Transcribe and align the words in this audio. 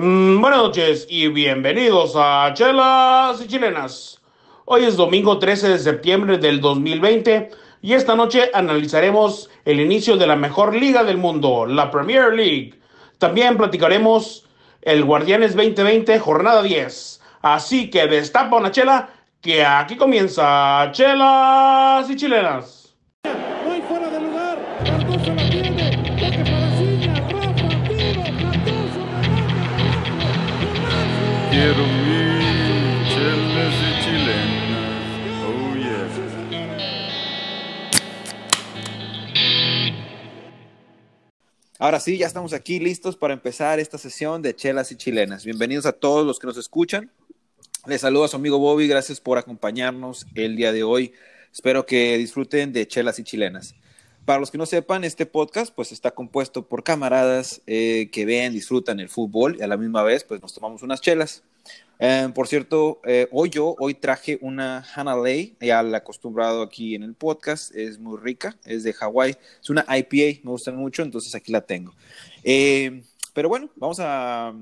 Mm, 0.00 0.40
buenas 0.40 0.60
noches 0.60 1.06
y 1.10 1.26
bienvenidos 1.26 2.12
a 2.14 2.52
Chelas 2.54 3.42
y 3.42 3.48
Chilenas. 3.48 4.20
Hoy 4.64 4.84
es 4.84 4.96
domingo 4.96 5.40
13 5.40 5.70
de 5.70 5.78
septiembre 5.80 6.38
del 6.38 6.60
2020 6.60 7.50
y 7.82 7.94
esta 7.94 8.14
noche 8.14 8.48
analizaremos 8.54 9.50
el 9.64 9.80
inicio 9.80 10.16
de 10.16 10.28
la 10.28 10.36
mejor 10.36 10.76
liga 10.76 11.02
del 11.02 11.16
mundo, 11.16 11.66
la 11.66 11.90
Premier 11.90 12.32
League. 12.32 12.78
También 13.18 13.56
platicaremos 13.56 14.46
el 14.82 15.04
Guardianes 15.04 15.56
2020, 15.56 16.16
jornada 16.20 16.62
10. 16.62 17.20
Así 17.42 17.90
que 17.90 18.06
destapa 18.06 18.56
una 18.56 18.70
chela, 18.70 19.08
que 19.40 19.64
aquí 19.64 19.96
comienza 19.96 20.90
Chelas 20.92 22.08
y 22.08 22.14
Chilenas. 22.14 22.77
Quiero. 31.58 31.82
Oh. 31.82 31.98
Ahora 41.80 41.98
sí, 41.98 42.16
ya 42.16 42.28
estamos 42.28 42.52
aquí 42.52 42.78
listos 42.78 43.16
para 43.16 43.34
empezar 43.34 43.80
esta 43.80 43.98
sesión 43.98 44.40
de 44.40 44.54
chelas 44.54 44.92
y 44.92 44.96
chilenas. 44.96 45.44
Bienvenidos 45.44 45.86
a 45.86 45.92
todos 45.92 46.24
los 46.24 46.38
que 46.38 46.46
nos 46.46 46.56
escuchan. 46.56 47.10
Les 47.86 48.02
saludo 48.02 48.22
a 48.22 48.28
su 48.28 48.36
amigo 48.36 48.60
Bobby, 48.60 48.86
gracias 48.86 49.20
por 49.20 49.36
acompañarnos 49.36 50.28
el 50.36 50.54
día 50.54 50.70
de 50.70 50.84
hoy. 50.84 51.12
Espero 51.52 51.86
que 51.86 52.16
disfruten 52.18 52.72
de 52.72 52.86
chelas 52.86 53.18
y 53.18 53.24
chilenas. 53.24 53.74
Para 54.28 54.40
los 54.40 54.50
que 54.50 54.58
no 54.58 54.66
sepan, 54.66 55.04
este 55.04 55.24
podcast 55.24 55.74
pues 55.74 55.90
está 55.90 56.10
compuesto 56.10 56.68
por 56.68 56.84
camaradas 56.84 57.62
eh, 57.66 58.10
que 58.12 58.26
ven, 58.26 58.52
disfrutan 58.52 59.00
el 59.00 59.08
fútbol 59.08 59.56
y 59.58 59.62
a 59.62 59.66
la 59.66 59.78
misma 59.78 60.02
vez 60.02 60.22
pues 60.22 60.42
nos 60.42 60.52
tomamos 60.52 60.82
unas 60.82 61.00
chelas. 61.00 61.42
Eh, 62.00 62.28
por 62.34 62.46
cierto, 62.46 63.00
eh, 63.04 63.26
hoy 63.32 63.50
yo, 63.50 63.74
hoy 63.78 63.94
traje 63.94 64.38
una 64.40 64.84
Hannah 64.94 65.16
Lay, 65.16 65.56
ya 65.60 65.82
la 65.82 65.98
acostumbrado 65.98 66.62
aquí 66.62 66.94
en 66.94 67.02
el 67.02 67.14
podcast, 67.14 67.74
es 67.74 67.98
muy 67.98 68.18
rica, 68.18 68.56
es 68.64 68.84
de 68.84 68.92
Hawái, 68.92 69.36
es 69.60 69.70
una 69.70 69.84
IPA, 69.88 70.40
me 70.44 70.50
gustan 70.52 70.76
mucho, 70.76 71.02
entonces 71.02 71.34
aquí 71.34 71.50
la 71.50 71.60
tengo. 71.60 71.92
Eh, 72.44 73.02
pero 73.34 73.48
bueno, 73.48 73.68
vamos 73.74 73.98
a, 74.00 74.54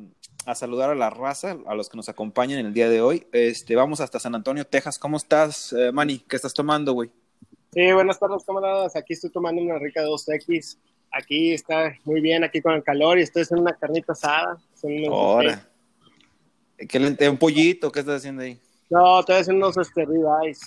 a 0.47 0.55
saludar 0.55 0.91
a 0.91 0.95
la 0.95 1.11
raza, 1.11 1.59
a 1.67 1.75
los 1.75 1.91
que 1.91 1.97
nos 1.97 2.09
acompañan 2.09 2.59
en 2.59 2.67
el 2.67 2.73
día 2.73 2.89
de 2.89 3.03
hoy. 3.03 3.27
Este, 3.33 3.77
vamos 3.77 4.01
hasta 4.01 4.19
San 4.19 4.35
Antonio, 4.35 4.67
Texas. 4.67 4.99
¿Cómo 4.99 5.19
estás, 5.19 5.75
eh, 5.75 5.93
Manny? 5.93 6.21
¿Qué 6.21 6.37
estás 6.37 6.55
tomando, 6.55 6.93
güey? 6.93 7.11
Sí, 7.73 7.93
buenas 7.93 8.19
tardes, 8.19 8.45
camaradas. 8.45 8.97
Aquí 8.97 9.13
estoy 9.13 9.31
tomando 9.31 9.61
una 9.61 9.79
rica 9.79 10.03
2X. 10.03 10.79
Aquí 11.11 11.53
está 11.53 11.95
muy 12.05 12.21
bien, 12.21 12.45
aquí 12.45 12.63
con 12.63 12.75
el 12.75 12.83
calor 12.83 13.19
y 13.19 13.23
estoy 13.23 13.43
haciendo 13.43 13.63
una 13.63 13.77
carnita 13.77 14.13
asada. 14.13 14.59
Ahora. 15.11 15.69
¿Qué 16.89 16.99
le- 16.99 17.29
un 17.29 17.39
pollito? 17.39 17.91
¿Qué 17.91 18.01
estás 18.01 18.17
haciendo 18.17 18.43
ahí? 18.43 18.59
No, 18.91 19.21
estoy 19.21 19.37
haciendo 19.37 19.67
unos 19.67 19.77
este, 19.77 20.05
ribeyes 20.05 20.61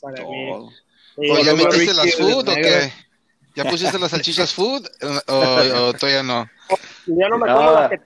para 0.00 0.22
mí. 0.22 0.68
Sí, 1.16 1.44
¿ya 1.44 1.54
metiste 1.54 1.94
las 1.94 2.14
food 2.14 2.48
o 2.48 2.54
qué? 2.54 2.92
¿Ya 3.56 3.64
pusiste 3.64 3.98
las 3.98 4.10
salchichas 4.10 4.52
food 4.54 4.86
o, 5.02 5.32
o 5.32 5.92
todavía 5.94 6.22
no? 6.22 6.48
Yo 7.06 7.28
no 7.28 7.38
me 7.38 7.46
No. 7.48 7.56
como 7.56 7.72
la 7.72 7.88
que 7.88 7.98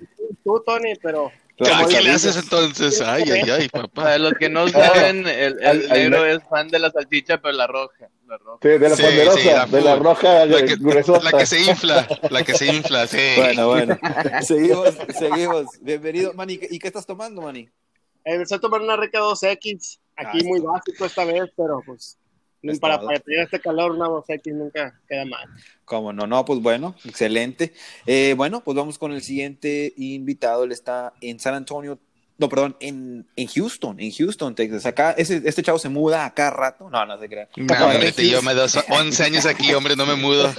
tú, 0.45 0.63
Tony, 0.65 0.95
pero 1.03 1.31
¿Qué 1.63 1.95
que 1.97 2.03
le 2.03 2.11
haces 2.11 2.37
entonces? 2.37 3.01
Ay, 3.01 3.25
ay, 3.31 3.51
ay, 3.51 3.69
papá. 3.69 4.03
Para 4.03 4.19
los 4.19 4.33
que 4.35 4.49
no 4.49 4.69
saben, 4.69 5.27
el, 5.27 5.59
el 5.61 5.67
al- 5.67 5.91
al- 5.91 5.99
negro 6.01 6.27
es 6.27 6.41
fan 6.49 6.69
de 6.69 6.79
la 6.79 6.91
salchicha, 6.91 7.39
pero 7.41 7.53
la 7.57 7.67
roja. 7.67 8.09
La 8.27 8.39
roja. 8.39 8.59
Sí, 8.63 8.69
de 8.69 8.79
la 8.89 8.97
Sí, 8.97 9.03
ponderosa, 9.03 9.39
sí, 9.41 9.47
la 9.49 9.67
de 9.67 9.81
la 9.83 9.97
roja 9.97 10.47
La 10.47 10.65
que, 10.65 10.77
gruesota. 10.77 11.25
la 11.31 11.39
que 11.39 11.47
se 11.47 11.61
infla, 11.61 12.09
la 12.31 12.43
que 12.45 12.55
se 12.55 12.67
infla, 12.67 13.07
sí. 13.07 13.19
Bueno, 13.37 13.69
bueno. 13.69 13.99
seguimos, 14.43 14.95
seguimos. 15.19 15.67
Bienvenido, 15.81 16.33
Manny. 16.35 16.59
¿Y 16.71 16.79
qué 16.79 16.89
estás 16.89 17.05
tomando, 17.07 17.43
Manny? 17.43 17.69
eh, 18.25 18.41
estoy 18.43 18.61
tomando 18.61 18.85
una 18.87 18.97
rica 18.97 19.19
2X. 19.21 19.99
Aquí 20.17 20.39
Ah, 20.41 20.45
muy 20.45 20.61
básico 20.61 21.05
esta 21.07 21.25
vez, 21.25 21.51
pero 21.57 21.83
pues 21.85 22.17
para, 22.81 22.99
todo. 22.99 23.07
para 23.07 23.21
tener 23.21 23.41
este 23.41 23.61
calor, 23.61 23.93
una 23.93 24.07
2X 24.07 24.53
nunca 24.55 24.99
queda 25.09 25.25
mal. 25.25 25.49
Cómo 25.85 26.13
no, 26.13 26.27
no, 26.27 26.45
pues 26.45 26.61
bueno, 26.61 26.95
excelente. 27.05 27.73
Eh, 28.07 28.35
bueno, 28.37 28.63
pues 28.63 28.77
vamos 28.77 28.99
con 28.99 29.13
el 29.13 29.23
siguiente 29.23 29.93
invitado. 29.97 30.65
Él 30.65 30.73
está 30.73 31.13
en 31.21 31.39
San 31.39 31.55
Antonio, 31.55 31.99
no, 32.43 32.49
perdón, 32.49 32.77
en, 32.81 33.25
en 33.37 33.47
Houston, 33.47 34.01
en 34.01 34.11
Houston, 34.11 34.55
Texas. 34.55 34.85
Acá, 34.87 35.13
ese, 35.13 35.43
este 35.45 35.63
chavo 35.63 35.79
se 35.79 35.89
muda 35.89 36.25
a 36.25 36.35
cada 36.35 36.51
rato. 36.51 36.91
No, 36.91 37.07
no 37.07 37.17
se 37.21 37.29
crea. 37.29 37.49
No, 37.57 37.87
hombre, 37.87 38.13
yo 38.13 38.43
me 38.43 38.55
doy 38.55 38.69
11 38.89 39.23
años 39.23 39.47
aquí, 39.47 39.73
hombre, 39.75 39.95
no 39.95 40.07
me 40.07 40.17
mudo. 40.17 40.53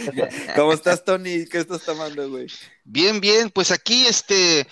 ¿Cómo 0.56 0.74
estás, 0.74 1.02
Tony? 1.02 1.46
¿Qué 1.46 1.58
estás 1.58 1.82
tomando, 1.82 2.28
güey? 2.28 2.46
Bien, 2.84 3.20
bien, 3.20 3.48
pues 3.48 3.70
aquí, 3.70 4.06
este, 4.06 4.66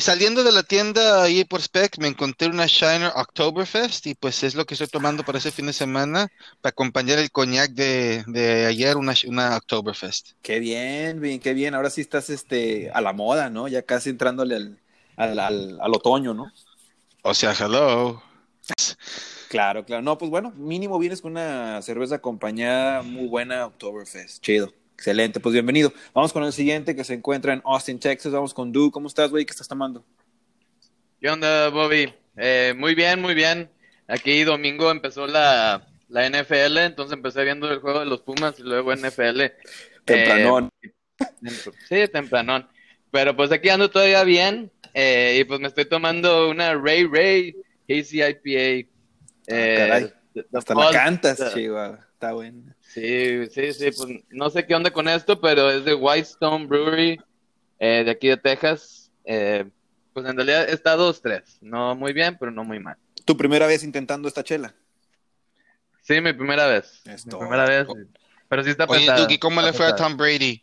saliendo 0.00 0.42
de 0.42 0.52
la 0.52 0.62
tienda 0.62 1.22
ahí 1.22 1.44
por 1.44 1.60
Spec, 1.60 1.98
me 1.98 2.08
encontré 2.08 2.48
una 2.48 2.66
Shiner 2.66 3.12
Oktoberfest 3.14 4.06
y 4.06 4.14
pues 4.14 4.42
es 4.42 4.54
lo 4.54 4.64
que 4.64 4.74
estoy 4.74 4.86
tomando 4.86 5.22
para 5.22 5.38
ese 5.38 5.50
fin 5.50 5.66
de 5.66 5.72
semana, 5.72 6.28
para 6.60 6.70
acompañar 6.70 7.18
el 7.18 7.30
coñac 7.30 7.72
de, 7.72 8.24
de 8.26 8.66
ayer, 8.66 8.96
una, 8.96 9.14
una 9.26 9.56
Oktoberfest. 9.56 10.32
Qué 10.42 10.60
bien, 10.60 11.20
bien, 11.20 11.40
qué 11.40 11.52
bien. 11.52 11.74
Ahora 11.74 11.90
sí 11.90 12.00
estás 12.00 12.30
este, 12.30 12.90
a 12.92 13.00
la 13.00 13.12
moda, 13.12 13.50
¿no? 13.50 13.68
Ya 13.68 13.82
casi 13.82 14.10
entrándole 14.10 14.56
al, 14.56 14.78
al, 15.16 15.38
al, 15.38 15.78
al 15.80 15.94
otoño, 15.94 16.32
¿no? 16.32 16.50
O 17.22 17.34
sea, 17.34 17.52
hello. 17.52 18.22
Claro, 19.48 19.84
claro. 19.84 20.02
No, 20.02 20.16
pues 20.16 20.30
bueno, 20.30 20.50
mínimo 20.56 20.98
vienes 20.98 21.20
con 21.20 21.32
una 21.32 21.82
cerveza 21.82 22.14
acompañada 22.14 23.02
muy 23.02 23.26
buena, 23.26 23.66
Oktoberfest. 23.66 24.42
Chido. 24.42 24.72
Excelente, 25.02 25.40
pues 25.40 25.52
bienvenido. 25.52 25.92
Vamos 26.14 26.32
con 26.32 26.44
el 26.44 26.52
siguiente 26.52 26.94
que 26.94 27.02
se 27.02 27.14
encuentra 27.14 27.52
en 27.52 27.60
Austin, 27.64 27.98
Texas. 27.98 28.30
Vamos 28.30 28.54
con 28.54 28.70
Du. 28.70 28.92
¿Cómo 28.92 29.08
estás, 29.08 29.30
güey? 29.30 29.44
¿Qué 29.44 29.50
estás 29.50 29.66
tomando? 29.66 30.04
¿Qué 31.20 31.28
onda, 31.28 31.70
Bobby? 31.70 32.14
Eh, 32.36 32.72
muy 32.76 32.94
bien, 32.94 33.20
muy 33.20 33.34
bien. 33.34 33.68
Aquí 34.06 34.44
domingo 34.44 34.92
empezó 34.92 35.26
la, 35.26 35.88
la 36.08 36.30
NFL, 36.30 36.78
entonces 36.78 37.14
empecé 37.14 37.42
viendo 37.42 37.68
el 37.68 37.80
juego 37.80 37.98
de 37.98 38.06
los 38.06 38.20
Pumas 38.20 38.56
y 38.60 38.62
luego 38.62 38.94
NFL. 38.94 39.40
Tempranón. 40.04 40.70
Sí, 41.88 42.06
tempranón. 42.12 42.68
Pero 43.10 43.34
pues 43.34 43.50
aquí 43.50 43.70
ando 43.70 43.90
todavía 43.90 44.22
bien 44.22 44.70
eh, 44.94 45.36
y 45.40 45.42
pues 45.42 45.58
me 45.58 45.66
estoy 45.66 45.86
tomando 45.86 46.48
una 46.48 46.74
Ray 46.74 47.08
Ray 47.08 47.56
Hazy 47.90 48.22
IPA. 48.22 48.88
Eh, 49.48 49.74
caray. 49.76 50.12
Hasta 50.54 50.74
la 50.76 50.90
cantas, 50.92 51.52
chihuahua. 51.52 52.06
Está 52.12 52.34
bueno. 52.34 52.72
Sí, 52.92 53.46
sí, 53.46 53.72
sí, 53.72 53.90
pues 53.96 54.24
no 54.28 54.50
sé 54.50 54.66
qué 54.66 54.74
onda 54.74 54.90
con 54.90 55.08
esto, 55.08 55.40
pero 55.40 55.70
es 55.70 55.82
de 55.84 55.94
Whitestone 55.94 56.66
Brewery, 56.66 57.18
eh, 57.78 58.02
de 58.04 58.10
aquí 58.10 58.28
de 58.28 58.36
Texas. 58.36 59.10
Eh, 59.24 59.64
pues 60.12 60.26
en 60.26 60.36
realidad 60.36 60.68
está 60.68 60.94
2-3, 60.94 61.42
no 61.62 61.94
muy 61.94 62.12
bien, 62.12 62.36
pero 62.38 62.52
no 62.52 62.64
muy 62.64 62.78
mal. 62.80 62.98
¿Tu 63.24 63.34
primera 63.34 63.66
vez 63.66 63.82
intentando 63.82 64.28
esta 64.28 64.44
chela? 64.44 64.74
Sí, 66.02 66.20
mi 66.20 66.34
primera 66.34 66.66
vez. 66.66 67.00
Es 67.06 67.24
mi 67.26 67.32
primera 67.34 67.64
vez. 67.64 67.86
Pero 68.48 68.62
sí 68.62 68.70
está 68.70 68.84
Oye, 68.84 69.00
pesada. 69.00 69.20
Duki, 69.20 69.38
¿cómo 69.38 69.62
le 69.62 69.72
fue 69.72 69.86
a. 69.86 69.96
Tom 69.96 70.18
Brady? 70.18 70.62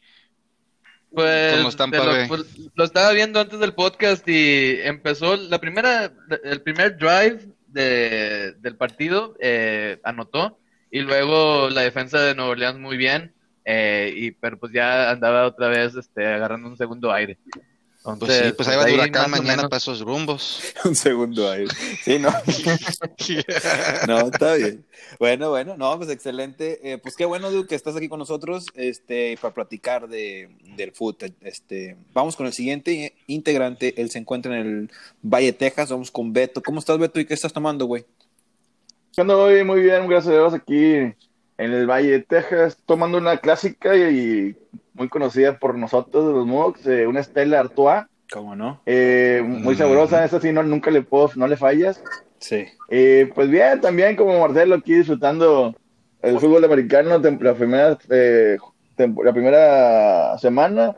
Pues, 1.12 1.64
los 1.64 1.76
Tampa 1.76 2.04
lo, 2.04 2.28
pues, 2.28 2.46
lo 2.76 2.84
estaba 2.84 3.12
viendo 3.14 3.40
antes 3.40 3.60
del 3.60 3.74
podcast 3.74 4.28
y 4.28 4.80
empezó 4.84 5.36
la 5.36 5.60
primera, 5.60 6.14
el 6.44 6.62
primer 6.62 6.96
drive 6.98 7.48
de, 7.66 8.54
del 8.60 8.76
partido, 8.76 9.36
eh, 9.40 10.00
anotó 10.04 10.60
y 10.92 11.00
luego 11.02 11.70
la 11.70 11.82
defensa 11.82 12.20
de 12.22 12.36
Nueva 12.36 12.52
Orleans 12.52 12.80
muy 12.80 12.98
bien, 12.98 13.34
eh, 13.66 14.14
y 14.16 14.32
pero 14.32 14.58
pues 14.58 14.72
ya 14.72 15.12
andaba 15.12 15.46
otra 15.46 15.68
vez 15.68 15.96
este, 15.96 16.26
agarrando 16.26 16.68
un 16.70 16.78
segundo 16.78 17.12
aire. 17.12 17.38
Pues 18.02 18.14
Entonces, 18.14 18.48
sí, 18.48 18.54
pues 18.54 18.68
ahí 18.70 18.78
va 18.78 18.84
ahí 18.86 18.94
huracán 18.94 19.30
mañana 19.30 19.64
para 19.64 19.78
esos 19.78 20.00
rumbos. 20.00 20.62
Un 20.86 20.96
segundo 20.96 21.52
ahí. 21.52 21.66
Sí, 22.02 22.18
no. 22.18 22.30
No, 24.08 24.20
está 24.30 24.54
bien. 24.54 24.86
Bueno, 25.20 25.50
bueno, 25.50 25.76
no, 25.76 25.98
pues 25.98 26.10
excelente. 26.10 26.80
Eh, 26.82 26.98
pues 26.98 27.16
qué 27.18 27.26
bueno, 27.26 27.52
Du, 27.52 27.68
que 27.68 27.76
estás 27.76 27.98
aquí 27.98 28.08
con 28.08 28.20
nosotros 28.20 28.68
este, 28.74 29.38
para 29.42 29.54
platicar 29.54 30.08
de, 30.08 30.50
del 30.78 30.94
fútbol. 30.94 31.34
Este, 31.42 31.98
vamos 32.14 32.38
con 32.38 32.48
el 32.48 32.54
siguiente 32.54 33.16
integrante. 33.28 33.94
Él 34.02 34.10
se 34.10 34.20
encuentra 34.20 34.58
en 34.58 34.66
el 34.66 34.92
Valle, 35.22 35.52
Texas. 35.52 35.90
Vamos 35.90 36.10
con 36.10 36.32
Beto. 36.32 36.64
¿Cómo 36.64 36.80
estás, 36.80 36.98
Beto? 36.98 37.20
¿Y 37.20 37.26
qué 37.26 37.34
estás 37.34 37.52
tomando, 37.52 37.86
güey? 37.86 38.06
Ando 39.22 39.46
muy, 39.46 39.64
muy 39.66 39.82
bien, 39.82 40.08
gracias 40.08 40.34
a 40.34 40.38
Dios, 40.38 40.54
aquí 40.54 40.94
en 40.96 41.16
el 41.58 41.86
Valle 41.88 42.12
de 42.12 42.20
Texas, 42.22 42.78
tomando 42.86 43.18
una 43.18 43.38
clásica 43.38 43.96
y 43.96 44.56
muy 44.94 45.10
conocida 45.10 45.58
por 45.60 45.78
nosotros, 45.78 46.26
de 46.28 46.34
los 46.34 46.46
Mox, 46.48 46.86
eh, 46.88 47.06
una 47.06 47.22
Stella 47.22 47.60
Artois, 47.60 48.04
¿Cómo 48.32 48.56
no? 48.56 48.82
eh, 48.86 49.42
muy 49.46 49.74
Mm. 49.76 49.78
sabrosa, 49.78 50.24
esa 50.24 50.40
sí, 50.40 50.54
no, 50.54 50.64
nunca 50.64 50.90
le 50.90 51.02
puedo, 51.02 51.30
no 51.36 51.48
le 51.48 51.58
fallas. 51.58 52.02
Sí. 52.40 52.66
Eh, 52.90 53.30
pues 53.36 53.50
bien, 53.50 53.82
también 53.82 54.16
como 54.16 54.40
Marcelo 54.40 54.76
aquí 54.76 54.94
disfrutando 54.94 55.76
el 56.22 56.40
fútbol 56.40 56.64
americano, 56.64 57.20
la 57.20 57.54
primera, 57.56 57.98
eh, 58.10 58.58
la 58.98 59.34
primera 59.34 60.38
semana 60.38 60.96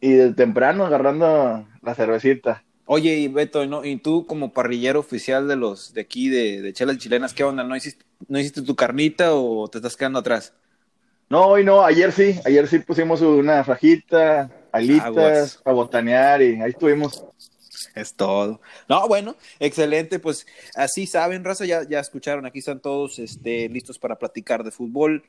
y 0.00 0.12
de 0.12 0.32
temprano 0.34 0.84
agarrando 0.86 1.66
la 1.82 1.94
cervecita. 1.94 2.63
Oye, 2.86 3.16
y 3.16 3.28
Beto, 3.28 3.64
¿no? 3.66 3.84
¿y 3.84 3.96
tú 3.96 4.26
como 4.26 4.52
parrillero 4.52 5.00
oficial 5.00 5.48
de 5.48 5.56
los 5.56 5.94
de 5.94 6.02
aquí, 6.02 6.28
de, 6.28 6.60
de 6.60 6.72
Chelas 6.72 6.98
Chilenas, 6.98 7.32
qué 7.32 7.44
onda? 7.44 7.64
¿No 7.64 7.74
hiciste, 7.74 8.04
¿No 8.28 8.38
hiciste 8.38 8.62
tu 8.62 8.76
carnita 8.76 9.34
o 9.34 9.68
te 9.68 9.78
estás 9.78 9.96
quedando 9.96 10.18
atrás? 10.18 10.52
No, 11.30 11.46
hoy 11.46 11.64
no, 11.64 11.82
ayer 11.82 12.12
sí, 12.12 12.38
ayer 12.44 12.68
sí 12.68 12.80
pusimos 12.80 13.22
una 13.22 13.64
fajita, 13.64 14.50
alitas, 14.72 15.06
Aguas. 15.06 15.62
a 15.64 15.72
botanear 15.72 16.42
y 16.42 16.60
ahí 16.60 16.70
estuvimos. 16.70 17.24
Es 17.94 18.14
todo. 18.14 18.60
No, 18.88 19.06
bueno, 19.08 19.36
excelente. 19.60 20.18
Pues 20.18 20.46
así 20.74 21.06
saben, 21.06 21.44
raza, 21.44 21.64
ya, 21.64 21.88
ya 21.88 22.00
escucharon, 22.00 22.44
aquí 22.44 22.58
están 22.58 22.80
todos 22.80 23.18
este, 23.18 23.68
listos 23.68 23.98
para 23.98 24.18
platicar 24.18 24.64
de 24.64 24.70
fútbol. 24.70 25.24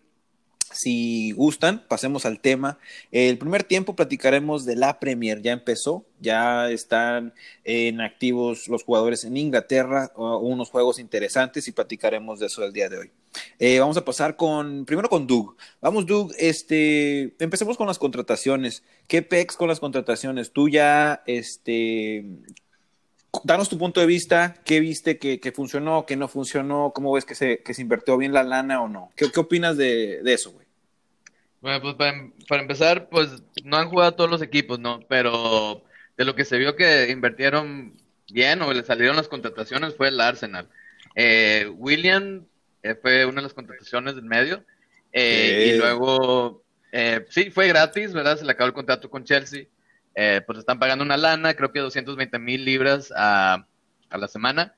Si 0.73 1.31
gustan, 1.31 1.83
pasemos 1.87 2.25
al 2.25 2.39
tema. 2.39 2.79
El 3.11 3.37
primer 3.37 3.63
tiempo 3.63 3.95
platicaremos 3.95 4.65
de 4.65 4.75
la 4.75 4.99
Premier, 4.99 5.41
ya 5.41 5.51
empezó, 5.51 6.05
ya 6.19 6.69
están 6.71 7.33
en 7.63 8.01
activos 8.01 8.67
los 8.67 8.83
jugadores 8.83 9.23
en 9.25 9.37
Inglaterra, 9.37 10.11
unos 10.15 10.69
juegos 10.71 10.99
interesantes 10.99 11.67
y 11.67 11.71
platicaremos 11.71 12.39
de 12.39 12.47
eso 12.47 12.63
el 12.63 12.73
día 12.73 12.89
de 12.89 12.97
hoy. 12.97 13.11
Eh, 13.59 13.79
vamos 13.79 13.97
a 13.97 14.05
pasar 14.05 14.35
con, 14.35 14.85
primero 14.85 15.09
con 15.09 15.27
Doug. 15.27 15.55
Vamos, 15.81 16.05
Doug, 16.05 16.31
este, 16.37 17.35
empecemos 17.39 17.77
con 17.77 17.87
las 17.87 17.99
contrataciones. 17.99 18.83
¿Qué 19.07 19.21
pex 19.21 19.55
con 19.55 19.67
las 19.67 19.79
contrataciones? 19.79 20.51
Tú 20.51 20.69
ya, 20.69 21.21
este, 21.27 22.25
danos 23.43 23.69
tu 23.69 23.77
punto 23.77 23.99
de 23.99 24.05
vista, 24.05 24.55
qué 24.65 24.79
viste 24.79 25.17
que, 25.17 25.39
que 25.39 25.51
funcionó, 25.51 26.05
qué 26.05 26.15
no 26.15 26.27
funcionó, 26.27 26.91
cómo 26.93 27.11
ves 27.13 27.25
que 27.25 27.35
se, 27.35 27.59
que 27.63 27.73
se 27.73 27.81
invirtió 27.81 28.17
bien 28.17 28.33
la 28.33 28.43
lana 28.43 28.81
o 28.81 28.87
no. 28.87 29.11
¿Qué, 29.15 29.31
qué 29.31 29.39
opinas 29.39 29.77
de, 29.77 30.21
de 30.23 30.33
eso, 30.33 30.51
güey? 30.51 30.65
Bueno, 31.61 31.81
pues 31.81 31.95
para, 31.95 32.11
em- 32.17 32.33
para 32.47 32.61
empezar, 32.61 33.09
pues 33.09 33.29
no 33.63 33.77
han 33.77 33.89
jugado 33.89 34.13
todos 34.13 34.29
los 34.29 34.41
equipos, 34.41 34.79
¿no? 34.79 34.99
Pero 35.07 35.83
de 36.17 36.25
lo 36.25 36.35
que 36.35 36.45
se 36.45 36.57
vio 36.57 36.75
que 36.75 37.09
invirtieron 37.09 37.95
bien 38.31 38.61
o 38.61 38.71
le 38.73 38.83
salieron 38.83 39.15
las 39.15 39.27
contrataciones 39.27 39.95
fue 39.95 40.09
el 40.09 40.19
Arsenal. 40.21 40.69
Eh, 41.15 41.71
William 41.77 42.45
eh, 42.83 42.95
fue 43.01 43.25
una 43.25 43.37
de 43.37 43.43
las 43.43 43.53
contrataciones 43.53 44.15
del 44.15 44.25
medio. 44.25 44.63
eh. 45.11 45.73
Y 45.73 45.77
luego, 45.77 46.63
eh, 46.91 47.25
sí, 47.29 47.49
fue 47.49 47.67
gratis, 47.67 48.13
¿verdad? 48.13 48.37
Se 48.37 48.45
le 48.45 48.51
acabó 48.51 48.67
el 48.67 48.73
contrato 48.73 49.09
con 49.09 49.23
Chelsea. 49.23 49.65
Eh, 50.15 50.41
pues 50.45 50.59
están 50.59 50.79
pagando 50.79 51.03
una 51.03 51.17
lana, 51.17 51.53
creo 51.55 51.71
que 51.71 51.79
220 51.81 52.39
mil 52.39 52.65
libras 52.65 53.13
a, 53.15 53.67
a 54.09 54.17
la 54.17 54.27
semana. 54.27 54.73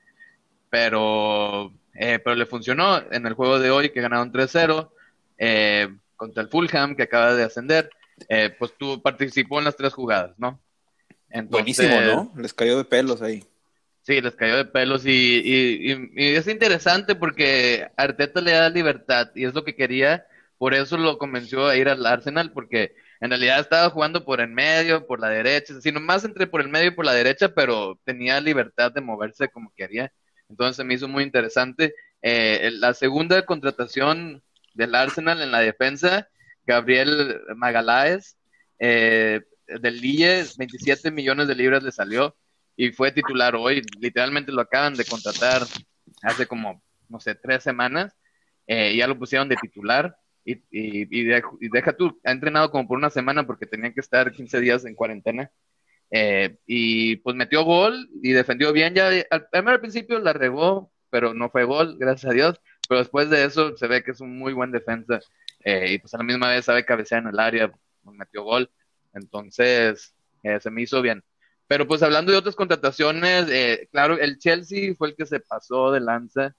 Pero, 0.70 1.72
eh, 1.94 2.18
pero 2.22 2.36
le 2.36 2.46
funcionó 2.46 3.00
en 3.12 3.26
el 3.26 3.34
juego 3.34 3.58
de 3.58 3.70
hoy 3.70 3.90
que 3.90 4.00
ganaron 4.02 4.32
3-0 4.32 4.92
eh, 5.38 5.88
contra 6.16 6.42
el 6.42 6.48
Fulham 6.50 6.94
que 6.96 7.04
acaba 7.04 7.34
de 7.34 7.44
ascender. 7.44 7.90
eh, 8.28 8.50
pues 8.58 8.72
tú 8.78 9.00
participó 9.02 9.58
en 9.58 9.64
las 9.66 9.76
tres 9.76 9.94
jugadas, 9.94 10.34
¿no? 10.38 10.60
Entonces, 11.30 11.52
Buenísimo, 11.56 12.00
¿no? 12.00 12.32
Les 12.36 12.54
cayó 12.54 12.76
de 12.78 12.84
pelos 12.84 13.22
ahí. 13.22 13.44
Sí, 14.02 14.20
les 14.22 14.34
cayó 14.36 14.56
de 14.56 14.64
pelos 14.64 15.04
y, 15.04 15.10
y- 15.10 15.92
y- 15.92 16.10
y 16.16 16.34
es 16.36 16.48
interesante 16.48 17.14
porque 17.14 17.88
Arteta 17.96 18.40
le 18.40 18.52
da 18.52 18.70
libertad 18.70 19.30
y 19.34 19.44
es 19.44 19.54
lo 19.54 19.64
que 19.64 19.76
quería, 19.76 20.26
por 20.56 20.72
eso 20.74 20.96
lo 20.96 21.18
convenció 21.18 21.66
a 21.66 21.76
ir 21.76 21.88
al 21.90 22.06
Arsenal 22.06 22.52
porque 22.52 22.94
en 23.20 23.30
realidad 23.30 23.60
estaba 23.60 23.90
jugando 23.90 24.24
por 24.24 24.40
en 24.40 24.54
medio, 24.54 25.06
por 25.06 25.20
la 25.20 25.28
derecha, 25.28 25.80
sino 25.80 26.00
más 26.00 26.24
entre 26.24 26.46
por 26.46 26.60
el 26.60 26.68
medio 26.68 26.88
y 26.88 26.94
por 26.94 27.04
la 27.04 27.12
derecha, 27.14 27.48
pero 27.54 27.98
tenía 28.04 28.40
libertad 28.40 28.92
de 28.92 29.00
moverse 29.00 29.48
como 29.48 29.72
quería. 29.76 30.12
Entonces 30.48 30.84
me 30.84 30.94
hizo 30.94 31.08
muy 31.08 31.24
interesante. 31.24 31.94
Eh, 32.22 32.70
la 32.74 32.94
segunda 32.94 33.44
contratación 33.44 34.42
del 34.74 34.94
Arsenal 34.94 35.42
en 35.42 35.50
la 35.50 35.60
defensa, 35.60 36.28
Gabriel 36.66 37.40
Magaláes, 37.56 38.36
eh, 38.78 39.40
del 39.66 40.00
Lille, 40.00 40.44
27 40.56 41.10
millones 41.10 41.48
de 41.48 41.54
libras 41.54 41.82
le 41.82 41.92
salió 41.92 42.36
y 42.76 42.92
fue 42.92 43.12
titular 43.12 43.56
hoy. 43.56 43.82
Literalmente 44.00 44.52
lo 44.52 44.62
acaban 44.62 44.94
de 44.94 45.04
contratar 45.04 45.62
hace 46.22 46.46
como, 46.46 46.82
no 47.08 47.20
sé, 47.20 47.34
tres 47.34 47.62
semanas. 47.64 48.14
eh, 48.66 48.94
ya 48.96 49.06
lo 49.06 49.18
pusieron 49.18 49.48
de 49.48 49.56
titular. 49.56 50.16
Y, 50.48 50.54
y, 50.70 51.20
y, 51.20 51.24
de- 51.24 51.42
y 51.60 51.68
deja 51.70 51.92
tú, 51.96 52.18
ha 52.24 52.32
entrenado 52.32 52.70
como 52.70 52.88
por 52.88 52.98
una 52.98 53.10
semana 53.10 53.46
porque 53.46 53.66
tenía 53.66 53.92
que 53.92 54.00
estar 54.00 54.32
15 54.32 54.60
días 54.60 54.84
en 54.86 54.94
cuarentena. 54.94 55.50
Eh, 56.10 56.58
y 56.66 57.16
pues 57.16 57.36
metió 57.36 57.64
gol 57.64 58.08
y 58.22 58.32
defendió 58.32 58.72
bien. 58.72 58.94
Ya 58.94 59.08
al, 59.30 59.48
al 59.52 59.80
principio 59.80 60.18
la 60.20 60.32
regó, 60.32 60.92
pero 61.10 61.34
no 61.34 61.50
fue 61.50 61.64
gol, 61.64 61.96
gracias 61.98 62.30
a 62.30 62.34
Dios. 62.34 62.60
Pero 62.88 63.00
después 63.00 63.30
de 63.30 63.44
eso 63.44 63.76
se 63.76 63.86
ve 63.88 64.02
que 64.04 64.12
es 64.12 64.20
un 64.20 64.38
muy 64.38 64.52
buen 64.54 64.72
defensa. 64.72 65.20
eh, 65.64 65.92
y 65.94 65.98
pues 65.98 66.14
a 66.14 66.18
la 66.18 66.24
misma 66.24 66.48
vez 66.50 66.64
sabe 66.64 66.84
cabecear 66.84 67.22
en 67.22 67.28
el 67.30 67.38
área, 67.40 67.70
pues, 68.02 68.16
metió 68.16 68.42
gol. 68.44 68.70
Entonces 69.14 70.14
eh, 70.42 70.60
se 70.60 70.70
me 70.70 70.82
hizo 70.82 71.02
bien. 71.02 71.22
Pero 71.66 71.86
pues 71.86 72.02
hablando 72.02 72.32
de 72.32 72.38
otras 72.38 72.56
contrataciones, 72.56 73.46
eh, 73.50 73.88
claro, 73.92 74.18
el 74.18 74.38
Chelsea 74.38 74.94
fue 74.96 75.08
el 75.08 75.16
que 75.16 75.26
se 75.26 75.40
pasó 75.40 75.90
de 75.92 76.00
lanza. 76.00 76.56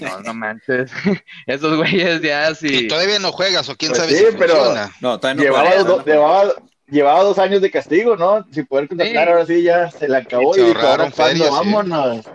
No, 0.00 0.20
no 0.20 0.34
manches. 0.34 0.90
Esos 1.46 1.76
güeyes 1.76 2.20
ya 2.22 2.54
sí. 2.54 2.84
Y 2.84 2.88
todavía 2.88 3.18
no 3.18 3.32
juegas, 3.32 3.68
o 3.68 3.76
quién 3.76 3.90
Pues 3.92 4.02
sabe 4.02 4.14
sí, 4.16 4.24
si 4.30 4.36
pero- 4.38 4.54
funciona. 4.56 4.90
No, 5.00 5.18
todavía 5.20 5.34
no 5.36 5.42
Llevaba, 5.42 5.68
juega, 5.68 5.82
do- 5.84 5.96
¿no? 5.98 6.04
llevaba, 6.04 6.52
llevaba 6.88 7.22
dos 7.22 7.38
años 7.38 7.60
de 7.60 7.70
castigo, 7.70 8.16
¿no? 8.16 8.46
Sin 8.52 8.66
poder 8.66 8.88
contratar, 8.88 9.12
Sí. 9.24 9.30
ahora 9.30 9.46
sí 9.46 9.62
ya 9.62 9.90
se 9.90 10.08
le 10.08 10.16
acabó 10.16 10.54
Se 10.54 10.60
y 10.60 10.64
ahorraron 10.64 11.12
ferias, 11.12 11.48
sí. 11.48 11.52
vámonos. 11.52 12.26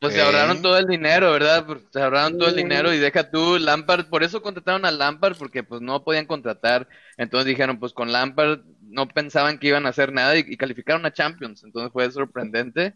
Pues 0.00 0.14
se 0.14 0.20
Ok. 0.20 0.26
ahorraron 0.26 0.62
todo 0.62 0.78
el 0.78 0.86
dinero, 0.86 1.30
¿verdad? 1.30 1.64
Pues, 1.64 1.78
Se 1.92 2.02
ahorraron 2.02 2.36
todo 2.36 2.48
el 2.48 2.56
dinero 2.56 2.92
y 2.92 2.98
deja 2.98 3.30
tú 3.30 3.56
Lampard, 3.58 4.06
por 4.08 4.24
eso 4.24 4.42
contrataron 4.42 4.84
a 4.84 4.90
Lampard 4.90 5.36
porque 5.36 5.62
pues 5.62 5.80
no 5.80 6.02
podían 6.02 6.26
contratar. 6.26 6.88
Entonces 7.18 7.46
dijeron, 7.46 7.78
pues 7.78 7.92
con 7.92 8.10
Lampard 8.10 8.60
no 8.80 9.06
pensaban 9.06 9.58
que 9.58 9.68
iban 9.68 9.86
a 9.86 9.90
hacer 9.90 10.12
nada 10.12 10.36
y, 10.36 10.44
y 10.48 10.56
calificaron 10.56 11.06
a 11.06 11.12
Champions. 11.12 11.62
Entonces 11.62 11.92
fue 11.92 12.10
sorprendente. 12.10 12.94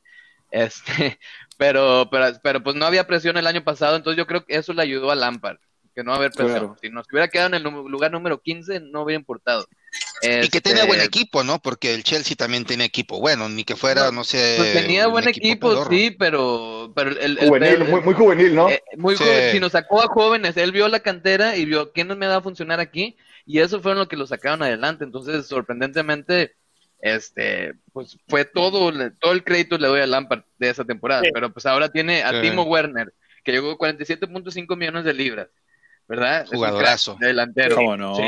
Este, 0.56 1.18
pero, 1.58 2.08
pero, 2.10 2.26
pero 2.42 2.62
pues 2.62 2.76
no 2.76 2.86
había 2.86 3.06
presión 3.06 3.36
el 3.36 3.46
año 3.46 3.62
pasado, 3.62 3.96
entonces 3.96 4.16
yo 4.18 4.26
creo 4.26 4.44
que 4.44 4.56
eso 4.56 4.72
le 4.72 4.82
ayudó 4.82 5.10
a 5.10 5.14
Lampard, 5.14 5.58
que 5.94 6.02
no 6.02 6.14
haber 6.14 6.30
presión. 6.30 6.58
Claro. 6.58 6.76
Si 6.80 6.88
nos 6.90 7.06
hubiera 7.10 7.28
quedado 7.28 7.48
en 7.48 7.54
el 7.54 7.62
lugar 7.62 8.10
número 8.12 8.40
15, 8.40 8.80
no 8.80 9.02
hubiera 9.02 9.20
importado. 9.20 9.66
Y 10.22 10.26
que 10.28 10.40
Este, 10.40 10.60
tenía 10.62 10.84
buen 10.86 11.00
equipo, 11.00 11.44
¿no? 11.44 11.58
Porque 11.60 11.94
el 11.94 12.04
Chelsea 12.04 12.36
también 12.36 12.64
tenía 12.64 12.86
equipo 12.86 13.20
bueno, 13.20 13.48
ni 13.48 13.64
que 13.64 13.76
fuera, 13.76 14.10
no, 14.10 14.24
sé. 14.24 14.54
Pues 14.56 14.72
tenía 14.72 15.06
buen 15.08 15.28
equipo, 15.28 15.84
sí, 15.88 16.10
pero, 16.18 16.92
pero 16.94 17.10
el, 17.10 17.38
el- 17.38 17.48
Juvenil, 17.48 17.68
el- 17.68 17.84
muy, 17.88 18.00
muy 18.00 18.14
juvenil, 18.14 18.54
¿no? 18.54 18.68
Eh, 18.70 18.82
muy 18.96 19.16
Sí. 19.16 19.24
joven, 19.24 19.52
si 19.52 19.60
nos 19.60 19.72
sacó 19.72 20.02
a 20.02 20.06
jóvenes, 20.08 20.56
él 20.56 20.72
vio 20.72 20.88
la 20.88 21.00
cantera 21.00 21.56
y 21.56 21.64
vio 21.66 21.92
quién 21.92 22.08
me 22.18 22.26
va 22.26 22.36
a 22.36 22.42
funcionar 22.42 22.80
aquí 22.80 23.16
y 23.44 23.60
eso 23.60 23.80
fue 23.80 23.94
lo 23.94 24.08
que 24.08 24.16
lo 24.16 24.26
sacaron 24.26 24.62
adelante. 24.62 25.04
Entonces, 25.04 25.46
sorprendentemente, 25.46 26.56
este, 27.00 27.74
pues 27.92 28.18
fue 28.28 28.44
todo, 28.44 28.90
le- 28.90 29.10
todo 29.10 29.32
el 29.32 29.44
crédito 29.44 29.78
le 29.78 29.88
doy 29.88 30.00
a 30.00 30.06
Lampard 30.06 30.42
de 30.58 30.70
esa 30.70 30.84
temporada, 30.84 31.22
Sí. 31.22 31.30
pero 31.32 31.52
pues 31.52 31.66
ahora 31.66 31.88
tiene 31.90 32.22
a 32.22 32.30
Sí. 32.32 32.48
Timo 32.48 32.62
Werner, 32.64 33.12
que 33.44 33.52
llegó 33.52 33.70
a 33.72 33.78
47.5 33.78 34.76
millones 34.76 35.04
de 35.04 35.14
libras, 35.14 35.48
¿verdad? 36.08 36.42
Es 36.42 36.50
un 36.50 36.56
Jugadorazo. 36.58 37.16
crack 37.16 37.28
delantero. 37.28 37.76
¿Cómo 37.76 37.96
no? 37.96 38.16
Sí. 38.16 38.22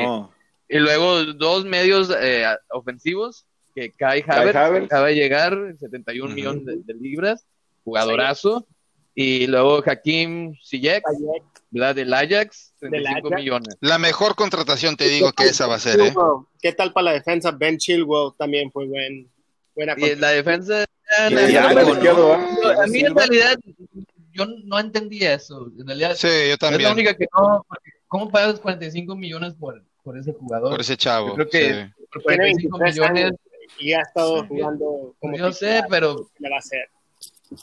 Y 0.77 0.79
luego 0.79 1.25
dos 1.25 1.65
medios 1.65 2.15
eh, 2.21 2.45
ofensivos, 2.71 3.47
que 3.75 3.93
Kai 3.93 4.23
Kai 4.23 4.39
Havertz, 4.43 4.57
Havertz. 4.57 4.85
acaba 4.87 5.07
de 5.09 5.15
llegar, 5.15 5.57
71 5.79 6.27
Ujú. 6.27 6.35
millones 6.35 6.65
de, 6.67 6.77
de 6.85 6.95
libras, 6.95 7.47
jugadorazo. 7.85 8.67
Y 9.21 9.49
luego 9.49 9.83
Hakim 9.85 10.55
Ziyech, 10.65 11.03
¿verdad? 11.71 11.97
Del 11.97 12.15
Ajax, 12.15 12.73
35 12.79 13.19
Ajax. 13.27 13.37
millones. 13.43 13.77
La 13.81 13.99
mejor 13.99 14.37
contratación, 14.37 14.97
te 14.97 15.09
digo 15.09 15.33
que 15.33 15.47
esa 15.47 15.67
va 15.67 15.75
a 15.75 15.79
ser, 15.81 15.99
¿eh? 15.99 16.15
¿Qué 16.63 16.73
tal 16.73 16.93
para 16.93 17.07
la 17.07 17.13
defensa? 17.15 17.51
Ben 17.51 17.79
Chilwell 17.79 18.31
también 18.39 18.71
fue 18.71 18.87
buen, 18.87 19.29
buena 19.75 19.95
Y 19.97 20.15
la 20.15 20.29
defensa... 20.31 20.85
La- 21.21 21.27
a 21.27 22.87
mí 22.87 23.01
en 23.01 23.17
realidad, 23.17 23.57
yo 24.33 24.47
no 24.65 24.79
entendía 24.79 25.35
eso. 25.35 25.67
En 25.77 25.87
realidad, 25.89 26.15
Sí, 26.15 26.29
yo 26.29 26.33
es 26.33 26.49
la 26.51 26.57
también. 26.59 26.93
única 26.93 27.15
que 27.15 27.27
no... 27.37 27.65
porque 27.69 27.91
¿Cómo 28.07 28.31
pagas 28.31 28.61
45 28.61 29.17
millones 29.17 29.55
por, 29.55 29.83
por 30.05 30.17
ese 30.17 30.33
jugador? 30.33 30.71
Por 30.71 30.81
ese 30.81 30.97
chavo. 30.97 31.31
Yo 31.31 31.35
creo 31.35 31.49
que 31.51 31.75
sí. 31.75 32.05
por 32.13 32.23
Tiene 32.23 32.37
45 32.53 32.79
23 32.79 32.95
millones... 33.11 33.25
años 33.25 33.41
y 33.81 33.93
ha 33.95 34.01
estado 34.01 34.41
Sí. 34.43 34.47
jugando 34.49 35.15
como 35.19 35.37
Yo 35.37 35.53
sé, 35.53 35.83
pero 35.91 36.17
¿Qué 36.37 36.45
le 36.45 36.51
va 36.51 36.57
a 36.57 36.59
hacer? 36.61 36.89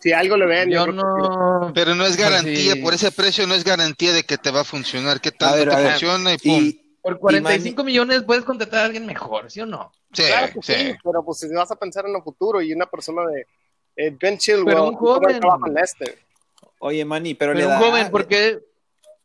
Si 0.02 0.12
algo 0.12 0.36
le 0.38 0.46
ven, 0.48 0.70
yo 0.72 0.86
que 0.86 0.94
no... 0.94 1.72
Pero 1.74 1.94
no 1.96 2.06
es 2.06 2.18
garantía, 2.18 2.74
Sí. 2.74 2.82
por 2.82 2.94
ese 2.94 3.12
precio 3.12 3.46
no 3.46 3.54
es 3.54 3.64
garantía 3.64 4.14
de 4.14 4.24
que 4.24 4.38
te 4.38 4.50
va 4.52 4.62
a 4.62 4.64
funcionar. 4.64 5.22
¿Qué 5.22 5.32
tal 5.32 5.60
ver, 5.60 5.68
no 5.68 5.76
te 5.76 5.90
funciona 5.90 6.34
y 6.34 6.38
pum? 6.38 6.64
Y, 6.64 6.82
Por 7.02 7.20
45 7.20 7.84
millones 7.84 8.24
puedes 8.24 8.44
contratar 8.44 8.80
a 8.80 8.86
alguien 8.86 9.06
mejor, 9.06 9.52
¿sí 9.52 9.62
o 9.62 9.66
no? 9.68 9.92
sí, 10.12 10.24
Claro 10.24 10.54
que 10.54 10.62
sí. 10.64 10.74
sí, 10.74 10.96
pero 11.04 11.24
pues 11.24 11.38
si 11.40 11.48
vas 11.54 11.70
a 11.72 11.76
pensar 11.76 12.06
en 12.08 12.16
el 12.16 12.24
futuro 12.24 12.62
y 12.62 12.74
una 12.74 12.88
persona 12.88 13.22
de 13.28 13.46
eh, 13.98 14.18
Ben 14.20 14.38
Chilwell, 14.40 14.66
Pero 14.66 14.90
un 14.90 14.96
joven. 14.96 15.40
trabaja 15.40 15.68
en 15.68 15.74
Leicester. 15.76 16.18
oye, 16.80 17.06
Manny, 17.06 17.36
pero, 17.36 17.52
Pero 17.54 17.60
le 17.60 17.66
un 17.66 17.72
dará, 17.80 17.86
joven, 17.86 18.12
porque 18.12 18.60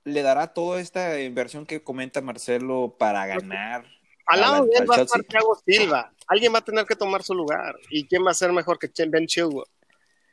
le 0.04 0.22
dará 0.22 0.48
toda 0.48 0.80
esta 0.80 1.20
inversión 1.20 1.64
que 1.64 1.82
comenta 1.82 2.20
Marcelo 2.20 2.94
para 2.98 3.26
ganar. 3.26 3.84
Al 4.26 4.40
lado 4.40 4.64
de 4.66 4.72
él 4.78 4.88
va 4.90 4.96
a 4.96 5.00
estar 5.00 5.22
Thiago 5.24 5.58
Silva. 5.66 6.12
Alguien 6.26 6.54
va 6.54 6.58
a 6.58 6.64
tener 6.64 6.84
que 6.84 6.94
tomar 6.94 7.22
su 7.22 7.34
lugar. 7.34 7.74
¿Y 7.90 8.06
quién 8.06 8.24
va 8.24 8.30
a 8.30 8.34
ser 8.34 8.52
mejor 8.52 8.78
que 8.78 8.88
Ben 9.08 9.26
Chilwell? 9.26 9.64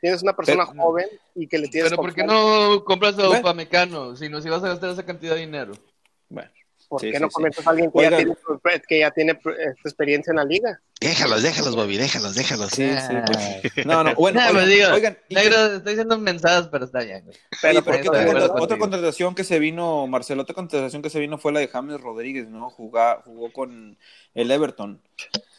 Tienes 0.00 0.22
una 0.22 0.34
persona 0.36 0.64
Pero- 0.70 0.80
joven 0.82 1.06
y 1.34 1.46
que 1.48 1.58
le 1.58 1.68
tienes 1.68 1.90
pero 1.90 2.02
¿por 2.02 2.14
qué 2.14 2.22
no 2.24 2.84
compras 2.84 3.18
a 3.18 3.26
Bueno. 3.26 3.40
Upamecano? 3.40 4.16
Si 4.16 4.28
no, 4.28 4.40
si 4.40 4.48
vas 4.48 4.62
a 4.62 4.68
gastar 4.68 4.90
esa 4.90 5.04
cantidad 5.04 5.34
de 5.34 5.40
dinero. 5.40 5.72
Bueno, 6.28 6.50
¿Por 6.88 7.00
Sí, 7.02 7.10
qué 7.10 7.16
sí, 7.18 7.22
no 7.22 7.28
sí. 7.28 7.34
comentas 7.34 7.66
a 7.66 7.70
alguien 7.70 7.90
que 7.90 8.00
ya 8.02 8.16
tiene, 8.16 8.34
pues, 8.62 8.82
que 8.88 8.98
ya 9.00 9.10
tiene 9.10 9.32
eh, 9.32 9.74
experiencia 9.84 10.30
en 10.30 10.36
la 10.36 10.44
liga? 10.44 10.80
Déjalos, 11.00 11.42
déjalos, 11.42 11.76
Bobby, 11.76 11.98
déjalos, 11.98 12.34
déjalos. 12.34 12.70
Sí, 12.70 12.88
sí, 12.88 13.14
Ah. 13.14 13.24
pues. 13.74 13.86
No, 13.86 14.02
no, 14.04 14.14
bueno, 14.14 14.40
Nah, 14.40 14.48
oigan, 14.48 14.54
pues 14.64 14.68
digo, 14.74 14.88
oigan, 14.94 15.18
y- 15.28 15.34
Negro, 15.34 15.66
estoy 15.76 15.92
diciendo 15.92 16.18
mensadas, 16.18 16.68
pero 16.72 16.86
está 16.86 17.00
bien. 17.00 17.24
güey. 17.26 17.36
Pero 17.60 17.84
pues, 17.84 17.96
¿qué 17.98 18.02
estoy 18.04 18.18
de 18.24 18.30
otra, 18.30 18.44
acuerdo 18.46 18.64
otra 18.64 18.78
contratación 18.78 19.34
que 19.34 19.44
se 19.44 19.58
vino, 19.58 20.06
Marcelo, 20.06 20.42
otra 20.42 20.54
contratación 20.54 21.02
que 21.02 21.10
se 21.10 21.20
vino 21.20 21.36
fue 21.36 21.52
la 21.52 21.60
de 21.60 21.68
James 21.68 22.00
Rodríguez, 22.00 22.48
¿no? 22.48 22.70
Jugá- 22.70 23.20
jugó 23.22 23.52
con 23.52 23.98
el 24.34 24.50
Everton. 24.50 25.02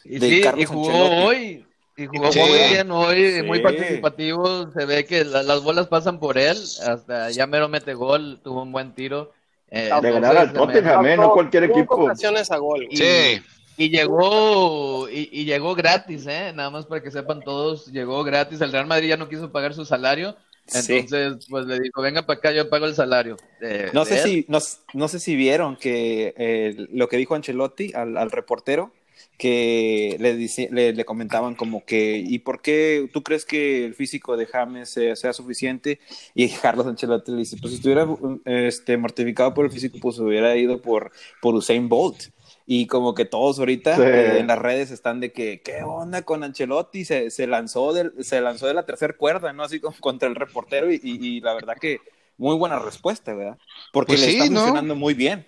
Y 0.04 0.18
de 0.18 0.28
sí, 0.28 0.40
Carlos 0.40 0.62
y 0.62 0.64
jugó 0.66 0.90
Ancelotti. 0.90 1.22
hoy. 1.26 1.66
Y 2.00 2.06
jugó 2.06 2.32
Sí. 2.32 2.38
muy 2.40 2.50
bien 2.70 2.90
hoy, 2.90 3.32
Sí. 3.32 3.42
muy 3.42 3.60
participativo. 3.60 4.70
Se 4.72 4.86
ve 4.86 5.04
que 5.04 5.24
la- 5.24 5.42
las 5.42 5.62
bolas 5.62 5.86
pasan 5.88 6.18
por 6.18 6.38
él. 6.38 6.56
Hasta 6.86 7.30
ya 7.30 7.46
mero 7.46 7.68
mete 7.68 7.94
gol, 7.94 8.40
tuvo 8.42 8.62
un 8.62 8.72
buen 8.72 8.94
tiro. 8.94 9.32
Eh, 9.70 9.90
De 10.02 10.10
ganar 10.12 10.36
al 10.36 10.48
me- 10.48 10.54
Tottenham, 10.58 11.06
eh, 11.06 11.16
no 11.16 11.32
cualquier 11.32 11.64
equipo. 11.64 11.94
ocasiones 11.96 12.50
a 12.50 12.56
gol. 12.56 12.86
güey. 12.86 12.96
Sí, 12.96 13.42
Y 13.76 13.88
llegó 13.88 15.08
y, 15.08 15.28
y 15.32 15.44
llegó 15.46 15.74
gratis, 15.74 16.26
¿eh? 16.26 16.52
Nada 16.54 16.68
más 16.70 16.84
para 16.86 17.02
que 17.02 17.10
sepan 17.10 17.40
todos, 17.40 17.86
llegó 17.86 18.22
gratis. 18.24 18.60
El 18.60 18.72
Real 18.72 18.86
Madrid 18.86 19.08
ya 19.08 19.16
no 19.16 19.28
quiso 19.28 19.50
pagar 19.52 19.72
su 19.74 19.84
salario. 19.86 20.36
Sí. 20.66 20.98
Entonces, 20.98 21.46
pues 21.48 21.64
le 21.66 21.80
dijo, 21.80 22.02
venga 22.02 22.26
para 22.26 22.38
acá, 22.38 22.52
yo 22.52 22.68
pago 22.68 22.84
el 22.86 22.94
salario. 22.94 23.36
de- 23.60 23.90
No 23.94 24.04
sé 24.04 24.18
si, 24.22 24.44
no, 24.48 24.58
no 24.92 25.08
sé 25.08 25.18
si 25.18 25.34
vieron 25.34 25.76
que 25.76 26.34
eh, 26.36 26.86
lo 26.92 27.08
que 27.08 27.16
dijo 27.16 27.34
Ancelotti 27.34 27.92
al, 27.94 28.16
al 28.18 28.30
reportero, 28.30 28.92
que 29.40 30.16
le, 30.20 30.36
dice- 30.36 30.68
le, 30.72 30.92
le 30.92 31.04
comentaban 31.06 31.56
como 31.56 31.84
que, 31.84 32.18
¿y 32.18 32.40
por 32.40 32.62
qué 32.62 33.08
tú 33.12 33.22
crees 33.24 33.46
que 33.46 33.86
el 33.86 33.94
físico 33.94 34.36
de 34.36 34.46
James 34.46 34.90
sea, 34.90 35.16
sea 35.16 35.32
suficiente? 35.32 36.00
Y 36.34 36.48
Carlos 36.50 36.86
Ancelotti 36.86 37.32
le 37.32 37.38
dice, 37.38 37.56
pues 37.56 37.72
si 37.72 37.76
estuviera 37.76 38.06
este, 38.44 38.96
mortificado 38.98 39.54
por 39.54 39.64
el 39.64 39.72
físico, 39.72 39.98
pues 40.00 40.18
hubiera 40.18 40.56
ido 40.56 40.82
por, 40.82 41.12
por 41.40 41.54
Usain 41.54 41.88
Bolt. 41.88 42.24
Y 42.66 42.86
como 42.86 43.14
que 43.14 43.24
todos 43.24 43.58
ahorita 43.58 43.96
Sí. 43.96 44.02
eh, 44.12 44.38
en 44.38 44.46
las 44.46 44.58
redes 44.58 44.90
están 44.90 45.20
de 45.20 45.32
que, 45.32 45.60
¿qué 45.62 45.82
onda 45.82 46.22
con 46.22 46.44
Ancelotti? 46.44 47.04
Se, 47.04 47.30
se, 47.30 47.46
lanzó, 47.46 47.92
del, 47.92 48.12
se 48.24 48.40
lanzó 48.40 48.66
de 48.68 48.74
la 48.74 48.86
tercera 48.86 49.16
cuerda, 49.16 49.52
¿no? 49.52 49.64
Así 49.64 49.80
como 49.80 49.96
contra 50.00 50.28
el 50.28 50.36
reportero 50.36 50.92
y, 50.92 51.00
y- 51.02 51.26
y 51.38 51.40
la 51.40 51.54
verdad 51.54 51.76
que 51.80 52.00
muy 52.36 52.56
buena 52.56 52.78
respuesta, 52.78 53.34
¿verdad? 53.34 53.58
Porque 53.90 54.16
Pues 54.16 54.20
le 54.20 54.26
sí, 54.26 54.28
está 54.28 54.46
¿no? 54.50 54.54
funcionando 54.54 54.94
muy 54.94 55.14
bien. 55.14 55.46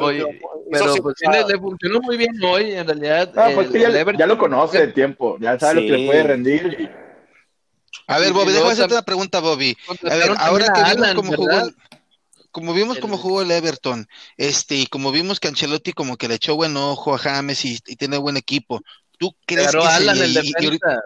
Oye, 0.00 0.18
Eso 0.18 0.28
pero 0.70 0.94
sí, 0.94 1.00
pues 1.00 1.14
claro. 1.16 1.46
le, 1.46 1.54
le 1.54 1.60
funcionó 1.60 2.00
muy 2.00 2.16
bien 2.16 2.32
hoy, 2.44 2.72
en 2.72 2.86
realidad. 2.86 3.32
Ah, 3.36 3.50
pues 3.54 3.68
el- 3.68 3.72
que 3.72 3.80
ya, 3.80 3.88
Everton- 3.88 4.18
ya 4.18 4.26
lo 4.26 4.38
conoce 4.38 4.78
de 4.80 4.92
tiempo, 4.92 5.38
ya 5.40 5.58
sabe 5.58 5.74
lo 5.76 5.80
que 5.80 5.98
le 5.98 6.06
puede 6.06 6.22
rendir. 6.24 6.90
A 8.06 8.18
ver, 8.18 8.32
Bobby, 8.32 8.52
déjame 8.52 8.72
hacerte 8.72 8.94
una 8.94 9.02
pregunta, 9.02 9.40
Bobby. 9.40 9.76
A 10.10 10.14
ver, 10.14 10.30
ahora 10.38 10.66
que 10.66 10.80
vimos 10.80 10.90
Alan, 10.96 11.16
cómo 11.16 11.32
jugó 11.34 11.70
como 12.50 12.72
vimos 12.74 12.98
cómo 12.98 13.18
jugó 13.18 13.42
el 13.42 13.50
Everton, 13.50 14.08
este, 14.36 14.74
y 14.76 14.86
como 14.86 15.12
vimos 15.12 15.38
que 15.38 15.48
Ancelotti 15.48 15.92
como 15.92 16.16
que 16.16 16.28
le 16.28 16.34
echó 16.34 16.56
buen 16.56 16.76
ojo 16.76 17.14
a 17.14 17.18
James 17.18 17.64
y, 17.64 17.78
y 17.86 17.96
tiene 17.96 18.16
buen 18.18 18.36
equipo, 18.36 18.80
¿tú 19.18 19.34
crees 19.46 19.70
que 19.70 19.80
se 19.80 19.86
Alan, 19.86 20.18
le- 20.18 20.24
el 20.24 20.30
y- 20.32 20.52
y 20.58 20.64
ahorita- 20.64 20.86
defensa. 20.88 21.04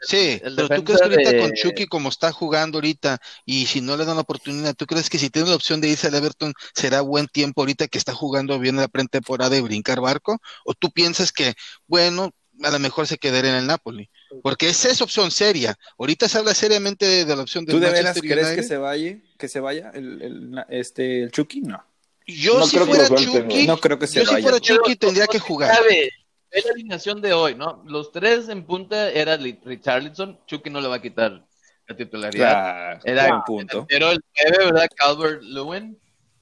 Sí, 0.00 0.40
el 0.42 0.54
pero 0.56 0.68
tú 0.68 0.84
crees 0.84 1.00
que 1.00 1.06
ahorita 1.08 1.30
de- 1.32 1.38
con 1.38 1.52
Chucky 1.52 1.86
como 1.86 2.08
está 2.08 2.30
jugando 2.32 2.78
ahorita 2.78 3.18
y 3.44 3.66
si 3.66 3.80
no 3.80 3.96
le 3.96 4.04
dan 4.04 4.16
la 4.16 4.22
oportunidad, 4.22 4.74
¿tú 4.74 4.86
crees 4.86 5.08
que 5.10 5.18
si 5.18 5.30
tiene 5.30 5.48
la 5.48 5.56
opción 5.56 5.80
de 5.80 5.88
irse 5.88 6.06
al 6.06 6.14
Everton 6.14 6.52
será 6.74 7.00
buen 7.00 7.26
tiempo 7.28 7.62
ahorita 7.62 7.88
que 7.88 7.98
está 7.98 8.14
jugando 8.14 8.58
bien 8.58 8.76
la 8.76 8.88
pretemporada 8.88 9.56
y 9.56 9.60
brincar 9.60 10.00
barco? 10.00 10.38
¿O 10.64 10.74
tú 10.74 10.90
piensas 10.90 11.32
que, 11.32 11.54
bueno, 11.86 12.32
a 12.62 12.70
lo 12.70 12.78
mejor 12.78 13.06
se 13.06 13.18
quedaría 13.18 13.50
en 13.52 13.56
el 13.58 13.66
Napoli? 13.66 14.10
Porque 14.42 14.68
esa 14.68 14.90
es 14.90 15.00
opción 15.00 15.30
seria. 15.30 15.76
Ahorita 15.98 16.28
se 16.28 16.38
habla 16.38 16.54
seriamente 16.54 17.06
de, 17.06 17.24
de 17.24 17.36
la 17.36 17.42
opción 17.42 17.64
de 17.64 17.72
¿Tú 17.72 17.80
de 17.80 17.90
veras 17.90 18.18
crees 18.20 18.48
que 18.54 18.62
se 18.62 18.76
vaya, 18.76 19.18
que 19.38 19.48
se 19.48 19.60
vaya 19.60 19.90
el, 19.94 20.22
el, 20.22 20.64
este, 20.68 21.22
el 21.22 21.30
Chucky? 21.30 21.60
No. 21.62 21.82
Yo 22.26 22.58
No 22.58 22.66
si 22.66 22.78
fuera 22.78 23.08
Chucky, 23.08 23.66
No 23.66 23.78
creo 23.78 23.98
que 23.98 24.06
se 24.06 24.20
yo 24.24 24.26
si 24.26 24.42
fuera 24.42 24.58
Chucky 24.60 24.96
tendría 24.96 25.26
que 25.26 25.38
jugar. 25.38 25.74
sabe. 25.74 26.10
Ve 26.52 26.62
la 26.64 26.70
alineación 26.72 27.20
de 27.20 27.32
hoy, 27.32 27.54
¿no? 27.54 27.82
Los 27.86 28.12
tres 28.12 28.48
en 28.48 28.64
punta 28.64 29.10
era 29.10 29.36
Li- 29.36 29.60
Richarlison. 29.64 30.38
Chucky 30.46 30.70
no 30.70 30.80
le 30.80 30.88
va 30.88 30.96
a 30.96 31.02
quitar 31.02 31.44
la 31.88 31.96
titularidad. 31.96 32.50
Claro, 32.50 33.00
Era 33.04 33.28
buen 33.28 33.42
punto. 33.42 33.86
Pero 33.88 34.10
el 34.12 34.20
9, 34.50 34.64
¿verdad? 34.72 34.86
Calvert 34.96 35.42
Lewin. 35.42 35.98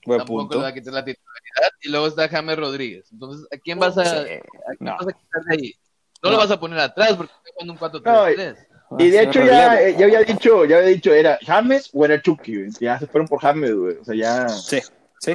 Buen 0.07 0.19
tampoco 0.19 0.41
punto. 0.41 0.57
le 0.59 0.63
va 0.63 0.69
a 0.69 0.75
quitar 0.75 0.93
la 0.95 1.05
titularidad. 1.05 1.71
Y 1.83 1.89
luego 1.91 2.07
está 2.09 2.29
James 2.29 2.57
Rodríguez. 2.57 3.07
Entonces, 3.13 3.47
¿a 3.53 3.57
quién 3.59 3.79
vas 3.79 3.97
a, 3.99 4.05
Sí, 4.05 4.11
a 4.11 4.25
quién 4.27 4.41
no. 4.81 4.97
vas 4.99 5.07
a 5.09 5.13
quitar 5.13 5.43
de 5.49 5.55
ahí? 5.55 5.75
No, 6.23 6.31
No. 6.31 6.37
lo 6.37 6.39
vas 6.43 6.51
a 6.51 6.61
poner 6.61 6.79
atrás 6.79 7.15
porque 7.17 7.33
está 7.33 7.51
jugando 7.55 7.73
un 7.73 7.79
4-3-3. 7.79 8.57
Y 8.99 9.11
de 9.11 9.23
hecho 9.23 9.45
ya, 9.45 9.81
eh, 9.83 9.97
ya 9.99 10.05
había 10.05 10.21
dicho, 10.21 10.65
ya 10.67 10.77
había 10.77 10.89
dicho, 10.91 11.13
era 11.13 11.39
James 11.45 11.91
o 11.93 12.05
era 12.05 12.21
Chucky. 12.21 12.67
Ya 12.81 12.99
se 12.99 13.07
fueron 13.07 13.27
por 13.27 13.41
James, 13.41 13.75
güey. 13.75 13.97
O 13.97 14.05
sea, 14.05 14.15
ya. 14.15 14.49
Sí, 14.49 14.81
sí, 15.19 15.35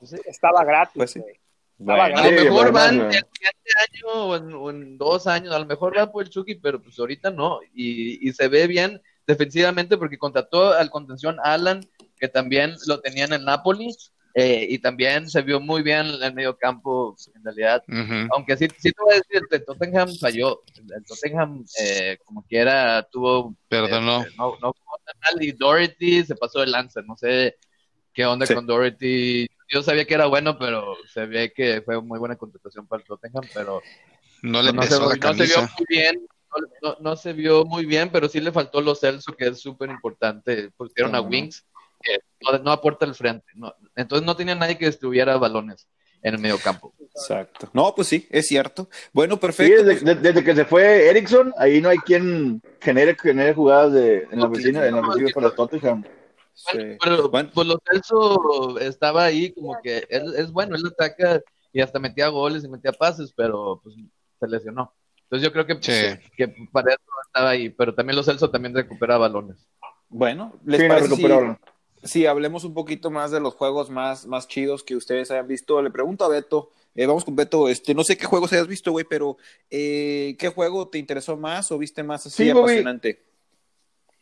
sí, 0.00 0.06
sí. 0.06 0.16
Estaba 0.26 0.64
gratis. 0.64 0.92
Pues 0.96 1.12
sí. 1.12 1.20
güey. 1.20 1.40
Bueno, 1.78 2.02
A 2.02 2.30
lo 2.30 2.30
mejor 2.30 2.72
van 2.72 2.94
el 3.00 3.12
siguiente 3.12 3.70
año 3.90 4.06
o 4.12 4.36
en, 4.36 4.52
o 4.54 4.70
en 4.70 4.96
dos 4.98 5.26
años, 5.26 5.52
a 5.54 5.58
lo 5.58 5.66
mejor 5.66 5.96
va 5.96 6.10
por 6.10 6.24
el 6.24 6.30
Chucky, 6.30 6.54
pero 6.56 6.80
pues 6.80 6.98
ahorita 6.98 7.30
no. 7.30 7.60
Y, 7.74 8.26
y 8.28 8.32
se 8.32 8.48
ve 8.48 8.66
bien 8.66 9.00
defensivamente 9.26 9.96
porque 9.96 10.18
contrató 10.18 10.72
al 10.72 10.90
contención 10.90 11.36
Alan, 11.42 11.80
que 12.18 12.28
también 12.28 12.74
lo 12.86 13.00
tenía 13.00 13.24
en 13.24 13.44
Napoli, 13.44 13.94
eh, 14.36 14.66
y 14.68 14.78
también 14.78 15.28
se 15.28 15.42
vio 15.42 15.60
muy 15.60 15.82
bien 15.82 16.06
en 16.06 16.22
el 16.22 16.34
medio 16.34 16.56
campo, 16.56 17.16
en 17.34 17.44
realidad. 17.44 17.82
Aunque 18.34 18.56
sí, 18.56 18.66
sí 18.78 18.90
te 18.90 19.02
voy 19.02 19.14
a 19.14 19.18
decir, 19.18 19.42
el 19.50 19.64
Tottenham 19.64 20.08
falló. 20.20 20.62
El, 20.76 21.04
Tottenham, 21.04 21.64
eh, 21.80 22.18
como 22.24 22.42
quiera, 22.42 23.06
tuvo. 23.10 23.54
Perdonó. 23.68 24.22
eh, 24.22 24.28
no, 24.36 24.56
no. 24.60 24.74
Y 25.40 25.52
Doherty 25.52 26.24
se 26.24 26.34
pasó 26.34 26.60
de 26.60 26.66
lanza. 26.66 27.00
No 27.02 27.16
sé 27.16 27.56
qué 28.12 28.26
onda 28.26 28.44
Sí. 28.46 28.54
con 28.54 28.66
Doherty. 28.66 29.48
Yo 29.68 29.82
sabía 29.82 30.04
que 30.04 30.14
era 30.14 30.26
bueno, 30.26 30.58
pero 30.58 30.96
se 31.12 31.26
ve 31.26 31.52
que 31.54 31.82
fue 31.82 32.00
muy 32.02 32.18
buena 32.18 32.36
contratación 32.36 32.86
para 32.86 33.00
el 33.02 33.06
Tottenham. 33.06 33.44
Pero 33.54 33.82
No 34.42 34.62
le 34.62 34.72
no, 34.72 34.82
se, 34.82 34.88
pesó 34.88 35.08
la 35.08 35.16
no 35.16 35.34
se 35.34 35.44
vio 35.44 35.54
camisa. 35.54 35.74
muy 35.78 35.86
bien. 35.88 36.26
No, 36.82 36.90
no- 36.90 36.96
no 37.00 37.16
se 37.16 37.32
vio 37.32 37.64
muy 37.64 37.84
bien, 37.86 38.10
pero 38.12 38.28
sí 38.28 38.40
le 38.40 38.52
faltó 38.52 38.80
lo 38.80 38.94
Celso, 38.94 39.32
que 39.34 39.46
es 39.48 39.60
súper 39.60 39.90
importante. 39.90 40.70
Pusieron 40.76 41.14
a. 41.14 41.20
Wings, 41.20 41.64
que 42.00 42.18
no, 42.42 42.58
no 42.58 42.70
aporta 42.70 43.06
al 43.06 43.14
frente. 43.14 43.46
No, 43.54 43.74
entonces 43.96 44.24
no 44.24 44.36
tenía 44.36 44.54
nadie 44.54 44.76
que 44.78 44.86
distribuyera 44.86 45.36
balones 45.38 45.88
en 46.22 46.34
el 46.34 46.40
medio 46.40 46.58
campo. 46.58 46.94
Exacto. 47.00 47.68
No, 47.72 47.94
pues 47.94 48.08
sí, 48.08 48.28
es 48.30 48.46
cierto. 48.46 48.88
Bueno, 49.12 49.34
Sí, 49.34 49.40
perfecto. 49.40 49.82
desde, 49.84 50.04
de- 50.04 50.20
desde 50.20 50.44
que 50.44 50.54
se 50.54 50.64
fue 50.64 51.08
Erickson, 51.08 51.52
ahí 51.58 51.80
no 51.80 51.88
hay 51.88 51.98
quien 51.98 52.62
genere, 52.80 53.16
genere 53.20 53.52
jugadas 53.54 53.92
de, 53.92 54.26
en 54.30 54.38
la 54.40 54.46
oficina, 54.46 54.86
en 54.86 54.94
la 54.94 55.00
oficina 55.00 55.30
para 55.34 55.50
Tottenham. 55.54 56.04
Sí. 56.54 56.78
Pero 57.02 57.28
Bueno. 57.28 57.50
pues 57.52 57.66
lo 57.66 57.78
Celso 57.90 58.78
estaba 58.78 59.24
ahí 59.24 59.52
como 59.52 59.76
que 59.82 60.06
él 60.08 60.34
es 60.36 60.50
bueno, 60.52 60.76
él 60.76 60.82
ataca 60.86 61.40
y 61.72 61.80
hasta 61.80 61.98
metía 61.98 62.28
goles 62.28 62.64
y 62.64 62.68
metía 62.68 62.92
pases, 62.92 63.32
pero 63.36 63.80
pues 63.82 63.96
se 64.40 64.46
lesionó. 64.48 64.92
Entonces 65.24 65.44
yo 65.48 65.52
creo 65.52 65.66
que, 65.66 65.74
Sí. 65.82 66.28
que 66.36 66.48
para 66.70 66.92
eso 66.92 67.00
estaba 67.26 67.50
ahí, 67.50 67.70
pero 67.70 67.94
también 67.94 68.16
los 68.16 68.26
Celso 68.26 68.50
también 68.50 68.74
recupera 68.74 69.18
balones. 69.18 69.56
Bueno, 70.08 70.54
¿les 70.64 70.80
Sí, 70.80 70.86
no 70.86 70.94
parece 70.94 71.08
si, 71.08 71.14
recuperaron. 71.22 71.58
si 72.04 72.26
hablemos 72.26 72.62
un 72.64 72.72
poquito 72.74 73.10
más 73.10 73.32
de 73.32 73.40
los 73.40 73.54
juegos 73.54 73.90
más, 73.90 74.26
más 74.26 74.46
chidos 74.46 74.84
que 74.84 74.94
ustedes 74.94 75.30
hayan 75.32 75.48
visto? 75.48 75.82
Le 75.82 75.90
pregunto 75.90 76.24
a 76.24 76.28
Beto, 76.28 76.70
eh, 76.94 77.06
vamos 77.06 77.24
con 77.24 77.34
Beto, 77.34 77.68
este, 77.68 77.94
no 77.94 78.04
sé 78.04 78.16
qué 78.16 78.26
juegos 78.26 78.52
hayas 78.52 78.68
visto, 78.68 78.92
güey, 78.92 79.04
pero 79.08 79.36
eh, 79.70 80.36
¿qué 80.38 80.48
juego 80.50 80.86
te 80.88 80.98
interesó 80.98 81.36
más 81.36 81.72
o 81.72 81.78
viste 81.78 82.04
más 82.04 82.24
así 82.26 82.44
Sí, 82.44 82.50
apasionante? 82.50 83.20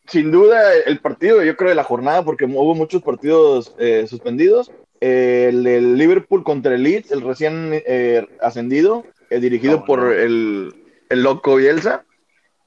Sin 0.07 0.31
duda, 0.31 0.75
el 0.87 0.99
partido, 1.01 1.43
yo 1.43 1.57
creo, 1.57 1.71
de 1.71 1.75
la 1.75 1.85
jornada, 1.85 2.25
porque 2.25 2.45
hubo 2.45 2.75
muchos 2.75 3.03
partidos 3.03 3.75
eh, 3.79 4.07
suspendidos. 4.09 4.71
Eh, 5.01 5.49
el 5.49 5.97
Liverpool 5.97 6.45
contra 6.45 6.75
el 6.75 6.83
Leeds, 6.83 7.11
el 7.11 7.23
recién 7.23 7.71
eh, 7.73 8.27
ascendido, 8.41 9.05
eh, 9.31 9.41
dirigido 9.41 9.79
No, 9.79 9.85
por 9.85 10.01
no. 10.01 10.13
El, 10.13 10.75
el 11.09 11.23
loco 11.23 11.57
Bielsa. 11.57 12.05